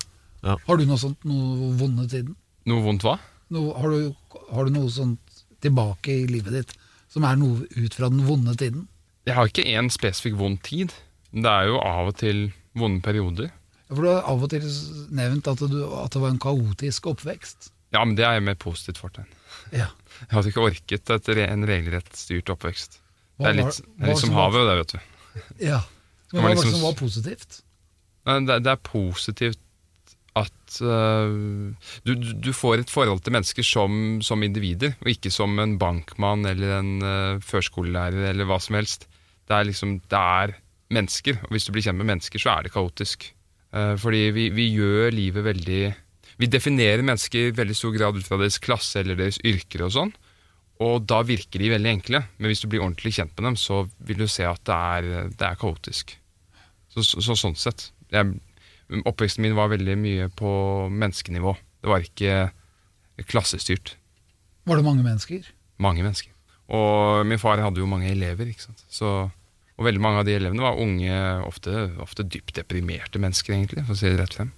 Har 0.46 0.78
du 0.78 0.84
noe 0.86 0.98
sånt, 1.00 1.24
noe 1.28 1.72
vonde 1.80 2.06
tiden? 2.10 2.36
Noe 2.70 2.84
vondt 2.84 3.04
hva? 3.06 3.16
Noe, 3.54 3.72
har, 3.80 3.90
du, 3.90 4.38
har 4.54 4.68
du 4.68 4.74
noe 4.76 4.90
sånt 4.92 5.42
tilbake 5.64 6.14
i 6.14 6.26
livet 6.30 6.54
ditt 6.54 6.74
som 7.10 7.24
er 7.26 7.38
noe 7.40 7.64
ut 7.74 7.94
fra 7.96 8.10
den 8.12 8.22
vonde 8.28 8.54
tiden? 8.60 8.86
Jeg 9.28 9.36
har 9.36 9.48
ikke 9.50 9.64
én 9.68 9.88
spesifikk 9.92 10.36
vond 10.40 10.60
tid. 10.64 10.92
Det 11.32 11.48
er 11.50 11.68
jo 11.72 11.80
av 11.82 12.12
og 12.12 12.16
til 12.20 12.46
vonde 12.78 13.02
perioder. 13.04 13.50
Ja, 13.88 13.94
For 13.96 14.04
du 14.04 14.08
har 14.12 14.22
av 14.30 14.44
og 14.46 14.52
til 14.52 14.64
nevnt 15.16 15.48
at, 15.50 15.60
du, 15.68 15.78
at 15.98 16.14
det 16.14 16.22
var 16.22 16.32
en 16.34 16.40
kaotisk 16.40 17.08
oppvekst. 17.10 17.70
Ja, 17.96 18.02
men 18.04 18.14
det 18.18 18.24
er 18.28 18.36
jo 18.38 18.44
med 18.46 18.58
positivt 18.60 19.00
fortegn. 19.00 19.28
Ja. 19.72 19.88
Jeg 20.22 20.32
hadde 20.34 20.50
ikke 20.52 20.64
orket 20.68 21.12
et, 21.14 21.28
re- 21.36 21.48
en 21.48 21.64
regelrett 21.68 22.10
styrt 22.16 22.52
oppvekst. 22.52 22.98
Det 23.38 23.48
er 23.48 23.56
litt, 23.60 23.78
det 23.80 23.96
hva 23.96 24.04
er 24.08 24.12
litt 24.12 24.20
som 24.20 24.32
som 24.32 24.36
havet, 24.38 24.66
det, 24.68 24.76
vet 24.82 24.92
du. 24.92 25.46
ja. 25.70 25.80
Men 26.32 26.42
hva 26.42 26.44
var 26.44 26.52
det 26.52 26.56
liksom 26.58 26.74
som 26.76 26.84
var 26.84 26.96
positivt? 26.98 27.60
Det, 28.28 28.58
det 28.66 28.72
er 28.74 28.84
positivt 28.84 29.64
at 30.38 30.78
uh, 30.84 31.32
du, 32.06 32.12
du- 32.14 32.52
får 32.54 32.82
et 32.84 32.92
forhold 32.92 33.22
til 33.24 33.34
mennesker 33.34 33.64
som, 33.66 34.20
som 34.22 34.42
individer, 34.44 34.94
og 35.00 35.10
ikke 35.10 35.32
som 35.34 35.56
en 35.58 35.78
bankmann 35.80 36.46
eller 36.46 36.76
en 36.78 36.90
uh, 37.02 37.40
førskolelærer 37.42 38.28
eller 38.30 38.46
hva 38.48 38.60
som 38.62 38.76
helst. 38.78 39.08
Det 39.48 39.56
er 39.56 39.66
liksom, 39.70 39.96
det 40.12 40.20
er 40.20 40.54
mennesker, 40.94 41.40
og 41.42 41.56
hvis 41.56 41.66
du 41.66 41.72
blir 41.74 41.84
kjent 41.88 41.98
med 41.98 42.10
mennesker, 42.12 42.42
så 42.42 42.52
er 42.54 42.68
det 42.68 42.74
kaotisk. 42.76 43.30
Uh, 43.74 43.96
fordi 44.00 44.22
vi, 44.36 44.46
vi 44.54 44.68
gjør 44.76 45.10
livet 45.12 45.44
veldig 45.44 45.80
Vi 46.38 46.46
definerer 46.48 47.02
mennesker 47.02 47.48
i 47.48 47.56
veldig 47.56 47.74
stor 47.76 47.92
grad 47.96 48.16
ut 48.16 48.28
fra 48.28 48.38
deres 48.38 48.60
klasse 48.62 49.00
eller 49.00 49.18
deres 49.18 49.40
yrker 49.44 49.82
og 49.88 49.90
sånn, 49.96 50.12
og 50.78 51.02
da 51.10 51.24
virker 51.26 51.58
de 51.58 51.72
veldig 51.72 51.90
enkle. 51.96 52.20
Men 52.38 52.52
hvis 52.52 52.62
du 52.62 52.68
blir 52.70 52.84
ordentlig 52.84 53.16
kjent 53.16 53.32
med 53.34 53.48
dem, 53.48 53.56
så 53.58 53.82
vil 54.06 54.20
du 54.22 54.28
se 54.30 54.46
at 54.46 54.62
det 54.68 54.76
er, 54.78 55.30
det 55.34 55.48
er 55.48 55.58
kaotisk. 55.58 56.14
Så, 56.94 57.02
så 57.02 57.34
sånn 57.34 57.58
sett. 57.58 57.88
Jeg, 58.14 58.38
oppveksten 59.04 59.44
min 59.44 59.56
var 59.58 59.70
veldig 59.72 59.96
mye 60.00 60.28
på 60.38 60.50
menneskenivå. 60.92 61.54
Det 61.82 61.92
var 61.92 62.04
ikke 62.06 63.26
klassestyrt. 63.28 63.96
Var 64.68 64.78
det 64.80 64.86
mange 64.86 65.04
mennesker? 65.04 65.48
Mange 65.82 66.04
mennesker. 66.04 66.32
Og 66.68 67.24
min 67.28 67.40
far 67.40 67.60
hadde 67.62 67.80
jo 67.80 67.88
mange 67.88 68.10
elever, 68.12 68.50
ikke 68.50 68.66
sant. 68.68 68.84
Så, 68.92 69.12
og 69.78 69.86
veldig 69.86 70.02
mange 70.04 70.20
av 70.22 70.28
de 70.28 70.36
elevene 70.36 70.64
var 70.64 70.80
unge, 70.80 71.12
ofte, 71.48 71.86
ofte 72.04 72.26
dypt 72.26 72.58
deprimerte 72.60 73.20
mennesker, 73.22 73.56
egentlig, 73.56 73.86
for 73.88 73.96
å 73.96 74.00
si 74.00 74.10
det 74.10 74.20
rett 74.20 74.36
frem. 74.36 74.52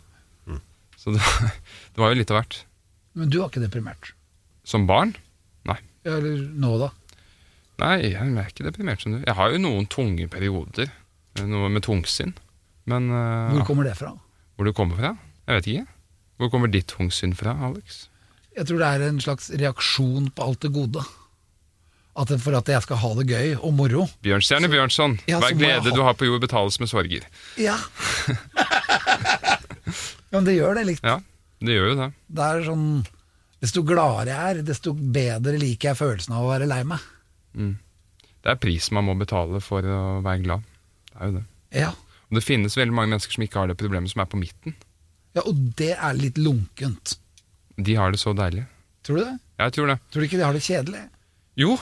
Så 1.01 1.15
det, 1.15 1.23
det 1.95 2.03
var 2.03 2.13
jo 2.13 2.21
litt 2.21 2.33
av 2.33 2.43
hvert. 2.43 2.63
Men 3.17 3.31
du 3.33 3.41
var 3.41 3.49
ikke 3.51 3.63
deprimert? 3.63 4.13
Som 4.69 4.87
barn? 4.91 5.15
Nei. 5.69 5.79
Ja, 6.05 6.19
Eller 6.19 6.43
nå, 6.61 6.75
da? 6.81 6.91
Nei, 7.81 7.95
jeg 8.13 8.21
er 8.21 8.51
ikke 8.51 8.67
deprimert 8.67 9.01
som 9.03 9.15
du. 9.15 9.23
Jeg 9.25 9.37
har 9.39 9.55
jo 9.55 9.61
noen 9.63 9.89
tunge 9.91 10.27
perioder. 10.31 10.91
Noe 11.41 11.71
med 11.73 11.87
tungsinn. 11.87 12.35
Men 12.91 13.09
uh, 13.15 13.55
Hvor 13.55 13.65
kommer 13.71 13.87
det 13.89 13.95
fra? 13.99 14.13
hvor 14.59 14.69
det 14.69 14.75
kommer 14.77 14.99
fra? 15.01 15.15
Jeg 15.49 15.57
vet 15.61 15.69
ikke. 15.73 15.87
Hvor 16.41 16.51
kommer 16.53 16.69
ditt 16.73 16.89
tungsinn 16.91 17.33
fra, 17.37 17.55
Alex? 17.65 18.03
Jeg 18.57 18.67
tror 18.69 18.83
det 18.83 18.89
er 18.91 19.05
en 19.07 19.21
slags 19.23 19.49
reaksjon 19.57 20.29
på 20.37 20.45
alt 20.45 20.61
det 20.67 20.73
gode. 20.75 21.05
At 22.21 22.33
for 22.43 22.57
at 22.59 22.69
jeg 22.69 22.83
skal 22.85 22.99
ha 23.01 23.11
det 23.21 23.27
gøy 23.31 23.55
og 23.61 23.73
moro. 23.79 24.05
Bjørnstjerne 24.27 24.69
Bjørnson, 24.73 25.15
Ja, 25.31 25.39
hver 25.41 25.55
glede 25.57 25.87
ha- 25.89 25.95
du 25.97 26.03
har 26.05 26.17
på 26.19 26.27
jord 26.29 26.43
betales 26.43 26.77
med 26.83 26.91
sorger. 26.91 27.25
Ja. 27.57 27.77
men 30.35 30.45
det 30.49 30.57
gjør 30.59 30.77
det 30.81 30.85
likt. 30.91 31.07
Ja, 31.07 31.21
det 31.63 31.77
gjør 31.77 31.89
jo 31.93 31.97
det. 32.03 32.11
Det 32.29 32.51
er 32.51 32.67
sånn 32.69 32.87
Desto 33.61 33.83
gladere 33.85 34.33
jeg 34.33 34.57
er, 34.57 34.61
desto 34.65 34.95
bedre 34.97 35.59
liker 35.61 35.91
jeg 35.91 35.99
følelsen 35.99 36.33
av 36.33 36.47
å 36.47 36.49
være 36.49 36.65
lei 36.71 36.79
meg. 36.89 37.03
Det 37.53 38.49
er 38.55 38.61
prisen 38.61 38.97
man 38.97 39.05
må 39.11 39.15
betale 39.21 39.61
for 39.61 39.85
å 39.85 39.99
være 40.25 40.41
glad. 40.47 40.63
Det 41.11 41.19
er 41.19 41.29
jo 41.29 41.35
det. 41.35 41.43
Ja, 41.77 41.91
det 42.39 42.45
finnes 42.47 42.77
veldig 42.79 42.95
mange 42.95 43.15
mennesker 43.15 43.35
som 43.35 43.45
ikke 43.47 43.63
har 43.63 43.71
det 43.71 43.79
problemet 43.81 44.13
som 44.13 44.23
er 44.23 44.29
på 44.31 44.41
midten. 44.41 44.77
ja 45.35 45.43
Og 45.47 45.57
det 45.79 45.95
er 45.97 46.19
litt 46.19 46.39
lunkent. 46.39 47.17
De 47.81 47.97
har 47.97 48.13
det 48.13 48.21
så 48.23 48.35
deilig. 48.37 48.67
Tror 49.07 49.17
du 49.19 49.25
det? 49.25 49.39
Jeg 49.61 49.73
tror 49.77 49.91
det. 49.91 49.97
Tror 50.11 50.21
du 50.23 50.29
ikke 50.29 50.39
de 50.41 50.45
har 50.47 50.57
det 50.57 50.63
kjedelig? 50.65 51.03
Jo, 51.59 51.79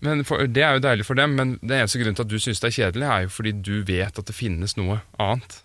men 0.00 0.24
for, 0.24 0.46
det 0.48 0.62
er 0.64 0.78
jo 0.78 0.84
deilig 0.84 1.04
for 1.06 1.18
dem, 1.18 1.34
men 1.36 1.56
den 1.60 1.82
eneste 1.82 2.00
grunnen 2.00 2.16
til 2.16 2.24
at 2.24 2.30
du 2.32 2.38
syns 2.40 2.62
det 2.62 2.70
er 2.70 2.78
kjedelig, 2.78 3.08
er 3.08 3.26
jo 3.26 3.34
fordi 3.34 3.52
du 3.60 3.74
vet 3.88 4.18
at 4.22 4.28
det 4.28 4.36
finnes 4.36 4.76
noe 4.78 5.02
annet. 5.20 5.58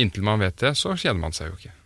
Inntil 0.00 0.24
man 0.26 0.42
vet 0.42 0.56
det, 0.62 0.74
så 0.80 0.96
kjeder 0.96 1.20
man 1.20 1.36
seg 1.36 1.52
jo 1.52 1.60
ikke. 1.60 1.76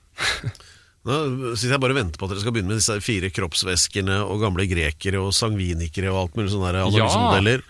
Nå 1.07 1.17
sitter 1.55 1.77
jeg 1.77 1.83
bare 1.83 1.95
og 1.95 2.01
venter 2.01 2.19
på 2.19 2.27
at 2.27 2.33
dere 2.33 2.43
skal 2.43 2.55
begynne 2.55 2.73
med 2.73 2.81
disse 2.81 2.97
fire 3.05 3.31
kroppsvæskene 3.35 4.17
og 4.25 4.41
gamle 4.43 4.67
grekere 4.67 5.21
og 5.23 5.35
sangvinikere 5.37 6.11
og 6.11 6.23
alt 6.25 6.39
mulig 6.39 6.51
sånne 6.55 6.73
analysemodeller. 6.73 7.63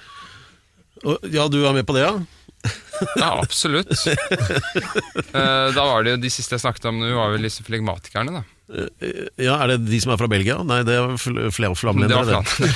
Ja. 1.03 1.16
ja, 1.35 1.45
du 1.53 1.59
er 1.61 1.77
med 1.77 1.85
på 1.88 1.97
det, 1.97 2.07
ja? 2.07 2.14
Ja, 3.21 3.31
absolutt. 3.43 3.93
Eh, 4.07 5.69
da 5.77 5.83
var 5.85 6.05
det 6.07 6.15
jo 6.17 6.21
de 6.23 6.31
siste 6.33 6.57
jeg 6.57 6.63
snakket 6.65 6.87
om 6.91 7.01
nå, 7.03 7.11
var 7.17 7.33
vel 7.35 7.45
disse 7.49 7.65
flegmatikerne, 7.67 8.31
da. 8.41 8.45
Ja, 9.39 9.61
Er 9.63 9.67
det 9.71 9.77
de 9.87 9.99
som 10.03 10.11
er 10.11 10.19
fra 10.19 10.27
Belgia? 10.31 10.57
Nei, 10.67 10.81
det 10.83 10.97
er 10.99 11.13
fl 11.23 11.37
fl 11.55 11.63
Det 11.69 11.77
flamlendere. 11.79 12.25
var 12.27 12.43
det. 12.43 12.67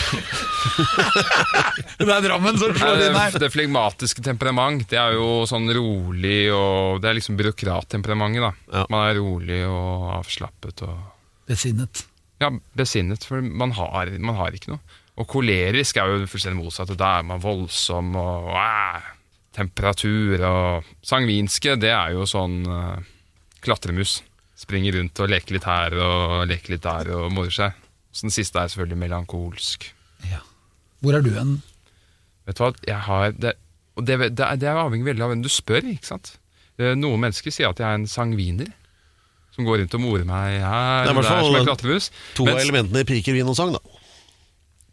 Det 2.01 2.09
er 2.15 2.23
Drammen 2.25 2.57
som 2.61 2.73
slår 2.77 3.03
inn 3.09 3.17
her! 3.19 3.31
det, 3.35 3.41
det 3.43 3.51
flegmatiske 3.53 4.23
temperament, 4.25 4.85
det 4.93 4.99
er 5.01 5.17
jo 5.19 5.27
sånn 5.51 5.67
rolig 5.75 6.47
og 6.55 7.01
Det 7.03 7.09
er 7.11 7.17
liksom 7.19 7.37
byråkrattemperamentet, 7.41 8.43
da. 8.45 8.53
Ja. 8.79 8.85
Man 8.93 9.01
er 9.09 9.19
rolig 9.19 9.61
og 9.69 10.07
avslappet 10.21 10.77
og 10.87 10.95
Besinnet. 11.51 12.05
Ja, 12.41 12.49
besinnet, 12.79 13.25
for 13.27 13.43
man 13.43 13.73
har, 13.77 14.05
man 14.23 14.37
har 14.39 14.55
ikke 14.57 14.71
noe. 14.77 14.83
Og 15.21 15.27
kolerisk 15.29 15.99
er 16.01 16.07
jo 16.15 16.29
fullstendig 16.31 16.61
motsatt. 16.63 16.95
Da 16.97 17.09
er 17.19 17.25
man 17.27 17.43
voldsom 17.43 18.15
og 18.17 18.55
æh, 18.57 19.01
temperatur 19.57 20.43
og 20.47 20.91
Sangvinske, 21.07 21.77
det 21.81 21.91
er 21.95 22.15
jo 22.15 22.27
sånn 22.29 22.61
uh, 22.69 22.99
klatremus. 23.65 24.21
Springer 24.61 24.99
rundt 24.99 25.21
og 25.23 25.31
leker 25.33 25.57
litt 25.57 25.67
her 25.69 25.97
og 25.97 26.45
leker 26.51 26.75
litt 26.75 26.85
der 26.85 27.11
og 27.17 27.31
morer 27.33 27.55
seg. 27.55 27.79
Så 28.13 28.27
den 28.27 28.35
siste 28.35 28.61
er 28.61 28.71
selvfølgelig 28.71 29.01
melankolsk. 29.05 29.87
Ja. 30.29 30.43
Hvor 31.01 31.17
er 31.17 31.25
du 31.25 31.31
hen? 31.35 31.55
Vet 32.49 32.59
du 32.59 32.65
hva, 32.65 32.73
jeg 32.87 33.01
har 33.07 33.33
det, 33.37 33.55
Og 33.97 34.05
det, 34.07 34.19
det, 34.37 34.47
det 34.61 34.69
er 34.69 34.81
avhengig 34.81 35.07
veldig 35.09 35.25
av 35.25 35.33
hvem 35.33 35.45
du 35.45 35.49
spør, 35.53 35.87
ikke 35.95 36.09
sant. 36.11 36.35
Eh, 36.81 36.93
Noen 36.99 37.23
mennesker 37.25 37.55
sier 37.55 37.71
at 37.71 37.81
jeg 37.81 37.89
er 37.89 37.99
en 38.01 38.09
sangviner. 38.11 38.71
Som 39.55 39.67
går 39.67 39.83
rundt 39.83 39.95
og 39.99 40.03
morer 40.03 40.27
meg 40.29 40.61
her 40.63 41.09
Det 41.09 41.11
er 41.11 41.17
og 41.17 41.25
der 41.25 41.41
som 41.43 41.57
en 41.59 41.67
klatremus. 41.67 42.11
To 42.39 42.47
av 42.49 42.61
elementene 42.63 43.03
i 43.03 43.09
piker, 43.09 43.35
vin 43.37 43.49
og 43.51 43.57
sang, 43.59 43.73
da. 43.75 43.81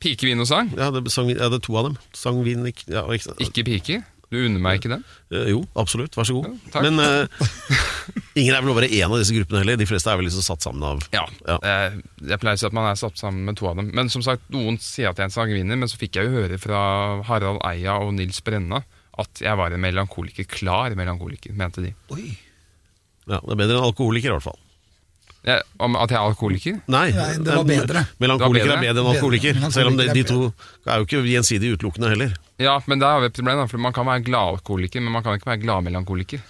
pikevin 0.01 0.41
og 0.41 0.47
sang, 0.49 0.71
Ja, 0.77 0.89
det, 0.95 1.03
sang, 1.13 1.29
ja, 1.29 1.49
det 1.51 1.59
er 1.59 1.65
to 1.67 1.77
av 1.77 1.89
dem. 1.91 1.97
Sang, 2.17 2.39
vin 2.45 2.65
ja, 2.65 3.03
ikke, 3.13 3.35
ikke 3.45 3.67
piker. 3.67 4.05
Du 4.29 4.35
unner 4.43 4.59
meg 4.59 4.81
ikke 4.81 4.89
den? 4.91 5.03
Eh, 5.31 5.45
Jo, 5.53 5.61
absolutt. 5.79 6.15
Vær 6.19 6.27
så 6.27 6.33
god. 6.35 6.49
Ja. 6.73 6.81
Men 6.83 6.99
eh, 6.99 7.45
ingen 8.39 8.55
er 8.57 8.61
vel 8.65 8.73
å 8.73 8.75
være 8.75 8.89
én 8.91 9.07
av 9.07 9.15
disse 9.21 9.35
gruppene 9.35 9.61
heller. 9.63 9.77
De 9.79 9.87
fleste 9.87 10.11
er 10.11 10.19
vel 10.19 10.27
liksom 10.27 10.43
satt 10.43 10.65
sammen 10.67 10.83
av 10.83 11.05
Ja. 11.15 11.23
Ja. 11.47 11.55
eh, 11.63 11.95
Jeg 12.27 12.41
pleier 12.43 12.59
å 12.59 12.61
si 12.61 12.67
at 12.67 12.75
man 12.75 12.89
er 12.91 12.99
satt 12.99 13.15
sammen 13.21 13.47
med 13.47 13.55
to 13.59 13.69
av 13.71 13.77
dem. 13.79 13.91
Men 13.95 14.11
som 14.11 14.25
sagt, 14.25 14.43
noen 14.51 14.75
sier 14.83 15.09
at 15.13 15.17
jeg 15.21 15.27
er 15.27 15.31
en 15.31 15.37
sangviner, 15.37 15.79
men 15.79 15.87
så 15.87 15.99
fikk 16.01 16.19
jeg 16.19 16.27
jo 16.27 16.41
høre 16.41 16.59
fra 16.59 16.81
Harald 17.29 17.63
Eia 17.71 17.95
og 18.03 18.13
Nils 18.19 18.41
Brenna 18.43 18.83
at 19.17 19.39
jeg 19.41 19.57
var 19.57 19.71
en 19.73 19.81
melankoliker. 19.81 20.45
Klar 20.51 20.93
melankoliker, 20.99 21.55
mente 21.57 21.81
de. 21.87 21.93
Oi. 22.13 22.27
Ja, 23.27 23.39
Det 23.41 23.55
er 23.55 23.59
bedre 23.63 23.79
enn 23.79 23.87
alkoholiker, 23.89 24.29
i 24.29 24.35
hvert 24.37 24.45
fall. 24.51 24.59
Om 25.79 25.95
at 25.95 26.11
jeg 26.11 26.17
er 26.19 26.25
alkoholiker? 26.27 26.79
Nei, 26.91 27.05
Nei, 27.15 27.27
det 27.39 27.53
var 27.55 27.63
bedre. 27.67 28.01
Melankoliker 28.19 28.73
er 28.73 28.81
bedre. 28.81 28.99
enn 29.03 29.11
alkoholiker. 29.13 29.53
Bedre. 29.55 29.71
Selv 29.71 29.93
om 29.93 29.97
det, 29.99 30.09
de 30.17 30.23
to 30.27 30.39
er 30.83 30.99
jo 30.99 31.05
ikke 31.07 31.21
gjensidig 31.23 31.69
utelukkende 31.77 32.09
heller. 32.11 32.33
Ja, 32.59 32.73
men 32.89 32.99
der 32.99 33.13
har 33.15 33.21
vi 33.23 33.29
et 33.29 33.37
problem, 33.37 33.61
for 33.71 33.79
man 33.79 33.95
kan 33.95 34.09
være 34.09 34.25
gladalkoholiker, 34.27 34.99
men 35.05 35.13
man 35.15 35.23
kan 35.23 35.37
ikke 35.39 35.51
være 35.53 35.61
gladmelankoliker. 35.63 36.43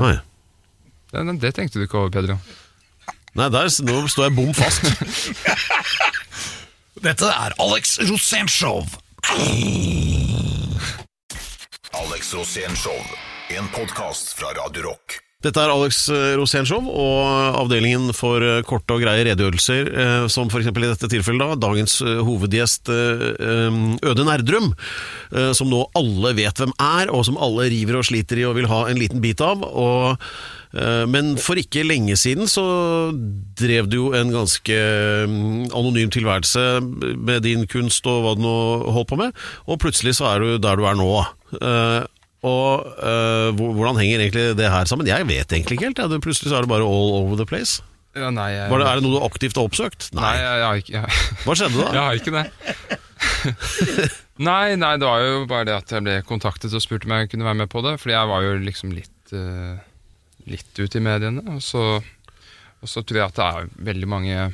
Nei. 0.00 0.16
Det, 1.14 1.24
det 1.44 1.52
tenkte 1.54 1.78
du 1.78 1.86
ikke 1.86 2.00
over, 2.02 2.10
Pedro. 2.16 2.38
Nei, 3.38 3.48
der, 3.54 3.70
nå 3.86 4.00
står 4.10 4.28
jeg 4.28 4.34
bom 4.34 4.50
fast. 4.54 4.82
Dette 7.06 7.28
er 7.30 7.54
Alex 7.62 7.98
Rosénshow. 8.08 8.82
Alex 12.02 12.34
Rosénshow, 12.34 12.98
En 13.54 13.68
podkast 13.74 14.32
fra 14.38 14.50
Radio 14.58 14.82
Rock. 14.90 15.23
Dette 15.44 15.60
er 15.60 15.68
Alex 15.68 16.06
eh, 16.08 16.34
Rosénshow 16.40 16.86
og 16.88 17.58
avdelingen 17.60 18.08
for 18.16 18.40
eh, 18.40 18.62
korte 18.64 18.96
og 18.96 19.02
greie 19.04 19.26
redegjørelser, 19.28 19.90
eh, 19.92 20.26
som 20.32 20.48
f.eks. 20.48 20.70
i 20.70 20.86
dette 20.86 21.10
tilfellet 21.12 21.52
da, 21.52 21.58
dagens 21.66 21.98
eh, 22.00 22.22
hovedgjest 22.24 22.88
eh, 22.94 23.24
eh, 23.36 23.78
Øde 24.08 24.24
Nerdrum, 24.24 24.72
eh, 25.34 25.52
som 25.56 25.68
nå 25.68 25.82
alle 26.00 26.32
vet 26.38 26.62
hvem 26.62 26.72
er, 26.80 27.12
og 27.12 27.26
som 27.28 27.36
alle 27.36 27.68
river 27.74 28.00
og 28.00 28.08
sliter 28.08 28.40
i 28.40 28.46
og 28.48 28.56
vil 28.56 28.70
ha 28.72 28.86
en 28.88 29.00
liten 29.00 29.20
bit 29.24 29.44
av. 29.44 29.66
Og, 29.68 30.24
eh, 30.72 31.04
men 31.12 31.34
for 31.36 31.60
ikke 31.60 31.84
lenge 31.84 32.16
siden 32.20 32.48
så 32.48 32.64
drev 33.60 33.92
du 33.92 33.98
jo 33.98 34.08
en 34.16 34.32
ganske 34.32 34.80
anonym 35.76 36.08
tilværelse 36.14 36.64
med 37.20 37.44
din 37.44 37.68
kunst 37.68 38.08
og 38.08 38.24
hva 38.24 38.36
du 38.38 38.44
nå 38.46 38.56
holdt 38.96 39.12
på 39.12 39.20
med, 39.20 39.36
og 39.68 39.82
plutselig 39.84 40.16
så 40.22 40.32
er 40.32 40.40
du 40.40 40.56
der 40.64 40.80
du 40.80 40.88
er 40.88 40.96
nå. 40.96 41.12
Og 42.44 42.84
øh, 43.00 43.56
hvordan 43.56 43.98
henger 44.02 44.20
egentlig 44.26 44.46
det 44.58 44.68
her 44.68 44.84
sammen? 44.88 45.08
Jeg 45.08 45.26
vet 45.28 45.52
egentlig 45.52 45.78
ikke 45.78 45.88
helt. 45.88 46.00
Ja. 46.02 46.20
Plutselig 46.20 46.52
så 46.52 46.58
er 46.58 46.66
det 46.66 46.72
bare 46.72 46.84
all 46.84 47.14
over 47.16 47.38
the 47.40 47.48
place. 47.48 47.80
Ja, 48.14 48.28
nei, 48.30 48.52
jeg, 48.54 48.68
Var 48.70 48.78
det, 48.78 48.86
er 48.86 49.00
det 49.00 49.04
noe 49.06 49.16
du 49.16 49.24
aktivt 49.26 49.56
har 49.58 49.66
oppsøkt? 49.66 50.12
nei, 50.14 50.34
jeg, 50.38 50.44
jeg, 50.46 50.66
har 50.68 50.82
ikke, 50.82 50.92
jeg, 50.94 51.38
Hva 51.42 51.56
skjedde 51.58 51.80
da? 51.80 51.86
jeg 51.96 52.04
har 52.04 52.20
ikke 52.20 52.34
det. 52.36 52.44
nei, 54.50 54.66
nei, 54.78 54.92
det 55.02 55.08
var 55.08 55.24
jo 55.24 55.40
bare 55.50 55.66
det 55.66 55.74
at 55.74 55.94
jeg 55.96 56.04
ble 56.06 56.18
kontaktet 56.28 56.76
og 56.76 56.84
spurte 56.84 57.08
om 57.08 57.16
jeg 57.16 57.32
kunne 57.32 57.48
være 57.48 57.60
med 57.64 57.72
på 57.72 57.82
det. 57.86 57.96
Fordi 58.02 58.14
jeg 58.14 58.30
var 58.30 58.46
jo 58.46 58.52
liksom 58.68 58.94
litt, 58.94 59.34
uh, 59.34 59.80
litt 60.50 60.78
ute 60.78 61.00
i 61.00 61.04
mediene. 61.08 61.42
Og 61.56 61.64
så, 61.64 61.82
og 61.98 62.92
så 62.92 63.02
tror 63.02 63.22
jeg 63.22 63.32
at 63.32 63.40
det 63.40 63.48
er 63.48 63.74
veldig 63.90 64.10
mange 64.10 64.46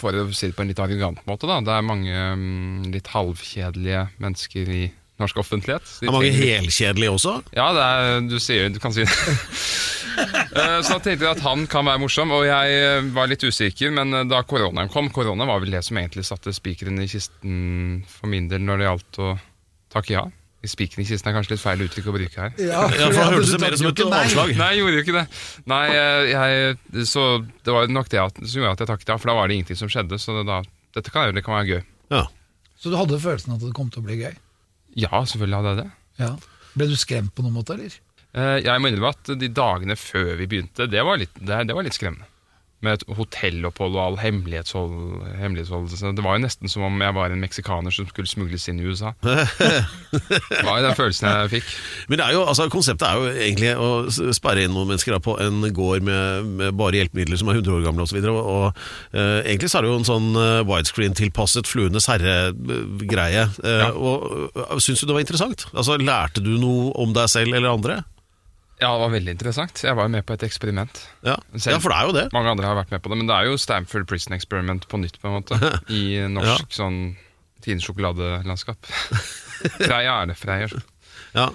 For 0.00 0.14
å 0.14 0.26
si 0.34 0.50
det 0.50 0.56
på 0.58 0.62
en 0.62 0.70
litt 0.70 0.82
arrogant 0.82 1.22
måte, 1.30 1.46
da. 1.50 1.60
Det 1.66 1.76
er 1.76 1.86
mange 1.86 2.26
um, 2.34 2.82
litt 2.90 3.12
halvkjedelige 3.14 4.08
mennesker 4.22 4.74
i 4.80 4.84
norsk 5.22 5.38
offentlighet. 5.42 5.84
De 6.00 6.06
det 6.06 6.08
Er 6.08 6.12
mange 6.16 6.30
trenger- 6.32 6.60
helkjedelige 6.64 7.12
også? 7.16 7.34
ja, 7.56 7.68
det 7.76 7.84
er, 7.86 8.20
du, 8.32 8.38
sier, 8.42 8.68
du 8.74 8.80
kan 8.82 8.92
si 8.96 9.04
det. 9.06 9.14
Eh, 10.20 10.80
Så 10.82 10.96
da 10.96 10.98
tenkte 11.04 11.22
jeg 11.24 11.30
at 11.36 11.40
han 11.44 11.62
kan 11.70 11.86
være 11.86 12.00
morsom, 12.02 12.32
og 12.34 12.42
jeg 12.44 12.72
eh, 12.82 13.06
var 13.14 13.28
litt 13.30 13.44
usikker. 13.46 13.92
Men 13.94 14.10
eh, 14.12 14.24
da 14.28 14.40
koronaen 14.44 14.90
kom 14.92 15.06
Korona 15.14 15.46
var 15.48 15.60
vel 15.62 15.70
det 15.76 15.84
som 15.86 15.96
egentlig 16.00 16.24
satte 16.26 16.52
spikeren 16.52 16.98
i 17.00 17.06
kisten 17.08 18.02
for 18.10 18.28
min 18.32 18.48
del 18.50 18.64
når 18.66 18.82
det 18.82 18.88
gjaldt 18.88 19.20
å 19.22 19.28
takke 19.94 20.16
ja. 20.16 20.24
Spikeren 20.66 21.04
i 21.04 21.08
kisten 21.08 21.30
er 21.30 21.36
kanskje 21.38 21.54
litt 21.54 21.62
feil 21.62 21.84
uttrykk 21.86 22.10
å 22.10 22.16
bruke 22.18 22.42
her. 22.42 22.52
Ja, 22.60 22.82
for 22.90 23.14
da 23.16 23.28
hørtes 23.30 23.54
det 23.54 23.62
mer 23.62 23.78
som 23.80 23.88
et 23.92 24.02
avslag. 24.04 24.52
Nei, 24.58 24.68
jeg 24.74 24.82
gjorde 24.82 24.98
jo 24.98 25.04
ikke 25.06 25.16
det. 25.16 25.24
Nei, 25.72 25.80
jeg, 26.34 27.06
Så 27.14 27.24
det 27.64 27.72
var 27.78 27.88
nok 27.94 28.10
det 28.12 28.20
at, 28.26 28.42
som 28.44 28.60
gjorde 28.60 28.74
at 28.76 28.82
jeg 28.84 28.90
takket 28.92 29.14
ja, 29.14 29.16
for 29.22 29.30
da 29.32 29.38
var 29.38 29.48
det 29.48 29.56
ingenting 29.60 29.78
som 29.80 29.88
skjedde. 29.94 30.18
Så 30.20 30.36
det, 30.40 30.44
da, 30.50 30.58
dette 30.98 31.14
kan, 31.14 31.30
det 31.38 31.46
kan 31.46 31.56
være 31.62 31.78
gøy. 31.78 31.82
Ja. 32.12 32.26
Så 32.82 32.92
du 32.92 32.98
hadde 32.98 33.22
følelsen 33.22 33.54
at 33.56 33.62
det 33.64 33.72
kom 33.78 33.88
til 33.94 34.02
å 34.02 34.08
bli 34.10 34.18
gøy? 34.20 34.34
Ja, 34.98 35.10
selvfølgelig 35.24 35.58
hadde 35.60 35.74
jeg 35.74 35.82
det. 35.84 35.90
Ja. 36.22 36.30
Ble 36.78 36.86
du 36.90 36.96
skremt 36.98 37.34
på 37.34 37.42
noen 37.44 37.56
måte, 37.58 37.74
eller? 37.76 37.94
Eh, 38.30 38.56
Jeg 38.62 38.80
må 38.82 38.90
innrømme 38.90 39.10
at 39.14 39.32
de 39.40 39.48
dagene 39.54 39.96
før 39.98 40.32
vi 40.38 40.46
begynte, 40.50 40.86
det 40.90 41.02
var 41.06 41.18
litt, 41.18 41.34
det, 41.40 41.64
det 41.66 41.74
var 41.76 41.86
litt 41.86 41.96
skremmende. 41.98 42.29
Med 42.80 42.96
et 42.96 43.02
hotellopphold 43.12 43.92
og 43.98 44.00
all 44.00 44.14
hemmelighetshold, 44.22 44.94
hemmelighetsholdelse. 45.36 46.12
Det 46.16 46.22
var 46.24 46.38
jo 46.38 46.44
nesten 46.46 46.70
som 46.72 46.86
om 46.86 47.02
jeg 47.04 47.12
var 47.12 47.28
en 47.34 47.42
meksikaner 47.42 47.92
som 47.92 48.06
skulle 48.08 48.30
smugles 48.30 48.64
inn 48.72 48.78
i 48.80 48.86
USA. 48.88 49.10
Det 49.20 50.62
var 50.64 50.78
jo 50.80 50.86
den 50.86 50.96
følelsen 50.96 51.28
jeg 51.28 51.50
fikk. 51.52 51.68
Men 52.08 52.18
det 52.20 52.24
er 52.26 52.32
jo, 52.34 52.40
altså, 52.48 52.66
konseptet 52.72 53.04
er 53.06 53.18
jo 53.20 53.28
egentlig 53.44 53.72
å 53.76 53.90
sperre 54.36 54.64
inn 54.64 54.72
noen 54.74 54.88
mennesker 54.90 55.12
da, 55.14 55.20
på 55.22 55.36
en 55.44 55.60
gård 55.76 56.04
med, 56.06 56.48
med 56.60 56.78
bare 56.80 56.98
hjelpemidler 57.02 57.38
som 57.40 57.50
er 57.52 57.60
100 57.60 57.76
år 57.76 57.84
gamle 57.84 58.06
osv. 58.06 58.18
Og, 58.32 58.40
og, 58.40 58.80
uh, 59.14 59.40
egentlig 59.44 59.70
så 59.70 59.78
er 59.80 59.86
det 59.86 59.92
jo 59.92 59.98
en 60.00 60.08
sånn 60.08 60.30
eh, 60.40 60.62
widescreen-tilpasset 60.68 61.68
Fluenes 61.70 62.08
herre-greie. 62.10 63.44
Uh, 63.60 63.68
Ja. 63.80 63.90
og 63.94 64.56
uh, 64.56 64.78
Syns 64.82 65.00
du 65.04 65.06
det 65.10 65.14
var 65.18 65.22
interessant? 65.24 65.66
Altså, 65.76 65.96
Lærte 66.00 66.42
du 66.44 66.54
noe 66.60 66.90
om 67.00 67.12
deg 67.16 67.28
selv 67.30 67.54
eller 67.54 67.70
andre? 67.76 68.00
Ja, 68.80 68.94
det 68.96 69.00
var 69.02 69.10
veldig 69.12 69.32
interessant. 69.36 69.82
Jeg 69.84 69.96
var 69.96 70.06
jo 70.08 70.12
med 70.14 70.24
på 70.24 70.32
et 70.38 70.44
eksperiment. 70.46 71.00
Ja, 71.26 71.34
Selv- 71.52 71.74
ja 71.76 71.80
for 71.84 71.92
det 71.92 71.98
er 71.98 72.06
jo 72.08 72.14
det. 72.16 72.26
Mange 72.32 72.52
andre 72.54 72.70
har 72.70 72.78
vært 72.78 72.94
med 72.94 73.02
på 73.04 73.10
det, 73.12 73.18
men 73.20 73.28
det 73.28 73.36
er 73.36 73.50
jo 73.50 73.58
Stamford 73.60 74.06
Prison 74.08 74.32
Experiment 74.36 74.86
på 74.88 75.00
nytt, 75.02 75.18
på 75.20 75.28
en 75.28 75.36
måte. 75.36 75.58
I 76.00 76.22
norsk 76.32 76.72
sånn 76.72 77.00
Tine 77.60 77.84
sjokoladelandskap. 77.84 78.88
Freia 79.84 80.14
er 80.22 80.30
det. 80.30 80.36
Freier. 80.40 80.72
Ja. 81.36 81.50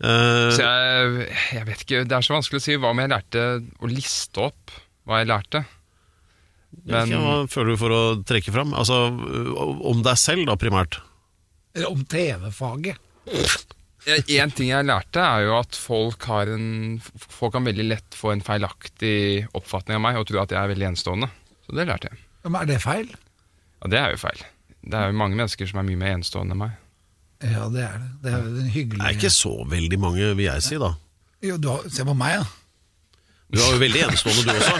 øh... 0.00 0.48
Så 0.56 0.64
jeg, 0.64 1.26
jeg 1.52 1.66
vet 1.68 1.82
ikke, 1.84 2.00
Det 2.08 2.16
er 2.16 2.24
så 2.24 2.32
vanskelig 2.34 2.62
å 2.62 2.64
si 2.64 2.78
hva 2.80 2.94
om 2.94 3.02
jeg 3.02 3.12
lærte 3.12 3.42
å 3.84 3.90
liste 3.90 4.40
opp 4.48 4.72
hva 5.04 5.20
jeg 5.20 5.28
lærte. 5.28 5.60
Men 6.88 7.10
ja, 7.12 7.20
hva 7.20 7.34
føler 7.50 7.74
du 7.74 7.80
for 7.82 7.92
å 7.92 8.00
trekke 8.24 8.54
fram? 8.54 8.72
Altså, 8.78 8.96
om 9.90 10.00
deg 10.06 10.16
selv, 10.22 10.46
da, 10.48 10.56
primært. 10.60 11.00
Eller 11.76 11.92
om 11.92 12.00
TV-faget? 12.08 12.96
En 14.08 14.52
ting 14.56 14.70
jeg 14.70 14.86
lærte, 14.88 15.20
er 15.20 15.44
jo 15.46 15.56
at 15.58 15.76
folk, 15.76 16.24
har 16.30 16.48
en, 16.54 17.00
folk 17.28 17.52
kan 17.56 17.66
veldig 17.68 17.84
lett 17.90 18.16
få 18.16 18.32
en 18.34 18.44
feilaktig 18.44 19.46
oppfatning 19.56 19.98
av 19.98 20.04
meg 20.06 20.20
og 20.20 20.28
tro 20.30 20.40
at 20.42 20.54
jeg 20.54 20.60
er 20.60 20.70
veldig 20.72 20.88
enestående. 20.92 21.28
Så 21.66 21.76
det 21.76 21.86
lærte 21.90 22.10
jeg. 22.12 22.22
Ja, 22.44 22.48
Men 22.48 22.62
er 22.62 22.70
det 22.72 22.78
feil? 22.82 23.10
Ja, 23.80 23.90
det 23.92 24.00
er 24.00 24.14
jo 24.14 24.22
feil. 24.22 24.40
Det 24.80 24.96
er 24.96 25.10
jo 25.10 25.18
mange 25.20 25.36
mennesker 25.36 25.68
som 25.68 25.82
er 25.82 25.88
mye 25.90 26.00
mer 26.00 26.14
enestående 26.16 26.56
enn 26.56 26.62
meg. 26.62 26.78
Ja, 27.40 27.68
det 27.72 27.84
er 27.84 27.98
det. 28.00 28.08
Det 28.24 28.32
er 28.32 28.40
jo 28.44 28.64
hyggelig... 28.72 29.00
Det 29.00 29.06
er 29.10 29.16
ikke 29.18 29.32
så 29.32 29.52
veldig 29.68 29.98
mange, 30.00 30.32
vil 30.36 30.46
jeg 30.46 30.64
si, 30.64 30.80
da. 30.80 30.90
jo, 31.44 31.56
du 31.60 31.68
har, 31.72 31.86
Se 31.92 32.04
på 32.08 32.16
meg, 32.16 32.40
da. 32.40 32.46
Du 33.50 33.58
er 33.60 33.72
jo 33.74 33.80
veldig 33.82 34.02
enestående, 34.06 34.42
du 34.46 34.50
også. 34.54 34.74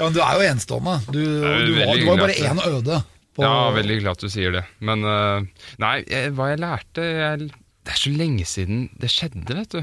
Ja, 0.00 0.06
men 0.06 0.14
Du 0.16 0.20
er 0.24 0.32
jo 0.38 0.44
enestående. 0.48 0.94
Du, 1.10 1.18
du, 1.20 1.40
var, 1.44 1.64
du 1.66 1.74
var 1.76 1.96
jo 2.00 2.16
bare 2.22 2.36
én 2.40 2.60
øde. 2.70 3.00
På, 3.36 3.44
Ja, 3.46 3.70
veldig 3.76 4.00
glad 4.02 4.18
at 4.18 4.26
du 4.26 4.32
sier 4.32 4.54
det. 4.54 4.64
Men 4.84 5.06
øh, 5.06 5.48
nei, 5.82 5.96
jeg, 6.10 6.34
hva 6.36 6.50
jeg 6.50 6.62
lærte 6.62 7.06
jeg, 7.06 7.50
Det 7.86 7.94
er 7.94 8.00
så 8.02 8.12
lenge 8.14 8.46
siden 8.48 8.86
det 9.00 9.10
skjedde, 9.12 9.56
vet 9.56 9.76
du. 9.78 9.82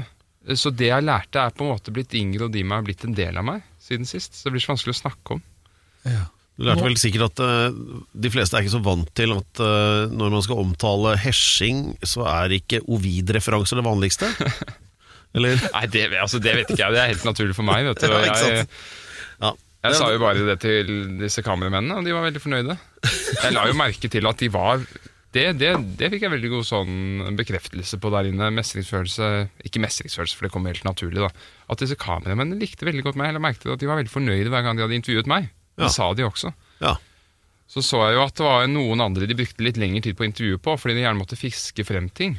Så 0.56 0.72
det 0.72 0.88
jeg 0.88 1.04
lærte, 1.04 1.42
er 1.42 1.54
på 1.56 1.66
en 1.66 1.74
måte 1.74 1.92
blitt 1.92 2.14
Ingrid 2.16 2.46
og 2.46 2.52
Dima 2.54 2.78
er 2.78 2.86
blitt 2.86 3.04
en 3.04 3.16
del 3.16 3.36
av 3.40 3.46
meg 3.48 3.64
siden 3.82 4.08
sist. 4.08 4.36
Så 4.36 4.48
det 4.48 4.56
blir 4.56 4.64
så 4.64 4.72
vanskelig 4.72 4.96
å 4.96 5.00
snakke 5.02 5.36
om. 5.36 5.42
Ja. 6.08 6.26
Du 6.58 6.64
lærte 6.66 6.82
vel 6.82 6.96
sikkert 6.98 7.36
at 7.36 7.42
uh, 7.44 8.00
de 8.18 8.30
fleste 8.34 8.56
er 8.56 8.64
ikke 8.64 8.74
så 8.74 8.82
vant 8.82 9.10
til 9.14 9.30
at 9.36 9.60
uh, 9.62 10.10
når 10.10 10.32
man 10.34 10.42
skal 10.42 10.62
omtale 10.64 11.12
hesjing, 11.22 11.92
så 12.02 12.24
er 12.26 12.56
ikke 12.56 12.80
Ovid-referanser 12.90 13.78
det 13.78 13.86
vanligste? 13.86 14.30
Eller? 15.36 15.60
Nei, 15.74 15.84
det, 15.92 16.08
altså, 16.18 16.40
det 16.42 16.56
vet 16.56 16.72
ikke 16.72 16.82
jeg. 16.82 16.96
Det 16.96 17.02
er 17.02 17.12
helt 17.12 17.28
naturlig 17.28 17.54
for 17.54 17.68
meg. 17.68 17.86
vet 17.86 18.02
du. 18.02 18.14
Jeg? 18.24 18.66
Ja. 19.38 19.52
Jeg 19.84 19.94
sa 19.94 20.08
jo 20.12 20.18
bare 20.22 20.42
det 20.46 20.58
til 20.64 20.88
disse 21.20 21.42
kameramennene, 21.46 22.00
og 22.00 22.04
de 22.08 22.12
var 22.16 22.24
veldig 22.26 22.42
fornøyde. 22.42 22.78
Jeg 23.44 23.52
la 23.54 23.66
jo 23.68 23.76
merke 23.78 24.10
til 24.10 24.26
at 24.26 24.40
de 24.42 24.48
var 24.50 24.82
det, 25.30 25.44
det, 25.60 25.70
det 26.00 26.08
fikk 26.10 26.22
jeg 26.24 26.32
veldig 26.32 26.50
god 26.54 26.64
sånn 26.64 27.34
bekreftelse 27.36 27.98
på 28.00 28.10
der 28.14 28.30
inne. 28.30 28.46
Mestringsfølelse 28.56 29.26
Ikke 29.68 29.82
mestringsfølelse, 29.84 30.34
for 30.38 30.46
det 30.48 30.52
kom 30.54 30.64
helt 30.66 30.86
naturlig. 30.88 31.20
da 31.20 31.28
At 31.70 31.82
disse 31.84 31.98
kameramennene 32.00 32.56
likte 32.58 32.88
veldig 32.88 33.04
godt 33.04 33.18
meg. 33.20 33.28
eller 33.28 33.44
merkte 33.44 33.70
at 33.74 33.78
de 33.82 33.86
var 33.90 34.00
veldig 34.00 34.10
fornøyde 34.14 34.48
hver 34.48 34.64
gang 34.64 34.76
de 34.80 34.86
hadde 34.86 34.96
intervjuet 34.96 35.28
meg. 35.28 35.50
Det 35.76 35.84
Ja. 35.84 35.88
sa 35.94 36.08
de 36.14 36.24
også. 36.24 36.54
Ja. 36.80 36.96
Så 37.68 37.84
så 37.84 38.00
jeg 38.08 38.16
jo 38.16 38.22
at 38.24 38.34
det 38.40 38.46
var 38.48 38.66
noen 38.72 39.00
andre 39.04 39.26
de 39.28 39.34
brukte 39.36 39.60
litt 39.62 39.76
lengre 39.76 40.00
tid 40.02 40.16
på 40.16 40.24
å 40.24 40.30
intervjue 40.32 40.58
på, 40.64 40.74
fordi 40.80 40.94
de 40.96 41.04
gjerne 41.04 41.20
måtte 41.20 41.36
fiske 41.36 41.84
frem 41.84 42.08
ting. 42.08 42.38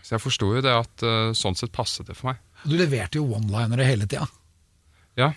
Så 0.00 0.14
jeg 0.14 0.22
forsto 0.22 0.54
jo 0.54 0.62
det 0.62 0.72
at 0.72 1.02
eh, 1.02 1.32
sånn 1.34 1.58
sett 1.58 1.72
passet 1.74 2.06
det 2.06 2.14
for 2.16 2.30
meg. 2.30 2.38
Du 2.64 2.76
leverte 2.78 3.18
jo 3.18 3.26
one-linere 3.34 3.84
hele 3.84 4.06
tida. 4.06 4.28
Ja, 5.18 5.32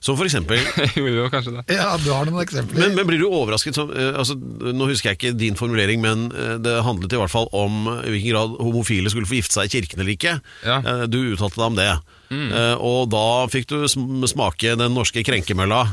Som 0.00 0.16
for 0.16 0.24
eksempel 0.28 0.56
jeg 0.80 0.92
gjorde 0.96 1.14
jo 1.18 1.26
kanskje 1.32 1.52
det. 1.58 1.64
Ja, 1.76 1.90
du 2.00 2.08
har 2.12 2.24
noen 2.28 2.42
eksempler. 2.44 2.80
men, 2.80 2.94
men 2.96 3.06
blir 3.10 3.20
du 3.20 3.26
overrasket 3.28 3.76
som, 3.76 3.90
eh, 3.92 4.12
altså, 4.16 4.36
Nå 4.36 4.88
husker 4.90 5.10
jeg 5.12 5.18
ikke 5.20 5.34
din 5.38 5.58
formulering, 5.58 6.00
men 6.04 6.26
eh, 6.32 6.54
det 6.64 6.76
handlet 6.86 7.12
i 7.12 7.20
hvert 7.20 7.32
fall 7.34 7.48
om 7.56 7.84
i 8.02 8.14
hvilken 8.14 8.32
grad 8.32 8.56
homofile 8.62 9.12
skulle 9.12 9.28
få 9.28 9.38
gifte 9.40 9.58
seg 9.58 9.68
i 9.68 9.74
kirken 9.78 10.00
eller 10.02 10.14
ikke. 10.16 10.36
Ja. 10.64 10.78
Eh, 10.80 11.04
Du 11.12 11.18
uttalte 11.34 11.60
deg 11.60 11.66
om 11.68 11.76
det. 11.80 11.90
Eh, 12.36 12.74
Og 12.82 13.10
da 13.12 13.24
fikk 13.52 13.68
du 13.70 13.76
sm- 13.86 14.24
smake 14.32 14.72
den 14.80 14.96
norske 14.96 15.22
krenkemølla. 15.26 15.84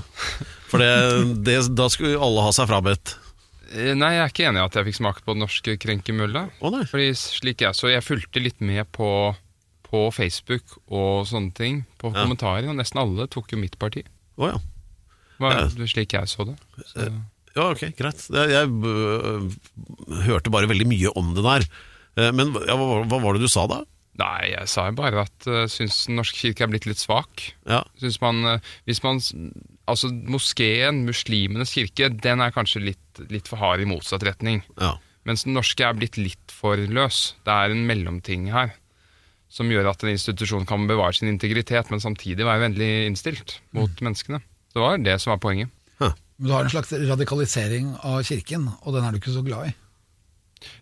For 0.72 0.82
det, 0.82 1.44
det, 1.46 1.60
da 1.78 1.86
skulle 1.94 2.18
alle 2.18 2.42
ha 2.48 2.54
seg 2.56 2.66
frabedt. 2.72 3.18
Eh, 3.76 3.92
Nei, 3.98 4.14
jeg 4.16 4.24
er 4.24 4.32
ikke 4.32 4.48
enig 4.50 4.62
i 4.62 4.66
at 4.66 4.76
jeg 4.80 4.88
fikk 4.90 4.98
smake 5.04 5.22
på 5.26 5.36
den 5.36 5.44
norske 5.44 5.76
krenkemølla. 5.82 6.48
Å 6.64 6.72
nei. 6.74 6.84
Fordi 6.90 7.12
slik 7.20 7.62
jeg 7.66 7.78
så 7.78 7.92
Jeg 7.92 8.06
fulgte 8.06 8.42
litt 8.42 8.58
med 8.64 8.90
på, 8.96 9.08
på 9.94 10.08
Facebook 10.16 10.80
og 10.90 11.28
sånne 11.30 11.54
ting, 11.54 11.84
på 12.02 12.10
Ja. 12.10 12.24
kommentarer, 12.24 12.66
og 12.72 12.80
nesten 12.80 13.00
alle 13.04 13.28
tok 13.30 13.54
jo 13.54 13.60
mitt 13.62 13.78
parti. 13.80 14.02
Oh, 14.42 14.48
ja. 14.50 14.58
Var 15.40 15.52
Ja. 15.60 15.68
slik 15.86 16.14
jeg 16.18 16.26
så 16.32 16.46
det. 16.50 16.58
Så. 16.90 17.08
Ja, 17.56 17.70
ok, 17.70 17.84
greit. 17.96 18.22
Jeg, 18.34 18.50
jeg 18.50 18.68
øh, 18.90 19.50
hørte 20.26 20.50
bare 20.50 20.66
veldig 20.72 20.88
mye 20.90 21.12
om 21.16 21.34
det 21.38 21.44
der. 21.46 21.66
Eh, 22.18 22.32
Men 22.34 22.54
ja, 22.66 22.74
hva, 22.78 23.04
hva 23.06 23.20
var 23.22 23.34
det 23.38 23.42
du 23.46 23.52
sa 23.52 23.68
da? 23.70 23.84
Nei, 24.18 24.52
jeg 24.54 24.68
sa 24.70 24.88
jo 24.92 24.94
bare 24.98 25.24
at 25.26 25.46
jeg 25.50 25.70
syns 25.74 26.04
Den 26.06 26.20
norske 26.20 26.38
kirke 26.38 26.62
er 26.66 26.70
blitt 26.70 26.86
litt 26.86 27.02
svak. 27.02 27.48
Ja, 27.66 27.80
Synes 27.98 28.20
man, 28.22 28.44
uh, 28.46 28.60
hvis 28.86 29.02
man 29.04 29.18
Altså, 29.90 30.12
moskeen, 30.30 31.02
muslimenes 31.08 31.74
kirke, 31.74 32.08
den 32.22 32.40
er 32.40 32.54
kanskje 32.56 32.82
litt, 32.86 33.24
litt 33.34 33.50
for 33.50 33.58
hard 33.58 33.82
i 33.82 33.86
motsatt 33.90 34.24
retning. 34.24 34.62
ja. 34.80 34.96
Mens 35.26 35.46
den 35.46 35.54
norske 35.56 35.80
er 35.88 35.94
blitt 35.96 36.18
litt 36.20 36.52
for 36.52 36.76
løs. 36.76 37.34
Det 37.46 37.52
er 37.54 37.72
en 37.72 37.86
mellomting 37.88 38.50
her. 38.52 38.74
Som 39.54 39.70
gjør 39.70 39.92
at 39.92 40.02
en 40.02 40.16
institusjon 40.16 40.66
kan 40.66 40.88
bevare 40.90 41.14
sin 41.14 41.30
integritet, 41.30 41.92
men 41.94 42.02
samtidig 42.02 42.46
være 42.48 42.66
vennlig 42.66 42.90
innstilt 43.06 43.60
mot 43.78 44.02
menneskene. 44.02 44.42
Det 44.74 44.82
var 44.82 44.98
det 44.98 45.20
som 45.22 45.36
var 45.36 45.44
poenget. 45.44 45.70
Men 46.38 46.50
du 46.50 46.54
har 46.56 46.66
en 46.66 46.74
slags 46.74 46.92
radikalisering 46.92 47.94
av 48.02 48.24
kirken, 48.26 48.66
og 48.82 48.96
den 48.96 49.06
er 49.06 49.14
du 49.14 49.20
ikke 49.22 49.36
så 49.36 49.44
glad 49.46 49.70
i. 49.70 49.74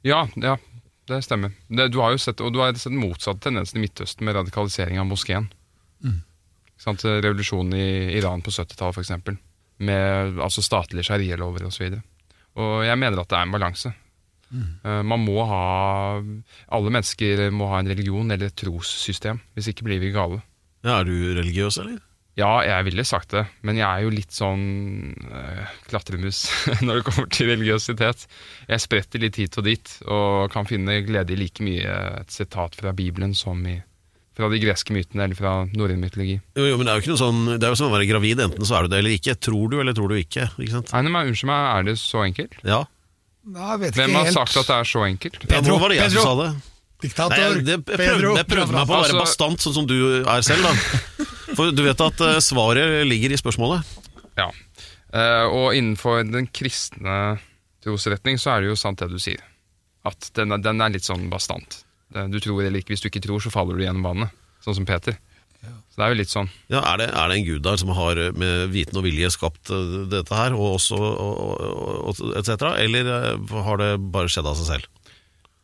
Ja, 0.08 0.24
ja. 0.40 0.56
det 1.10 1.20
stemmer. 1.26 1.52
Det, 1.68 1.90
du 1.92 2.00
har 2.02 2.14
jo 2.16 2.22
sett, 2.22 2.42
og 2.42 2.54
du 2.54 2.62
har 2.62 2.74
sett 2.74 2.94
den 2.94 3.02
motsatte 3.02 3.44
tendensen 3.46 3.82
i 3.82 3.84
Midtøsten 3.84 4.26
med 4.26 4.38
radikalisering 4.40 5.02
av 5.02 5.10
moskeen. 5.10 5.50
Mm. 6.02 6.22
Revolusjonen 6.82 7.76
i 7.78 8.18
Iran 8.18 8.42
på 8.42 8.54
70-tallet 8.54 8.98
f.eks. 8.98 9.36
Med 9.86 10.40
altså 10.42 10.64
statlige 10.66 11.10
sharialover 11.10 11.68
osv. 11.68 11.90
Og, 11.92 12.00
så 12.00 12.62
og 12.62 12.86
jeg 12.88 13.00
mener 13.00 13.22
at 13.22 13.30
det 13.30 13.38
er 13.38 13.46
en 13.46 13.54
balanse. 13.54 13.94
Eh, 14.52 15.02
Man 15.08 15.24
må 15.26 15.46
ha 15.48 15.64
Alle 16.72 16.92
mennesker 16.94 17.50
må 17.56 17.70
ha 17.72 17.80
en 17.82 17.88
religion 17.92 18.32
eller 18.32 18.52
et 18.52 18.56
trossystem. 18.60 19.40
Hvis 19.56 19.72
ikke 19.72 19.86
blir 19.88 20.02
vi 20.04 20.12
gale. 20.16 20.42
Ja, 20.84 21.00
er 21.00 21.06
du 21.08 21.14
religiøs, 21.38 21.78
eller? 21.84 22.00
Ja, 22.40 22.62
jeg 22.64 22.86
ville 22.88 23.04
sagt 23.06 23.34
det, 23.36 23.42
men 23.68 23.76
jeg 23.76 23.84
er 23.86 24.06
jo 24.06 24.10
litt 24.16 24.32
sånn 24.32 24.62
øh, 25.28 25.72
klatremus 25.90 26.46
når 26.86 27.02
det 27.02 27.04
kommer 27.10 27.28
til 27.36 27.50
religiøsitet. 27.52 28.24
Jeg 28.72 28.80
spretter 28.86 29.20
litt 29.22 29.36
hit 29.38 29.58
og 29.60 29.68
dit, 29.68 29.92
og 30.08 30.48
kan 30.54 30.66
finne 30.66 31.02
glede 31.06 31.36
i 31.36 31.38
like 31.42 31.62
mye 31.66 31.92
et 32.22 32.32
sitat 32.32 32.78
fra 32.80 32.94
Bibelen 32.98 33.36
som 33.38 33.60
i, 33.68 33.76
fra 34.40 34.48
de 34.50 34.62
greske 34.64 34.96
mytene 34.96 35.28
eller 35.28 35.38
fra 35.38 35.54
norrøn 35.76 36.00
mytologi. 36.02 36.40
Jo, 36.56 36.70
jo, 36.72 36.80
men 36.80 36.88
det 36.88 36.94
er 36.96 37.02
jo 37.02 37.04
ikke 37.04 37.14
noe 37.18 37.22
sånn 37.26 37.44
Det 37.52 37.68
er 37.68 37.76
jo 37.76 37.80
som 37.84 37.92
å 37.92 37.96
være 37.98 38.10
gravid, 38.10 38.42
enten 38.48 38.66
så 38.72 38.80
er 38.80 38.88
du 38.88 38.96
det 38.96 39.04
eller 39.04 39.18
ikke. 39.20 39.36
Tror 39.50 39.68
du 39.70 39.78
eller 39.84 40.00
tror 40.00 40.16
du 40.16 40.18
ikke? 40.24 40.48
ikke 40.56 40.78
sant? 40.80 40.96
Nei, 40.96 41.04
men 41.12 41.34
Unnskyld 41.36 41.52
meg, 41.52 41.68
er 41.76 41.88
det 41.92 41.98
så 42.02 42.24
enkelt? 42.26 42.56
Ja. 42.64 42.80
Nei, 43.44 43.78
vet 43.82 43.96
Hvem 43.98 44.12
ikke 44.12 44.18
har 44.20 44.28
helt. 44.28 44.36
sagt 44.38 44.58
at 44.62 44.68
det 44.70 44.76
er 44.76 44.90
så 44.92 45.02
enkelt? 45.08 45.46
ja 45.50 45.62
nå 45.66 45.78
var 45.82 45.90
det 45.90 45.98
jeg 45.98 46.12
Pedro. 46.12 46.22
som 46.22 46.38
sa 46.38 46.44
det. 46.44 46.52
Diktator. 47.02 47.34
Nei, 47.34 47.62
det, 47.66 47.72
jeg 47.74 47.84
prøvde, 47.86 47.98
Pedro. 48.06 48.34
jeg 48.38 48.48
prøvde 48.52 48.74
meg 48.76 48.86
på 48.86 48.94
å 48.94 48.98
være 49.00 49.08
Altså- 49.10 49.22
bastant, 49.24 49.60
sånn 49.66 49.74
som 49.74 49.88
du 49.90 49.96
er 50.22 50.42
selv, 50.46 50.62
da. 50.62 51.26
For 51.58 51.72
du 51.74 51.82
vet 51.84 52.02
at 52.06 52.22
uh, 52.22 52.38
svaret 52.40 53.08
ligger 53.10 53.34
i 53.34 53.40
spørsmålet. 53.42 53.82
Ja. 54.38 54.52
Uh, 55.12 55.48
og 55.50 55.74
innenfor 55.76 56.22
den 56.30 56.46
kristne 56.54 57.40
trosretning 57.84 58.38
så 58.40 58.54
er 58.54 58.62
det 58.62 58.70
jo 58.70 58.78
sant 58.80 59.02
det 59.02 59.10
du 59.10 59.18
sier. 59.20 59.42
At 60.06 60.30
den 60.38 60.52
er, 60.54 60.62
den 60.62 60.80
er 60.82 60.94
litt 60.94 61.04
sånn 61.06 61.26
bastant. 61.30 61.82
Du 62.12 62.40
tror 62.44 62.62
eller 62.62 62.80
ikke. 62.82 62.94
Hvis 62.94 63.02
du 63.02 63.10
ikke 63.10 63.22
tror, 63.24 63.40
så 63.42 63.50
faller 63.54 63.78
du 63.78 63.84
gjennom 63.84 64.04
vannet. 64.06 64.30
Sånn 64.64 64.76
som 64.78 64.86
Peter. 64.86 65.18
Så 65.62 66.00
det 66.00 66.06
er 66.06 66.14
jo 66.14 66.18
litt 66.22 66.32
sånn. 66.32 66.50
Ja, 66.72 66.82
er, 66.82 67.02
det, 67.02 67.08
er 67.12 67.30
det 67.30 67.38
en 67.38 67.46
gud 67.46 67.64
der 67.66 67.78
som 67.82 67.92
har 67.94 68.18
eh, 68.18 68.34
med 68.38 68.72
viten 68.74 68.98
og 68.98 69.06
vilje 69.06 69.30
skapt 69.36 69.72
eh, 69.74 69.98
dette 70.10 70.38
her, 70.38 70.56
og 70.58 70.78
også 70.78 70.98
og, 70.98 71.42
og, 72.10 72.22
etc., 72.40 72.56
eller 72.82 73.12
eh, 73.12 73.58
har 73.68 73.82
det 73.82 73.92
bare 74.14 74.32
skjedd 74.32 74.50
av 74.50 74.58
seg 74.58 74.70
selv? 74.72 75.12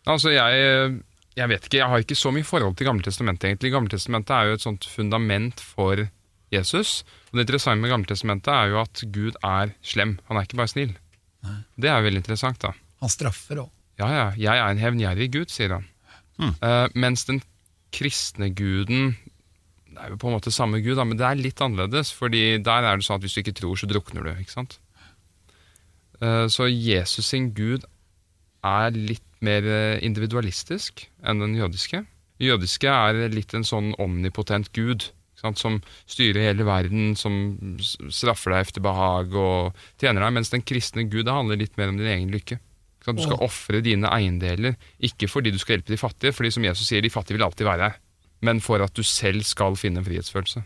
Altså, 0.08 0.32
jeg, 0.36 1.00
jeg 1.39 1.52
vet 1.52 1.66
ikke, 1.68 1.80
jeg 1.80 1.91
har 1.91 2.04
ikke 2.04 2.20
så 2.20 2.32
mye 2.36 2.48
forhold 2.48 2.78
til 2.78 2.88
Gammeltestamentet, 2.89 3.50
egentlig. 3.50 3.74
Gammeltestamentet 3.74 4.36
er 4.36 4.52
jo 4.52 4.60
et 4.60 4.68
sånt 4.68 4.88
fundament 4.88 5.64
for 5.64 6.06
Jesus. 6.54 7.02
Og 7.32 7.39
det 7.39 7.48
interessante 7.48 7.82
med 7.84 7.91
Gammeltestamentet 7.91 8.54
er 8.54 8.72
jo 8.72 8.80
at 8.84 9.04
Gud 9.16 9.39
er 9.43 9.74
slem. 9.84 10.16
Han 10.30 10.39
er 10.39 10.48
ikke 10.48 10.62
bare 10.62 10.72
snill. 10.72 10.93
Det 11.76 11.89
er 11.89 12.00
jo 12.00 12.08
veldig 12.08 12.24
interessant, 12.24 12.62
da. 12.64 12.72
Han 13.04 13.12
straffer 13.12 13.66
òg. 13.66 13.74
Ja, 14.00 14.08
ja, 14.14 14.26
jeg 14.38 14.62
er 14.62 14.72
en 14.72 14.82
hevngjerrig 14.82 15.32
gud, 15.34 15.52
sier 15.52 15.74
han. 15.74 15.88
Eh, 16.38 16.88
mens 16.93 17.26
den 17.26 17.41
kristne 17.95 18.52
guden 18.54 19.16
Det 19.98 20.06
er 20.06 20.12
jo 20.14 20.20
på 20.22 20.30
en 20.30 20.36
måte 20.38 20.54
samme 20.54 20.78
gud, 20.86 20.93
da, 21.00 21.04
men 21.10 21.18
det 21.18 21.26
er 21.26 21.39
litt 21.39 21.62
annerledes. 21.64 22.12
fordi 22.14 22.60
der 22.62 22.86
er 22.86 23.00
det 23.00 23.06
sånn 23.08 23.18
at 23.18 23.26
hvis 23.26 23.34
du 23.34 23.41
ikke 23.41 23.58
tror, 23.58 23.80
så 23.80 23.89
drukner 23.89 24.28
du. 24.28 24.30
ikke 24.38 24.54
sant? 24.54 24.78
Eh, 26.22 26.45
så 26.54 26.68
Jesus 26.70 27.26
sin 27.34 27.50
gud 27.58 27.86
er 28.66 28.93
litt 28.93 29.26
mer 29.41 29.66
eh, 29.66 29.98
individualistisk 30.06 31.08
enn 31.26 31.41
den 31.41 31.58
jødiske. 31.58 32.04
Den 32.38 32.52
jødiske 32.52 32.93
er 32.93 33.34
litt 33.34 33.58
en 33.58 33.66
sånn 33.66 33.95
omnipotent 33.98 34.70
gud. 34.78 35.10
Som 35.38 35.82
styrer 36.10 36.48
hele 36.48 36.66
verden, 36.66 37.12
som 37.18 37.58
straffer 37.82 38.56
deg 38.56 38.64
efter 38.66 38.82
behag 38.82 39.36
og 39.38 39.76
tjener 40.02 40.26
deg. 40.26 40.34
Mens 40.34 40.50
den 40.54 40.66
kristne 40.66 41.06
gud 41.06 41.28
det 41.28 41.34
handler 41.34 41.60
litt 41.62 41.78
mer 41.78 41.93
om 41.93 42.00
din 42.00 42.10
egen 42.10 42.34
lykke. 42.34 42.58
Du 43.08 43.22
skal 43.24 43.39
ofre 43.45 43.80
dine 43.86 44.10
eiendeler, 44.12 44.76
ikke 45.00 45.30
fordi 45.32 45.54
du 45.54 45.60
skal 45.62 45.78
hjelpe 45.78 45.93
de 45.93 46.00
fattige, 46.02 46.34
fordi 46.36 46.52
som 46.52 46.66
Jesus 46.66 46.89
sier, 46.89 47.06
de 47.06 47.14
fattige 47.14 47.38
vil 47.38 47.45
alltid 47.45 47.70
være 47.70 47.88
her. 47.88 48.02
Men 48.46 48.60
for 48.62 48.82
at 48.86 48.94
du 48.94 49.02
selv 49.04 49.42
skal 49.48 49.76
finne 49.80 50.00
en 50.02 50.06
frihetsfølelse. 50.06 50.62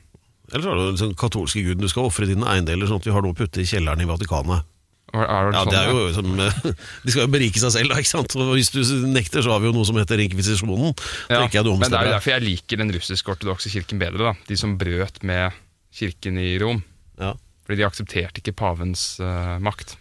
Eller 0.51 0.63
så 0.65 0.71
er 0.73 0.79
det 0.81 0.87
den 0.89 0.97
sånn 0.99 1.15
katolske 1.15 1.61
guden, 1.63 1.79
du 1.85 1.87
skal 1.87 2.09
ofre 2.09 2.27
dine 2.27 2.43
eiendeler 2.51 2.89
sånn 2.89 2.99
at 2.99 3.05
vi 3.07 3.13
har 3.15 3.23
noe 3.23 3.31
å 3.31 3.37
putte 3.37 3.61
i 3.63 3.67
kjelleren 3.69 4.01
i 4.03 4.07
Vatikanet. 4.09 4.67
Er, 5.11 5.23
er 5.27 5.47
det 5.51 5.55
Ja, 5.55 5.61
sånn, 5.63 5.71
det 5.71 5.79
er 5.79 5.89
jo 5.91 6.01
som, 6.15 6.27
eh, 6.39 6.75
De 7.05 7.11
skal 7.13 7.25
jo 7.25 7.31
berike 7.31 7.59
seg 7.59 7.71
selv, 7.75 7.91
da, 7.91 7.97
ikke 7.99 8.11
sant? 8.11 8.35
Og 8.39 8.51
hvis 8.55 8.69
du 8.71 8.79
nekter, 9.11 9.43
så 9.43 9.51
har 9.55 9.63
vi 9.63 9.67
jo 9.67 9.73
noe 9.75 9.87
som 9.87 9.97
heter 9.99 10.19
inkvisisjonen. 10.23 10.93
Ja, 11.31 11.41
men 11.47 11.51
det 11.51 11.97
er 11.99 12.07
jo 12.07 12.13
derfor 12.17 12.31
jeg 12.35 12.45
liker 12.45 12.79
den 12.83 12.91
russisk-ortodokse 12.95 13.71
kirken 13.71 13.99
bedre. 13.99 14.31
da 14.31 14.35
De 14.47 14.59
som 14.59 14.75
brøt 14.79 15.19
med 15.27 15.51
kirken 15.95 16.39
i 16.39 16.53
Rom. 16.63 16.79
Ja. 17.19 17.33
Fordi 17.67 17.79
de 17.81 17.87
aksepterte 17.87 18.39
ikke 18.43 18.55
pavens 18.59 19.03
uh, 19.23 19.55
makt. 19.63 19.95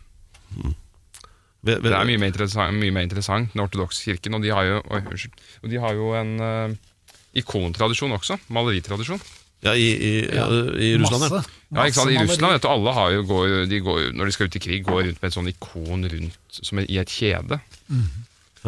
Ve- 1.62 1.76
ve- 1.76 1.90
Det 1.90 1.92
er 1.92 2.06
mye 2.08 2.18
mer 2.18 2.30
interessant, 2.32 2.78
mye 2.80 2.94
mer 2.94 3.04
interessant 3.04 3.50
den 3.52 3.62
ortodokse 3.62 4.02
kirken. 4.06 4.34
Og 4.38 4.42
de 4.42 4.50
har 4.54 4.64
jo, 4.64 4.78
oi, 4.94 5.00
unnskyld, 5.10 5.42
og 5.62 5.70
de 5.74 5.80
har 5.82 5.98
jo 5.98 6.12
en 6.16 6.30
eh, 6.40 6.76
ikontradisjon 7.36 8.12
også. 8.16 8.38
Maleritradisjon. 8.54 9.20
Ja, 9.60 9.74
i, 9.76 9.90
i, 9.92 10.10
ja. 10.32 10.46
i 10.80 10.94
Russland, 10.96 11.26
ja. 11.26 11.28
Masse. 11.36 11.50
Ja, 11.70 11.84
ikke 11.84 11.98
sant? 11.98 12.14
I 12.14 12.22
Russland 12.24 12.54
vet 12.56 12.64
du, 12.64 12.68
alle 12.72 12.94
har 12.96 13.10
jo, 13.12 13.24
går, 13.28 13.50
de 13.68 13.80
går, 13.84 14.06
når 14.16 14.30
de 14.30 14.32
skal 14.32 14.48
ut 14.48 14.56
i 14.56 14.62
krig, 14.64 14.80
går 14.86 15.02
rundt 15.04 15.20
med 15.20 15.28
et 15.28 15.36
sånn 15.36 15.50
ikon 15.52 16.08
rundt 16.14 16.60
som 16.64 16.80
i 16.80 16.96
et 17.02 17.12
kjede. 17.12 17.60
ja. 17.60 18.00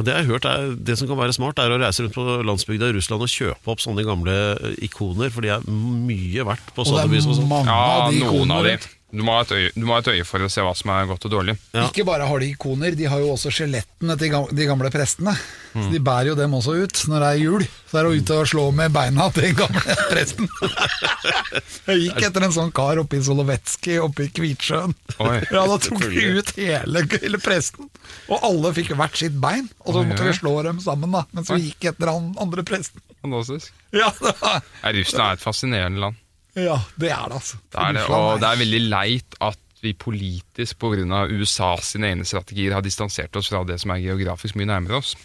Det 0.04 0.08
jeg 0.08 0.24
har 0.24 0.28
hørt 0.30 0.46
er, 0.48 0.70
det 0.88 0.94
som 0.96 1.08
kan 1.08 1.18
være 1.20 1.34
smart, 1.36 1.58
er 1.60 1.72
å 1.72 1.76
reise 1.80 2.04
rundt 2.04 2.14
på 2.16 2.22
landsbygda 2.48 2.88
i 2.92 2.94
Russland 2.96 3.24
og 3.24 3.28
kjøpe 3.32 3.72
opp 3.72 3.80
sånne 3.84 4.04
gamle 4.08 4.36
ikoner, 4.84 5.28
for 5.32 5.44
de 5.44 5.50
er 5.52 5.64
mye 5.68 6.44
verdt 6.48 6.70
på 6.76 6.84
Og 6.86 6.94
det 6.96 7.18
er 7.20 7.24
sånn. 7.26 7.42
mange 7.50 7.68
Ja, 7.68 8.06
av 8.06 8.12
de 8.12 8.22
noen 8.24 8.54
av 8.56 8.64
de. 8.68 8.76
Du 9.12 9.20
må, 9.20 9.34
ha 9.36 9.42
et 9.44 9.50
øye, 9.52 9.70
du 9.76 9.82
må 9.84 9.92
ha 9.92 10.00
et 10.00 10.06
øye 10.08 10.24
for 10.24 10.40
å 10.40 10.46
se 10.48 10.62
hva 10.64 10.70
som 10.72 10.88
er 10.94 11.04
godt 11.10 11.26
og 11.28 11.32
dårlig. 11.34 11.52
Ja. 11.76 11.82
Ikke 11.90 12.04
bare 12.08 12.24
har 12.24 12.40
de 12.40 12.46
ikoner, 12.54 12.94
de 12.96 13.04
har 13.12 13.20
jo 13.20 13.34
også 13.34 13.50
skjelettene 13.52 14.14
til 14.16 14.30
gam- 14.32 14.48
de 14.56 14.64
gamle 14.70 14.88
prestene. 14.94 15.34
Mm. 15.74 15.82
Så 15.82 15.90
De 15.92 16.00
bærer 16.00 16.30
jo 16.30 16.36
dem 16.38 16.54
også 16.56 16.76
ut 16.80 17.02
når 17.12 17.20
det 17.20 17.28
er 17.28 17.42
jul. 17.42 17.66
Så 17.90 17.98
er 18.00 18.08
det 18.08 18.22
ute 18.22 18.38
og 18.40 18.48
slå 18.48 18.64
med 18.72 18.94
beina 18.94 19.26
til 19.36 19.50
den 19.50 19.58
gamle 19.58 19.96
presten. 20.14 20.48
Jeg 21.90 21.98
gikk 22.06 22.22
etter 22.30 22.46
en 22.46 22.54
sånn 22.56 22.72
kar 22.74 23.00
oppe 23.02 23.18
i 23.18 23.22
Solovetskij, 23.26 23.98
oppe 24.00 24.26
i 24.28 24.32
Kvitsjøen. 24.32 24.96
Oi. 25.20 25.36
Ja, 25.52 25.66
Da 25.68 25.76
tok 25.84 26.06
vi 26.08 26.24
ut 26.38 26.54
hele, 26.56 27.04
hele 27.12 27.40
presten, 27.42 27.90
og 28.32 28.48
alle 28.48 28.72
fikk 28.76 28.94
hvert 28.96 29.16
sitt 29.20 29.36
bein. 29.42 29.68
Og 29.84 29.92
så 29.92 30.00
Oi, 30.02 30.08
måtte 30.08 30.24
oi. 30.24 30.30
vi 30.32 30.38
slå 30.40 30.54
dem 30.64 30.80
sammen, 30.84 31.12
da 31.12 31.26
mens 31.36 31.52
vi 31.52 31.68
gikk 31.68 31.90
etter 31.92 32.10
han 32.14 32.32
andre 32.40 32.64
presten. 32.64 33.02
Fantastisk. 33.22 33.72
Ja, 33.92 34.08
det, 34.18 34.32
var, 34.40 34.62
Ja, 34.82 34.96
Russland 34.96 35.26
er 35.28 35.36
et 35.36 35.44
fascinerende 35.44 36.00
land. 36.08 36.18
Ja, 36.58 36.78
det 37.00 37.10
er 37.10 37.28
det, 37.30 37.38
altså. 37.40 37.58
Det 37.72 37.80
er 37.80 37.96
det, 37.96 38.06
og 38.12 38.40
det 38.42 38.48
er 38.48 38.62
veldig 38.62 38.80
leit 38.92 39.36
at 39.40 39.58
vi 39.82 39.92
politisk 39.98 40.78
pga. 40.78 41.24
USA 41.32 41.72
sine 41.82 42.12
egne 42.12 42.26
strategier 42.28 42.74
har 42.76 42.84
distansert 42.84 43.34
oss 43.36 43.48
fra 43.50 43.64
det 43.66 43.80
som 43.82 43.90
er 43.94 44.02
geografisk 44.04 44.58
mye 44.60 44.70
nærmere 44.70 45.00
oss. 45.00 45.16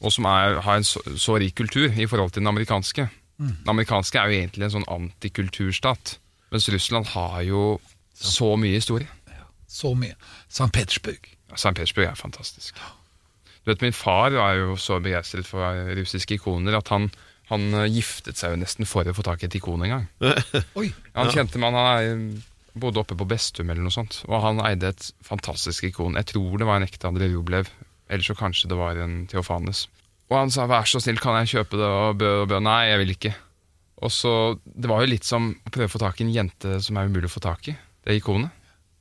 Og 0.00 0.12
som 0.12 0.28
er, 0.28 0.60
har 0.64 0.78
en 0.80 0.84
så, 0.86 1.02
så 1.20 1.36
rik 1.40 1.56
kultur 1.58 1.88
i 1.92 2.06
forhold 2.08 2.32
til 2.32 2.44
den 2.44 2.52
amerikanske. 2.52 3.08
Den 3.36 3.68
amerikanske 3.68 4.18
er 4.18 4.30
jo 4.30 4.38
egentlig 4.38 4.64
en 4.64 4.74
sånn 4.78 4.88
antikulturstat, 4.88 6.16
mens 6.52 6.68
Russland 6.72 7.10
har 7.12 7.42
jo 7.44 7.64
så 8.16 8.54
mye 8.56 8.78
historie. 8.78 9.08
Så 9.68 9.92
mye. 9.98 10.14
St. 10.48 10.70
Petersburg. 10.72 11.26
St. 11.52 11.74
Petersburg 11.74 12.06
er 12.08 12.16
fantastisk. 12.16 12.78
Du 13.66 13.72
vet, 13.72 13.82
Min 13.82 13.92
far 13.92 14.32
er 14.32 14.60
jo 14.62 14.76
så 14.80 15.00
begeistret 15.02 15.48
for 15.48 15.90
russiske 15.98 16.38
ikoner 16.38 16.78
at 16.78 16.88
han, 16.94 17.10
han 17.50 17.66
eh, 17.74 17.88
giftet 17.94 18.38
seg 18.40 18.54
jo 18.54 18.60
nesten 18.60 18.88
for 18.88 19.06
å 19.06 19.14
få 19.16 19.24
tak 19.26 19.42
i 19.44 19.48
et 19.48 19.56
ikon 19.58 19.84
en 19.86 19.92
gang. 19.94 20.06
Oi, 20.80 20.90
Han 21.14 21.32
kjente 21.34 21.60
meg, 21.62 21.76
han 21.76 22.28
bodde 22.76 23.00
oppe 23.00 23.16
på 23.16 23.28
Bestum 23.28 23.70
eller 23.70 23.84
noe 23.86 23.94
sånt, 23.94 24.20
og 24.28 24.42
han 24.44 24.60
eide 24.66 24.92
et 24.92 25.10
fantastisk 25.24 25.86
ikon. 25.88 26.18
Jeg 26.20 26.32
tror 26.34 26.58
det 26.60 26.68
var 26.68 26.80
en 26.80 26.88
ekte 26.88 27.08
André 27.08 27.30
Rublev, 27.32 27.70
eller 28.10 28.26
så 28.26 28.36
kanskje 28.38 28.70
det 28.72 28.78
var 28.78 28.98
en 29.00 29.24
Theofanes. 29.30 29.86
Og 30.26 30.38
han 30.40 30.50
sa 30.50 30.66
'vær 30.66 30.86
så 30.90 30.98
snill, 31.00 31.20
kan 31.22 31.38
jeg 31.38 31.54
kjøpe 31.54 31.78
det?' 31.78 31.86
og 31.86 32.18
bø 32.18 32.30
og 32.42 32.48
bø. 32.50 32.58
Nei, 32.58 32.90
jeg 32.90 32.98
vil 32.98 33.14
ikke. 33.14 33.34
Og 34.02 34.10
så, 34.12 34.58
Det 34.66 34.90
var 34.90 35.00
jo 35.00 35.12
litt 35.14 35.24
som 35.24 35.54
å 35.54 35.70
prøve 35.70 35.86
å 35.86 35.94
få 35.94 36.02
tak 36.02 36.20
i 36.20 36.24
en 36.24 36.34
jente 36.34 36.80
som 36.82 36.96
er 36.96 37.06
umulig 37.06 37.30
å 37.30 37.36
få 37.36 37.40
tak 37.40 37.68
i, 37.68 37.76
det 38.04 38.18
ikonet. 38.20 38.50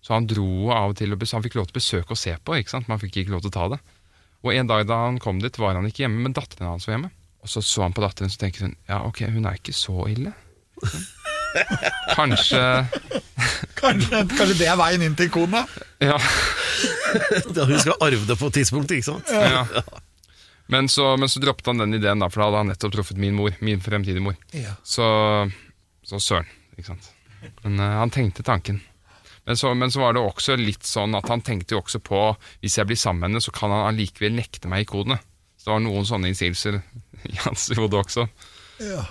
Så 0.05 0.13
han 0.13 0.27
dro 0.29 0.69
av 0.69 0.93
og 0.93 0.95
til, 0.95 1.11
og 1.11 1.19
han 1.19 1.43
fikk 1.43 1.57
lov 1.57 1.65
til 1.67 1.75
å 1.75 1.81
besøke 1.81 2.11
og 2.13 2.17
se 2.21 2.37
på, 2.37 2.55
ikke 2.61 2.69
sant? 2.69 2.87
men 2.87 2.95
han 2.95 3.01
fikk 3.01 3.17
ikke 3.17 3.33
lov 3.33 3.41
til 3.41 3.49
å 3.49 3.57
ta 3.57 3.67
det. 3.73 3.79
Og 4.45 4.53
en 4.53 4.67
dag 4.67 4.85
da 4.85 5.05
han 5.09 5.17
kom 5.17 5.39
dit, 5.41 5.57
var 5.57 5.73
han 5.73 5.87
ikke 5.89 6.05
hjemme, 6.05 6.21
men 6.21 6.33
datteren 6.37 6.69
hans 6.69 6.85
var 6.85 6.99
hjemme. 6.99 7.09
Og 7.45 7.51
så 7.51 7.61
så 7.61 7.83
han 7.85 7.93
på 7.93 8.01
datteren, 8.01 8.31
så 8.33 8.41
tenkte 8.41 8.65
hun 8.65 8.73
ja, 8.89 9.03
ok, 9.05 9.27
hun 9.29 9.45
er 9.45 9.59
ikke 9.59 9.73
så 9.75 10.07
ille. 10.09 10.33
Kanskje 12.15 12.61
kanskje, 13.81 14.23
kanskje 14.33 14.57
det 14.59 14.67
er 14.67 14.79
veien 14.79 15.05
inn 15.05 15.15
til 15.17 15.29
kona? 15.33 15.65
Ja. 16.03 16.17
Ja, 17.55 17.63
Hun 17.63 17.77
skal 17.79 17.95
arve 18.03 18.25
det 18.27 18.35
på 18.35 18.49
et 18.49 18.57
tidspunkt, 18.57 18.91
ikke 18.91 19.05
sant? 19.07 19.29
ja. 19.31 19.61
Men, 20.67 20.89
så, 20.91 21.13
men 21.15 21.29
så 21.31 21.39
droppet 21.39 21.69
han 21.69 21.79
den 21.79 21.95
ideen, 21.95 22.19
da, 22.19 22.27
for 22.27 22.41
da 22.41 22.49
hadde 22.49 22.59
han 22.63 22.71
nettopp 22.73 22.95
truffet 22.97 23.21
min 23.21 23.37
mor. 23.37 23.55
Min 23.63 23.79
fremtidige 23.85 24.23
mor. 24.25 24.35
Ja. 24.51 24.73
Så, 24.83 25.05
så 26.03 26.19
søren, 26.19 26.49
ikke 26.75 26.89
sant. 26.89 27.07
Men 27.63 27.79
uh, 27.79 27.85
han 28.01 28.11
tenkte 28.11 28.43
tanken. 28.43 28.81
Men 29.45 29.57
så, 29.61 29.71
men 29.77 29.93
så 29.93 30.01
var 30.01 30.17
det 30.17 30.25
også 30.25 30.57
litt 30.59 30.83
sånn 30.89 31.15
at 31.15 31.29
han 31.29 31.45
tenkte 31.45 31.77
jo 31.77 31.83
også 31.83 32.01
på 32.03 32.21
hvis 32.65 32.79
jeg 32.81 32.89
blir 32.89 32.99
sammen 32.99 33.21
med 33.21 33.29
henne, 33.29 33.45
så 33.45 33.53
kan 33.55 33.71
han 33.71 33.87
allikevel 33.93 34.35
nekte 34.35 34.71
meg 34.71 34.83
i 34.83 34.89
Så 34.89 35.05
det 35.65 35.73
var 35.73 35.81
noen 35.81 36.05
sånne 36.07 36.29
innsigelser 36.29 36.79
i 37.31 37.35
hans 37.43 37.67
hode 37.77 37.97
også. 38.03 38.27
Ja. 38.83 39.03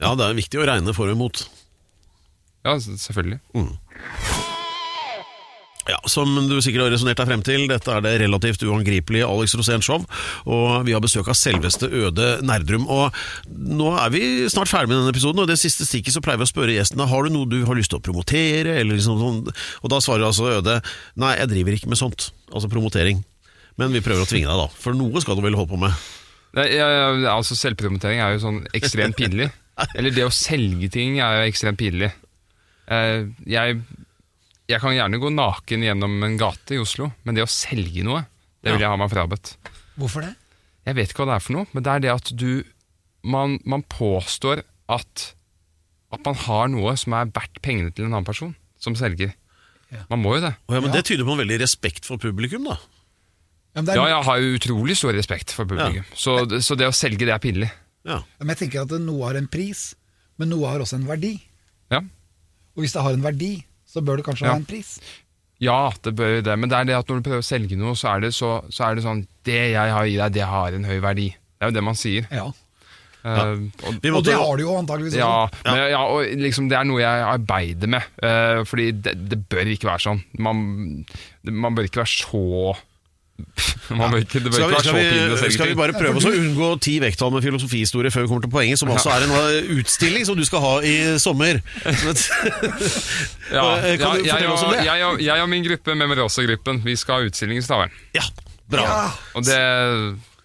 Ja, 0.00 0.14
det 0.16 0.26
er 0.26 0.38
viktig 0.38 0.60
å 0.60 0.66
regne 0.66 0.94
for 0.96 1.10
og 1.10 1.18
imot. 1.18 1.44
Ja, 2.64 2.74
selvfølgelig. 2.76 3.40
selvfølgelig. 3.46 4.48
Ja, 5.90 5.96
Som 6.06 6.34
du 6.48 6.58
sikkert 6.62 6.84
har 6.84 6.92
resonnert 6.92 7.18
deg 7.18 7.28
frem 7.30 7.42
til, 7.44 7.64
dette 7.70 7.90
er 7.90 8.02
det 8.04 8.12
relativt 8.22 8.62
uangripelige 8.62 9.26
Alex 9.26 9.56
Rosén 9.58 9.82
Show. 9.82 10.04
Og 10.46 10.84
vi 10.86 10.94
har 10.94 11.02
besøk 11.02 11.30
av 11.32 11.38
selveste 11.38 11.88
Øde 11.88 12.28
Nerdrum. 12.46 12.84
Og 12.92 13.16
nå 13.48 13.88
er 13.98 14.12
vi 14.14 14.22
snart 14.52 14.70
ferdig 14.70 14.92
med 14.92 15.00
denne 15.00 15.14
episoden, 15.14 15.40
og 15.42 15.48
i 15.48 15.52
det 15.54 15.58
siste 15.62 15.88
stikket 15.88 16.14
så 16.14 16.22
pleier 16.24 16.40
vi 16.42 16.46
å 16.46 16.52
spørre 16.52 16.76
gjestene 16.76 17.08
har 17.10 17.26
du 17.26 17.32
noe 17.34 17.48
du 17.50 17.58
har 17.66 17.78
lyst 17.78 17.94
til 17.94 17.98
å 18.00 18.04
promotere. 18.04 18.76
Eller 18.76 19.00
liksom 19.00 19.18
sånn. 19.20 19.40
Og 19.80 19.92
da 19.92 20.02
svarer 20.04 20.28
altså 20.28 20.50
Øde 20.52 20.78
nei, 21.20 21.34
jeg 21.40 21.52
driver 21.56 21.78
ikke 21.78 21.90
med 21.94 22.02
sånt. 22.02 22.30
Altså 22.52 22.70
promotering. 22.70 23.24
Men 23.80 23.94
vi 23.96 24.02
prøver 24.04 24.26
å 24.26 24.28
tvinge 24.28 24.50
deg, 24.50 24.60
da. 24.60 24.68
For 24.82 24.96
noe 24.96 25.22
skal 25.24 25.38
du 25.38 25.44
vel 25.44 25.56
holde 25.56 25.72
på 25.72 25.80
med? 25.80 26.08
Nei, 26.58 26.66
ja, 26.74 26.88
ja, 26.90 27.32
altså 27.32 27.56
Selvpromotering 27.56 28.20
er 28.20 28.34
jo 28.34 28.42
sånn 28.42 28.60
ekstremt 28.76 29.16
pinlig. 29.18 29.48
Eller 29.96 30.12
det 30.12 30.26
å 30.26 30.34
selge 30.34 30.90
ting 30.92 31.20
er 31.22 31.38
jo 31.38 31.50
ekstremt 31.52 31.80
pinlig. 31.80 32.10
Uh, 32.90 33.30
jeg, 33.48 33.78
jeg 34.68 34.82
kan 34.82 34.96
gjerne 34.96 35.20
gå 35.22 35.30
naken 35.32 35.86
gjennom 35.86 36.18
en 36.26 36.36
gate 36.40 36.76
i 36.76 36.82
Oslo, 36.82 37.12
men 37.24 37.38
det 37.38 37.46
å 37.46 37.50
selge 37.50 38.04
noe, 38.04 38.24
det 38.60 38.74
vil 38.74 38.84
jeg 38.84 38.92
ha 38.92 38.98
meg 39.00 39.12
frabedt. 39.12 39.54
Hvorfor 40.00 40.26
det? 40.26 40.34
Jeg 40.88 40.96
vet 40.98 41.12
ikke 41.12 41.24
hva 41.24 41.32
det 41.32 41.38
er 41.38 41.44
for 41.44 41.56
noe, 41.56 41.68
men 41.72 41.86
det 41.86 41.92
er 41.92 42.04
det 42.06 42.14
at 42.18 42.34
du 42.34 42.50
Man, 43.20 43.58
man 43.68 43.82
påstår 43.84 44.62
at, 44.88 45.24
at 46.08 46.22
man 46.24 46.38
har 46.46 46.70
noe 46.72 46.94
som 46.96 47.12
er 47.12 47.28
verdt 47.36 47.58
pengene 47.60 47.92
til 47.92 48.06
en 48.06 48.14
annen 48.14 48.24
person, 48.24 48.54
som 48.80 48.94
selger. 48.96 49.34
Ja. 49.92 50.06
Man 50.08 50.22
må 50.22 50.38
jo 50.38 50.46
det. 50.46 50.54
Oh, 50.70 50.72
ja, 50.72 50.80
men 50.80 50.94
Det 50.94 51.02
tyder 51.04 51.26
på 51.28 51.34
en 51.34 51.42
veldig 51.42 51.58
respekt 51.60 52.08
for 52.08 52.16
publikum, 52.16 52.64
da. 52.64 52.78
Ja, 53.86 53.94
er, 53.94 54.00
Ja, 54.00 54.06
jeg 54.14 54.26
har 54.28 54.42
jo 54.42 54.52
utrolig 54.58 54.96
stor 54.98 55.16
respekt 55.16 55.54
for 55.56 55.68
publikum. 55.68 56.04
Så, 56.14 56.36
så 56.60 56.76
det 56.78 56.88
å 56.88 56.94
selge, 56.96 57.24
det 57.26 57.34
er 57.36 57.42
pinlig. 57.42 57.70
Ja. 58.08 58.22
men 58.40 58.54
jeg 58.54 58.62
tenker 58.62 58.86
at 58.86 58.94
noe 59.04 59.26
har 59.28 59.36
en 59.36 59.48
pris, 59.52 59.90
men 60.40 60.48
noe 60.48 60.70
har 60.70 60.80
også 60.80 60.96
en 60.96 61.08
verdi. 61.08 61.34
Ja. 61.92 62.00
Og 62.72 62.86
hvis 62.86 62.94
det 62.96 63.02
har 63.04 63.12
en 63.12 63.26
verdi, 63.26 63.58
så 63.84 64.00
bør 64.00 64.20
det 64.20 64.24
kanskje 64.24 64.46
Ja. 64.46 64.54
ha 64.54 64.62
en 64.62 64.64
pris. 64.64 64.94
Ja, 65.60 65.92
det 66.02 66.14
bør 66.16 66.40
det, 66.40 66.54
men 66.56 66.70
det 66.72 66.78
er 66.78 66.84
det 66.88 66.96
at 66.96 67.10
når 67.10 67.20
du 67.20 67.26
prøver 67.28 67.44
å 67.44 67.44
selge 67.44 67.76
noe, 67.76 67.92
så 67.92 68.14
er 68.14 68.24
det, 68.24 68.32
så, 68.32 68.64
så 68.72 68.86
er 68.88 68.96
det 68.96 69.04
sånn 69.04 69.26
Det 69.44 69.60
jeg 69.74 69.92
har 69.92 70.06
i 70.08 70.16
deg, 70.16 70.32
det 70.32 70.46
har 70.48 70.72
en 70.72 70.88
høy 70.88 70.98
verdi. 71.04 71.28
Det 71.36 71.66
er 71.66 71.72
jo 71.72 71.76
det 71.76 71.84
man 71.84 71.98
sier. 72.00 72.24
Ja. 72.32 72.46
Eh, 73.20 73.36
og, 73.36 73.66
måtte, 73.84 74.12
Og 74.16 74.24
det 74.24 74.36
har 74.40 74.56
du 74.56 74.62
jo 74.64 74.76
antageligvis 74.80 75.18
ja, 75.20 75.44
men, 75.66 75.80
ja, 75.92 76.00
og 76.08 76.24
liksom 76.40 76.70
det 76.70 76.78
er 76.78 76.86
noe 76.88 77.02
jeg 77.02 77.26
arbeider 77.34 77.90
med. 77.92 78.06
Uh, 78.24 78.62
fordi 78.64 78.86
det, 78.96 79.12
det 79.28 79.42
bør 79.52 79.68
ikke 79.74 79.90
være 79.90 80.04
sånn. 80.06 80.22
Man, 80.40 80.62
man 81.44 81.76
bør 81.76 81.90
ikke 81.90 82.00
være 82.00 82.14
så 82.14 82.72
man 83.90 84.10
bør 84.14 84.20
ikke, 84.22 84.40
Det 84.44 84.50
bør 84.52 84.56
skal, 84.58 84.70
ikke 84.70 84.70
vi, 84.70 84.70
være 84.70 84.80
skal, 84.80 84.90
så 84.90 84.94
pinlig 84.94 85.50
å 85.50 85.52
skal 85.54 85.68
vi 85.72 85.76
bare 85.80 85.94
prøve 85.98 86.20
oss 86.20 86.26
å 86.28 86.32
unngå 86.40 86.68
ti 86.84 86.94
vekttall 87.02 87.32
med 87.34 87.42
filosofihistorie 87.46 88.12
før 88.14 88.22
vi 88.26 88.30
kommer 88.32 88.46
til 88.46 88.52
poenget, 88.54 88.78
som 88.82 88.92
også 88.94 89.10
er 89.16 89.26
en 89.26 89.34
uh, 89.34 89.72
utstilling 89.80 90.26
som 90.28 90.38
du 90.38 90.44
skal 90.46 90.62
ha 90.64 90.74
i 90.86 90.94
sommer. 91.22 91.60
Ja, 93.50 93.64
Eh, 93.82 93.96
kan 93.98 94.14
ja, 94.14 94.16
du 94.16 94.24
fortelle 94.30 94.52
oss 94.54 94.62
om 94.62 94.72
det? 94.74 94.84
jeg, 94.86 95.04
og, 95.06 95.20
jeg 95.24 95.42
og 95.42 95.48
min 95.50 95.64
gruppe, 95.66 95.94
Memerosa-gruppen, 95.98 96.82
vi 96.84 96.94
skal 96.98 97.18
ha 97.20 97.26
utstilling 97.30 97.58
i 97.58 97.64
Stavern. 97.64 97.90
Ja, 98.14 98.22
bra. 98.70 98.84
Ja, 98.86 98.98
Og 99.34 99.42
det, 99.46 99.56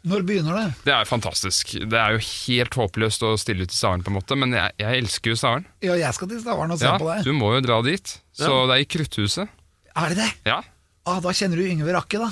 Når 0.05 0.23
begynner 0.25 0.57
det? 0.57 0.65
det 0.87 0.93
er 0.95 1.05
fantastisk. 1.09 1.75
Det 1.85 1.99
er 2.01 2.15
jo 2.17 2.23
helt 2.25 2.73
håpløst 2.81 3.23
å 3.25 3.35
stille 3.41 3.65
ut 3.67 3.73
i 3.73 3.77
Stavern, 3.77 4.01
på 4.05 4.09
en 4.13 4.17
måte, 4.17 4.37
men 4.41 4.53
jeg, 4.57 4.73
jeg 4.81 5.03
elsker 5.03 5.33
jo 5.35 5.37
Stavern. 5.39 5.67
Ja, 5.85 5.97
jeg 6.01 6.17
skal 6.17 6.31
til 6.33 6.41
Stavern 6.41 6.73
og 6.73 6.81
se 6.81 6.89
Ja, 6.89 6.95
på 7.01 7.09
deg. 7.11 7.23
du 7.29 7.33
må 7.37 7.53
jo 7.57 7.61
dra 7.65 7.79
dit. 7.85 8.17
Så 8.35 8.49
Ja. 8.49 8.65
det 8.71 8.79
er 8.79 8.85
i 8.87 8.89
Krutthuset. 8.95 9.53
Er 9.95 10.09
det 10.11 10.17
det? 10.23 10.31
Ja. 10.49 10.59
Ah, 11.05 11.19
da 11.21 11.29
kjenner 11.37 11.61
du 11.61 11.65
Yngve 11.69 11.93
Rakke, 11.93 12.17
da. 12.19 12.31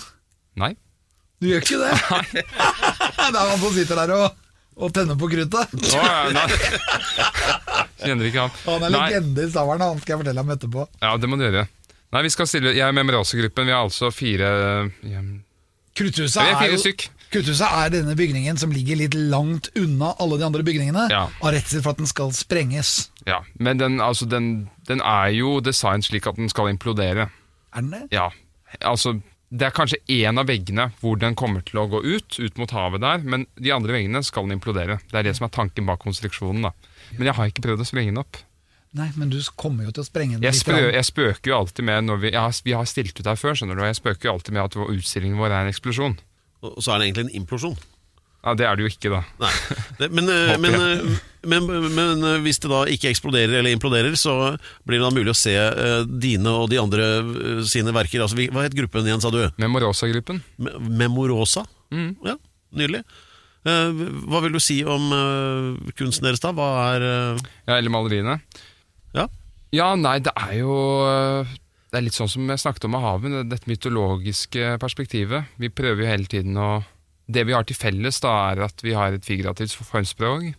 Nei. 0.59 0.73
Du 1.41 1.49
gjør 1.49 1.63
ikke 1.65 1.79
det? 1.81 1.93
det 3.33 3.35
er 3.35 3.51
han 3.51 3.59
som 3.59 3.73
sitter 3.75 3.99
der 4.03 4.13
og, 4.15 4.41
og 4.79 4.93
tenner 4.95 5.17
på 5.19 5.29
kruttet. 5.31 5.73
Ja, 5.91 6.11
nei. 6.33 6.47
Kjenner 8.03 8.29
ikke 8.29 8.45
han. 8.45 8.59
Han 8.67 8.85
er 8.87 8.93
legende 8.93 9.47
i 9.47 9.49
Stavern, 9.51 9.83
han 9.83 9.99
skal 10.03 10.15
jeg 10.15 10.21
fortelle 10.23 10.43
ham 10.43 10.53
etterpå. 10.55 10.85
Ja, 11.03 11.15
det 11.19 11.29
må 11.31 11.39
du 11.39 11.45
gjøre. 11.47 11.65
Nei, 12.13 12.21
vi 12.27 12.29
skal 12.29 12.45
stille 12.45 12.75
Jeg 12.75 12.85
er 12.85 12.93
med 12.93 13.07
Memerose-gruppen. 13.07 13.65
Vi 13.65 13.73
er 13.73 13.79
altså 13.79 14.11
fire 14.13 14.49
ja, 15.09 15.21
Krutthuset 15.97 16.41
er 16.41 16.55
er, 16.57 16.71
jo, 16.73 16.79
stykk. 16.81 17.07
Kruthuset 17.33 17.65
er 17.65 17.91
denne 17.93 18.15
bygningen 18.17 18.57
som 18.61 18.71
ligger 18.73 18.97
litt 18.97 19.17
langt 19.17 19.69
unna 19.77 20.11
alle 20.21 20.39
de 20.41 20.45
andre 20.47 20.63
bygningene, 20.65 21.07
Ja. 21.11 21.27
av 21.41 21.53
redsel 21.53 21.83
for 21.85 21.93
at 21.93 22.01
den 22.01 22.09
skal 22.09 22.33
sprenges. 22.33 23.09
Ja, 23.29 23.41
men 23.57 23.81
den, 23.81 23.99
altså, 24.01 24.25
den, 24.29 24.69
den 24.89 25.01
er 25.01 25.29
jo 25.33 25.59
designet 25.61 26.05
slik 26.09 26.29
at 26.29 26.37
den 26.37 26.49
skal 26.49 26.69
implodere. 26.73 27.29
Er 27.73 27.81
den 27.85 27.93
det? 27.93 28.03
Ja, 28.13 28.29
altså 28.81 29.19
Det 29.53 29.67
er 29.67 29.73
kanskje 29.75 29.99
én 30.09 30.39
av 30.41 30.47
veggene 30.49 30.87
hvor 30.97 31.19
den 31.21 31.35
kommer 31.37 31.61
til 31.65 31.77
å 31.83 31.85
gå 31.91 31.99
ut, 32.01 32.39
ut 32.41 32.57
mot 32.57 32.71
havet 32.73 33.03
der, 33.03 33.21
men 33.21 33.43
de 33.59 33.69
andre 33.75 33.93
veggene 33.93 34.23
skal 34.25 34.47
den 34.47 34.57
implodere. 34.57 34.97
Det 35.11 35.19
er 35.19 35.27
det 35.27 35.35
som 35.37 35.45
er 35.45 35.53
tanken 35.53 35.85
bak 35.85 36.01
konstruksjonen. 36.01 36.65
da. 36.65 36.71
Men 37.19 37.29
jeg 37.29 37.37
har 37.37 37.51
ikke 37.51 37.65
prøvd 37.67 37.85
å 37.85 37.85
sprenge 37.85 38.09
den 38.15 38.23
opp. 38.23 38.39
Nei, 38.97 39.11
men 39.17 39.29
du 39.29 39.37
kommer 39.57 39.85
jo 39.87 39.93
til 39.93 40.03
å 40.03 40.07
sprenge 40.09 40.37
den 40.37 40.45
Jeg, 40.45 40.53
litt. 40.53 40.61
spø, 40.65 40.79
jeg 40.93 41.05
spøker 41.05 41.49
jo 41.53 41.57
alltid 41.59 41.85
med 41.85 42.09
når 42.09 42.19
vi, 42.21 42.31
jeg 42.33 42.41
har, 42.41 42.59
vi 42.65 42.75
har 42.77 42.89
stilt 42.89 43.19
ut 43.19 43.29
her 43.29 43.37
før, 43.41 43.57
skjønner 43.57 43.77
du, 43.77 43.81
og 43.81 43.89
jeg 43.89 43.99
spøker 44.01 44.29
jo 44.29 44.33
alltid 44.35 44.53
med 44.57 44.63
at 44.65 44.77
utstillingen 44.97 45.37
vår 45.41 45.49
er 45.53 45.65
en 45.65 45.73
eksplosjon. 45.73 46.17
Og 46.63 46.77
så 46.81 46.93
er 46.93 47.01
det 47.01 47.07
egentlig 47.09 47.25
en 47.27 47.41
implosjon. 47.41 47.77
Ja, 48.43 48.53
Det 48.59 48.65
er 48.67 48.75
det 48.75 48.83
jo 48.83 48.89
ikke, 48.91 49.09
da. 49.13 49.21
Nei. 49.39 49.51
Det, 49.99 50.09
men, 50.11 50.27
eh, 50.29 50.57
men, 50.59 50.73
eh, 50.75 51.19
men, 51.47 51.67
men 51.95 52.23
eh, 52.27 52.39
hvis 52.43 52.59
det 52.59 52.71
da 52.71 52.81
ikke 52.91 53.07
eksploderer 53.13 53.59
eller 53.61 53.71
imploderer, 53.75 54.17
så 54.19 54.33
blir 54.83 54.99
det 54.99 55.05
da 55.05 55.11
mulig 55.15 55.31
å 55.31 55.37
se 55.37 55.53
uh, 55.55 56.03
dine 56.03 56.51
og 56.51 56.67
de 56.73 56.79
andre 56.81 57.05
uh, 57.23 57.61
sine 57.67 57.93
verker. 57.95 58.23
Altså, 58.25 58.35
vi- 58.39 58.49
hva 58.51 58.65
het 58.65 58.75
gruppen 58.75 59.07
igjen, 59.07 59.23
sa 59.23 59.31
du? 59.31 59.39
Memorosa-gruppen. 59.63 60.41
Me- 60.59 60.75
Memorosa? 61.03 61.63
Mm. 61.95 62.09
Ja, 62.27 62.35
nydelig. 62.75 63.03
Uh, 63.63 63.95
hva 64.27 64.41
vil 64.43 64.57
du 64.57 64.59
si 64.59 64.81
om 64.83 65.07
kunsten 65.95 66.27
deres, 66.27 66.43
da? 66.43 66.51
Hva 66.51 66.67
er 66.97 67.05
Ja, 67.69 67.77
eller 67.77 67.93
maleriene. 67.95 68.41
Ja? 69.15 69.29
Ja, 69.71 69.93
nei, 69.95 70.17
det 70.25 70.33
er 70.35 70.57
jo 70.59 70.73
Det 71.47 71.95
er 71.99 72.03
litt 72.05 72.17
sånn 72.17 72.29
som 72.29 72.49
jeg 72.51 72.59
snakket 72.59 72.85
om 72.89 72.91
med 72.97 73.01
havet, 73.05 73.37
dette 73.53 73.69
mytologiske 73.71 74.75
perspektivet. 74.83 75.47
Vi 75.61 75.69
prøver 75.71 76.03
jo 76.03 76.09
hele 76.11 76.27
tiden 76.27 76.57
å 76.59 76.81
Det 77.27 77.45
vi 77.47 77.55
har 77.55 77.63
til 77.67 77.77
felles, 77.79 78.19
da, 78.23 78.33
er 78.51 78.65
at 78.65 78.83
vi 78.83 78.95
har 78.97 79.15
et 79.15 79.25
figurativt 79.25 79.77
formspråk, 79.87 80.49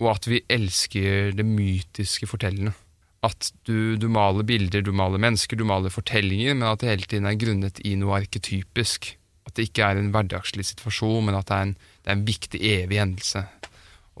og 0.00 0.08
at 0.14 0.28
vi 0.30 0.44
elsker 0.48 1.34
det 1.36 1.46
mytiske 1.46 2.28
fortellende. 2.30 2.72
At 3.26 3.50
du, 3.68 3.96
du 4.00 4.06
maler 4.08 4.46
bilder, 4.48 4.84
du 4.84 4.94
maler 4.96 5.20
mennesker, 5.20 5.58
du 5.58 5.66
maler 5.68 5.92
fortellinger, 5.92 6.54
men 6.56 6.70
at 6.70 6.80
det 6.80 6.88
hele 6.88 7.08
tiden 7.08 7.28
er 7.28 7.40
grunnet 7.40 7.82
i 7.84 7.96
noe 8.00 8.20
arketypisk. 8.22 9.10
At 9.44 9.58
det 9.58 9.68
ikke 9.68 9.84
er 9.84 10.00
en 10.00 10.12
hverdagslig 10.14 10.64
situasjon, 10.70 11.26
men 11.26 11.36
at 11.36 11.50
det 11.50 11.56
er 11.56 11.66
en, 11.66 11.74
det 12.00 12.08
er 12.08 12.16
en 12.16 12.28
viktig, 12.28 12.60
evig 12.78 13.00
hendelse. 13.02 13.44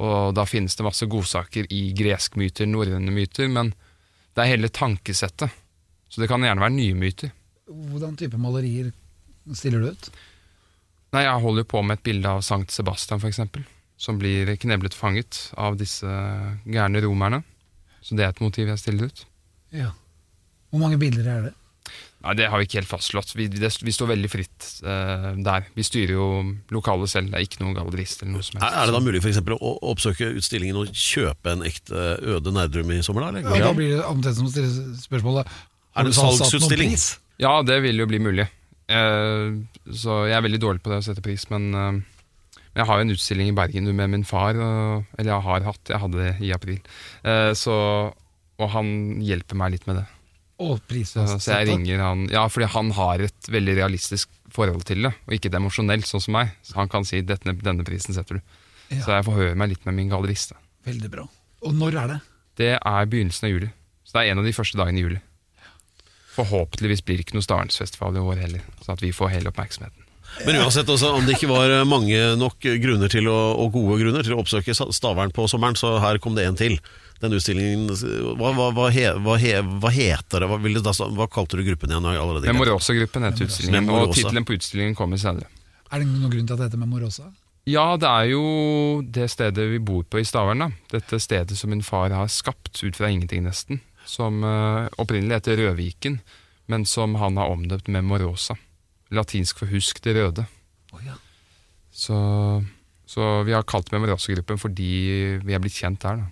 Og 0.00 0.34
da 0.36 0.44
finnes 0.48 0.76
det 0.76 0.84
masse 0.84 1.08
godsaker 1.08 1.68
i 1.72 1.80
greske 1.96 2.40
myter, 2.40 2.68
norrøne 2.68 3.12
myter, 3.14 3.48
men 3.52 3.72
det 4.36 4.44
er 4.44 4.52
hele 4.52 4.70
tankesettet. 4.72 5.52
Så 6.10 6.20
det 6.20 6.28
kan 6.30 6.42
gjerne 6.44 6.62
være 6.62 6.76
nye 6.76 6.96
myter. 6.98 7.32
Hvordan 7.70 8.16
type 8.18 8.38
malerier 8.40 8.90
stiller 9.54 9.84
du 9.84 9.92
ut? 9.94 10.10
Nei, 11.14 11.24
jeg 11.26 11.42
holder 11.42 11.64
jo 11.64 11.70
på 11.72 11.82
med 11.82 11.98
et 11.98 12.04
bilde 12.06 12.30
av 12.30 12.42
Sankt 12.46 12.74
Sebastian, 12.74 13.20
for 13.22 13.30
eksempel, 13.30 13.64
som 14.00 14.18
blir 14.20 14.52
kneblet 14.62 14.94
fanget 14.94 15.48
av 15.58 15.78
disse 15.80 16.06
gærne 16.70 17.02
romerne. 17.02 17.42
Så 18.00 18.16
det 18.16 18.24
er 18.24 18.34
et 18.34 18.42
motiv 18.44 18.70
jeg 18.70 18.80
stiller 18.80 19.10
ut. 19.10 19.24
Ja. 19.74 19.90
Hvor 20.70 20.84
mange 20.84 21.00
bilder 21.00 21.26
er 21.26 21.48
det? 21.48 21.56
Nei, 22.20 22.34
Det 22.36 22.46
har 22.52 22.60
vi 22.60 22.66
ikke 22.68 22.78
helt 22.82 22.90
fastslått. 22.90 23.32
Vi, 23.34 23.46
det, 23.50 23.70
vi 23.80 23.92
står 23.96 24.10
veldig 24.12 24.30
fritt 24.30 24.66
uh, 24.84 25.32
der. 25.40 25.66
Vi 25.74 25.84
styrer 25.86 26.12
jo 26.14 26.26
lokalet 26.74 27.10
selv, 27.10 27.32
det 27.32 27.40
er 27.40 27.46
ikke 27.46 27.62
noen 27.62 27.74
gallerist 27.78 28.22
eller 28.22 28.36
noe 28.36 28.44
som 28.46 28.58
er, 28.58 28.66
helst. 28.66 28.76
er 28.76 28.90
det 28.90 28.94
da 28.96 29.00
mulig 29.06 29.22
for 29.24 29.32
eksempel, 29.32 29.56
å 29.56 29.72
oppsøke 29.92 30.28
utstillingen 30.36 30.78
og 30.82 30.92
kjøpe 30.92 31.56
en 31.56 31.64
ekte 31.66 32.06
Øde 32.36 32.52
Nerdrum 32.54 32.92
i 32.92 33.00
sommer? 33.06 33.30
da? 33.30 33.42
Ja, 33.48 33.70
Da 33.70 33.74
blir 33.76 33.96
det 33.96 34.06
omtrent 34.06 34.36
som 34.36 34.50
å 34.50 34.52
stille 34.52 34.94
spørsmålet 35.00 35.48
Er 35.96 36.06
det 36.06 36.16
salgsutstilling? 36.18 36.94
Ja, 37.40 37.56
det 37.64 37.80
vil 37.86 38.04
jo 38.04 38.06
bli 38.10 38.20
mulig. 38.20 38.46
Eh, 38.90 39.58
så 39.94 40.22
jeg 40.28 40.36
er 40.36 40.46
veldig 40.46 40.62
dårlig 40.62 40.82
på 40.84 40.92
det 40.92 41.00
å 41.00 41.06
sette 41.06 41.24
pris, 41.24 41.46
men 41.52 41.68
eh, 41.74 42.00
jeg 42.78 42.86
har 42.88 42.98
jo 42.98 43.06
en 43.06 43.14
utstilling 43.14 43.50
i 43.52 43.56
Bergen 43.56 43.90
med 43.96 44.12
min 44.14 44.26
far, 44.26 44.54
eller 44.58 45.30
jeg 45.32 45.46
har 45.46 45.66
hatt, 45.66 45.82
jeg 45.90 46.02
hadde 46.02 46.22
det 46.24 46.32
i 46.46 46.52
april. 46.54 46.80
Eh, 47.26 47.50
så, 47.58 47.76
og 48.60 48.72
han 48.74 49.20
hjelper 49.26 49.58
meg 49.58 49.76
litt 49.76 49.86
med 49.90 50.02
det. 50.02 50.06
Og 50.60 50.76
Så, 51.08 51.24
så 51.40 51.54
jeg 51.54 51.70
ringer 51.70 52.02
han 52.04 52.26
Ja, 52.28 52.42
fordi 52.52 52.66
han 52.68 52.90
har 52.92 53.22
et 53.24 53.48
veldig 53.48 53.78
realistisk 53.78 54.28
forhold 54.52 54.84
til 54.84 55.06
det, 55.06 55.14
og 55.24 55.32
ikke 55.32 55.48
et 55.48 55.56
emosjonelt, 55.56 56.04
sånn 56.08 56.20
som 56.20 56.36
meg. 56.36 56.52
Så 56.66 56.76
han 56.76 56.90
kan 56.92 57.06
si 57.08 57.22
denne, 57.24 57.54
'denne 57.56 57.86
prisen 57.86 58.12
setter 58.12 58.38
du'. 58.38 58.42
Ja. 58.90 59.00
Så 59.00 59.14
jeg 59.14 59.24
forhører 59.24 59.56
meg 59.56 59.72
litt 59.72 59.86
med 59.86 59.94
min 59.96 60.10
gallerist. 60.10 60.52
Veldig 60.84 61.10
bra. 61.10 61.24
Og 61.62 61.72
når 61.74 61.96
er 62.02 62.06
det? 62.08 62.20
Det 62.60 62.72
er 62.76 63.06
begynnelsen 63.06 63.46
av 63.48 63.52
juli. 63.54 63.70
Så 64.04 64.18
det 64.18 64.20
er 64.20 64.32
en 64.32 64.42
av 64.42 64.44
de 64.44 64.52
første 64.52 64.76
dagene 64.76 64.98
i 64.98 65.04
juli. 65.06 65.20
Forhåpentligvis 66.36 67.02
blir 67.04 67.18
det 67.18 67.26
ikke 67.26 67.38
noe 67.38 67.46
Starensfestival 67.46 68.16
i 68.16 68.22
år 68.22 68.44
heller, 68.44 68.62
sånn 68.84 68.94
at 68.94 69.02
vi 69.02 69.10
får 69.14 69.34
hele 69.34 69.50
oppmerksomheten. 69.50 70.06
Men 70.46 70.60
uansett, 70.62 70.88
også, 70.88 71.10
om 71.18 71.26
det 71.26 71.34
ikke 71.34 71.50
var 71.50 71.72
mange 71.90 72.18
nok 72.38 72.62
grunner 72.62 73.10
til 73.10 73.26
å, 73.28 73.36
og 73.64 73.72
gode 73.74 73.98
grunner 74.04 74.22
til 74.22 74.36
å 74.36 74.42
oppsøke 74.44 74.76
Stavern 74.76 75.32
på 75.34 75.48
sommeren, 75.50 75.74
så 75.78 75.96
her 76.02 76.20
kom 76.22 76.36
det 76.38 76.46
en 76.46 76.58
til. 76.58 76.78
Den 77.20 77.34
utstillingen 77.36 77.90
Hva, 78.38 78.52
hva, 78.56 78.70
hva, 78.72 78.86
he, 78.94 79.10
hva, 79.20 79.34
he, 79.42 79.58
hva 79.60 79.90
heter 79.92 80.40
det? 80.40 80.48
Hva, 80.48 80.56
vil 80.62 80.78
det 80.78 80.84
da, 80.86 80.94
hva 81.18 81.26
kalte 81.28 81.58
du 81.58 81.66
gruppen 81.66 81.92
igjen? 81.92 82.06
Allerede. 82.14 82.48
Memorosa-gruppen 82.48 83.26
heter 83.26 83.50
utstillingen, 83.50 83.90
og 83.92 84.14
tittelen 84.16 84.46
på 84.48 84.56
utstillingen 84.56 84.96
kommer 84.96 85.20
senere. 85.20 85.50
Er 85.90 86.00
det 86.00 86.08
noen 86.08 86.30
grunn 86.32 86.46
til 86.46 86.54
at 86.54 86.62
det 86.62 86.70
heter 86.70 86.80
Memorosa? 86.80 87.28
Ja, 87.68 87.84
det 88.00 88.08
er 88.08 88.30
jo 88.30 88.44
det 89.04 89.26
stedet 89.34 89.66
vi 89.74 89.82
bor 89.84 90.06
på 90.08 90.22
i 90.22 90.24
Stavern. 90.24 90.64
da. 90.64 90.70
Dette 90.94 91.20
stedet 91.20 91.58
som 91.58 91.74
min 91.74 91.84
far 91.84 92.14
har 92.14 92.30
skapt 92.32 92.80
ut 92.80 92.96
fra 92.96 93.10
ingenting, 93.12 93.44
nesten. 93.44 93.82
Som 94.10 94.42
eh, 94.46 94.88
opprinnelig 94.98 95.38
heter 95.40 95.60
Rødviken, 95.60 96.16
men 96.70 96.86
som 96.86 97.14
han 97.20 97.38
har 97.38 97.52
omdøpt 97.52 97.86
Memorosa. 97.92 98.56
Latinsk 99.14 99.58
for 99.62 99.70
'husk 99.70 100.00
det 100.02 100.16
røde'. 100.16 100.44
Oh, 100.94 101.00
ja. 101.06 101.14
Så, 101.92 102.16
så 103.06 103.42
vi 103.46 103.52
har 103.54 103.62
kalt 103.66 103.90
Memorosa-gruppen 103.94 104.58
fordi 104.58 104.90
vi 105.44 105.54
er 105.54 105.62
blitt 105.62 105.78
kjent 105.78 106.02
der. 106.02 106.20
da. 106.22 106.28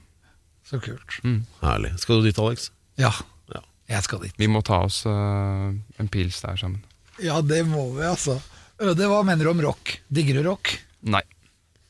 Så 0.68 0.78
kult. 0.84 1.18
Herlig. 1.62 1.94
Skal 2.02 2.20
du 2.20 2.26
dit, 2.28 2.38
Alex? 2.38 2.70
Ja, 3.00 3.12
Ja. 3.54 3.62
jeg 3.88 4.02
skal 4.04 4.20
dit. 4.26 4.34
Vi 4.38 4.46
må 4.50 4.60
ta 4.62 4.82
oss 4.84 5.04
uh, 5.06 5.72
en 5.98 6.08
pils 6.12 6.40
der 6.44 6.56
sammen. 6.60 6.82
Ja, 7.22 7.40
det 7.42 7.64
må 7.66 7.88
vi, 7.96 8.02
altså. 8.06 8.40
Øde, 8.80 9.08
hva 9.10 9.22
mener 9.26 9.44
du 9.44 9.50
om 9.50 9.60
rock? 9.64 9.96
Digger 10.12 10.38
du 10.42 10.48
rock? 10.50 10.74
Nei. 11.02 11.22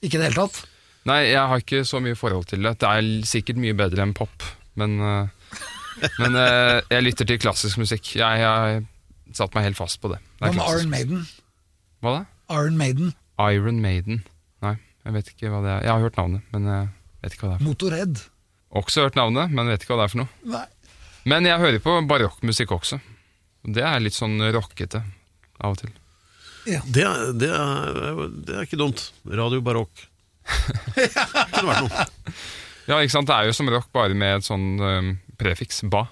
Ikke 0.00 0.16
i 0.16 0.20
det 0.22 0.30
hele 0.30 0.46
tatt? 0.46 0.62
Nei, 1.08 1.22
jeg 1.32 1.42
har 1.50 1.60
ikke 1.60 1.82
så 1.84 2.00
mye 2.00 2.16
forhold 2.16 2.46
til 2.48 2.62
det. 2.64 2.76
Det 2.80 2.88
er 2.88 3.26
sikkert 3.28 3.58
mye 3.60 3.74
bedre 3.76 4.04
enn 4.06 4.14
pop, 4.16 4.44
men, 4.78 4.96
eh, 5.00 5.28
men 6.22 6.36
uh, 6.38 6.78
jeg 6.92 7.04
lytter 7.06 7.28
til 7.28 7.40
klassisk 7.42 7.80
musikk. 7.80 8.14
Jeg 8.18 8.42
har 8.44 8.80
satt 9.36 9.54
meg 9.56 9.68
helt 9.68 9.78
fast 9.78 10.00
på 10.02 10.10
det. 10.12 10.18
det 10.40 10.48
Hva 10.48 10.54
med 10.56 10.64
Iron. 10.72 10.90
Maiden? 10.92 11.26
Hva 12.04 12.14
da? 12.18 12.24
Iron 12.56 12.78
Maiden, 12.80 13.12
Iron 13.52 13.80
Maiden. 13.84 14.22
Nei, 14.64 14.74
jeg 15.04 15.14
vet 15.18 15.30
ikke 15.34 15.50
hva 15.52 15.60
det 15.64 15.72
er. 15.74 15.82
Jeg 15.84 15.92
har 15.92 16.04
hørt 16.06 16.16
navnet, 16.20 16.46
men 16.54 16.68
jeg 16.70 16.88
vet 17.26 17.36
ikke 17.36 17.46
hva 17.46 17.52
det 17.54 17.60
er. 17.60 17.66
Motorhead. 17.68 18.22
Også 18.78 19.04
hørt 19.06 19.18
navnet, 19.18 19.52
men 19.54 19.68
vet 19.72 19.84
ikke 19.84 19.94
hva 19.94 20.02
det 20.02 20.08
er 20.08 20.14
for 20.14 20.22
noe. 20.24 20.52
Nei. 20.56 20.64
Men 21.28 21.44
jeg 21.48 21.60
hører 21.60 21.82
på 21.84 21.94
barokkmusikk 22.08 22.72
også. 22.78 23.00
Det 23.68 23.82
er 23.84 24.00
litt 24.00 24.16
sånn 24.16 24.38
rockete 24.54 25.02
av 25.60 25.74
og 25.74 25.80
til. 25.82 25.92
Det, 26.68 27.02
er- 27.04 27.32
det, 27.36 27.48
er, 27.52 28.22
det 28.46 28.54
er 28.56 28.64
ikke 28.68 28.78
dumt. 28.80 29.06
Radio 29.28 29.60
Barokk. 29.64 30.06
Kunne 31.52 31.68
vært 31.68 31.84
noe. 31.84 32.06
Ja, 32.88 32.98
ikke 33.02 33.12
sant? 33.12 33.28
Det 33.28 33.36
er 33.36 33.48
jo 33.50 33.56
som 33.56 33.68
rock, 33.72 33.88
bare 33.92 34.16
med 34.16 34.38
et 34.40 34.46
sånn 34.46 34.66
eh, 34.80 35.08
prefiks 35.38 35.82
ba, 35.90 36.06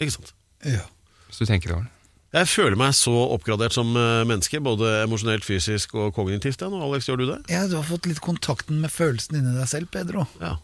Ikke 0.00 0.12
sant? 0.18 0.32
Ja. 0.64 0.82
hvis 1.28 1.38
du 1.42 1.46
tenker 1.48 1.72
over 1.74 1.86
det. 1.86 1.92
Jeg 2.36 2.48
føler 2.50 2.76
meg 2.76 2.92
så 2.98 3.12
oppgradert 3.32 3.72
som 3.72 3.94
eh, 3.96 4.24
menneske, 4.28 4.58
både 4.60 4.90
emosjonelt, 5.06 5.44
fysisk 5.46 5.94
og 5.96 6.10
kognitivt. 6.16 6.60
Ja, 6.60 6.68
nå, 6.68 6.80
Alex, 6.84 7.06
gjør 7.08 7.20
du 7.22 7.26
det? 7.30 7.38
ja, 7.52 7.62
du 7.70 7.76
har 7.78 7.86
fått 7.86 8.08
litt 8.10 8.20
kontakten 8.20 8.80
med 8.82 8.92
følelsen 8.92 9.38
inni 9.38 9.54
deg 9.56 9.68
selv, 9.70 9.88
Pedro. 9.94 10.26
Ja. 10.42 10.56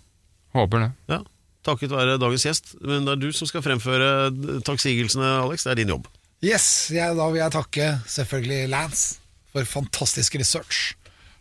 Håper 0.56 0.84
det. 0.86 0.90
ja. 1.14 1.22
Takket 1.62 1.92
være 1.94 2.16
dagens 2.18 2.42
gjest. 2.42 2.72
Men 2.82 3.04
det 3.06 3.12
er 3.14 3.20
du 3.22 3.28
som 3.32 3.46
skal 3.46 3.62
fremføre 3.62 4.32
takksigelsene, 4.66 5.28
Alex. 5.44 5.62
Det 5.62 5.70
er 5.70 5.78
din 5.78 5.92
jobb. 5.94 6.08
Yes, 6.42 6.64
jeg, 6.90 7.14
da 7.14 7.28
vil 7.30 7.38
jeg 7.38 7.54
takke 7.54 7.84
selvfølgelig 8.10 8.64
Lance 8.72 9.20
for 9.54 9.68
fantastisk 9.70 10.34
research. 10.42 10.96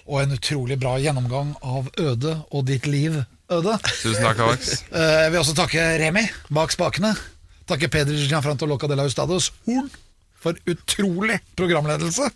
Og 0.06 0.22
en 0.22 0.36
utrolig 0.38 0.78
bra 0.82 0.94
gjennomgang 1.02 1.56
av 1.66 1.90
Øde 1.98 2.36
og 2.54 2.68
ditt 2.70 2.86
liv, 2.86 3.18
Øde. 3.52 3.78
Tusen 4.02 4.24
takk, 4.24 4.40
Alex. 4.40 4.70
Eh, 4.96 5.02
Jeg 5.24 5.32
vil 5.32 5.40
også 5.40 5.56
takke 5.56 5.84
Remi 6.06 6.24
bak 6.54 6.72
spakene. 6.72 7.16
Takke 7.68 7.88
Peder 7.88 8.14
Gianfranto 8.28 8.66
Loca 8.66 8.88
de 8.88 8.96
la 8.96 9.04
Hustados 9.04 9.52
Horn 9.66 9.90
for 10.42 10.56
utrolig 10.68 11.40
programledelse. 11.58 12.30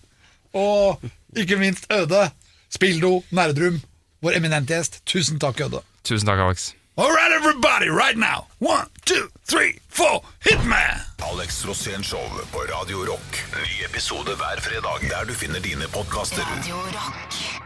Og 0.53 1.01
ikke 1.35 1.55
minst 1.59 1.87
Øde, 1.91 2.29
Spildo 2.71 3.23
Nerdrum, 3.31 3.81
vår 4.21 4.37
eminente 4.37 4.73
gjest. 4.75 5.01
Tusen 5.05 5.39
takk, 5.39 5.59
Øde. 5.61 5.81
Tusen 6.03 6.27
takk, 6.27 6.39
Alex. 6.39 6.71
All 6.97 7.11
right, 7.11 7.31
everybody, 7.39 7.89
right 7.91 8.15
now. 8.17 8.47
One, 8.61 8.87
two, 9.05 9.27
three, 9.47 9.73
four, 9.89 10.23
hit 10.47 10.63
me! 10.63 10.85
Alex 11.31 11.65
Rosén 11.65 12.03
Show 12.03 12.23
på 12.53 12.59
Radio 12.71 13.03
Rock. 13.11 13.41
Ny 13.51 13.83
episode 13.89 14.31
hver 14.39 14.61
fredag 14.61 15.09
der 15.09 15.25
du 15.27 15.33
finner 15.33 15.59
dine 15.59 15.87
podkaster. 15.91 16.43
Radio 16.55 16.75
Rock. 16.75 17.64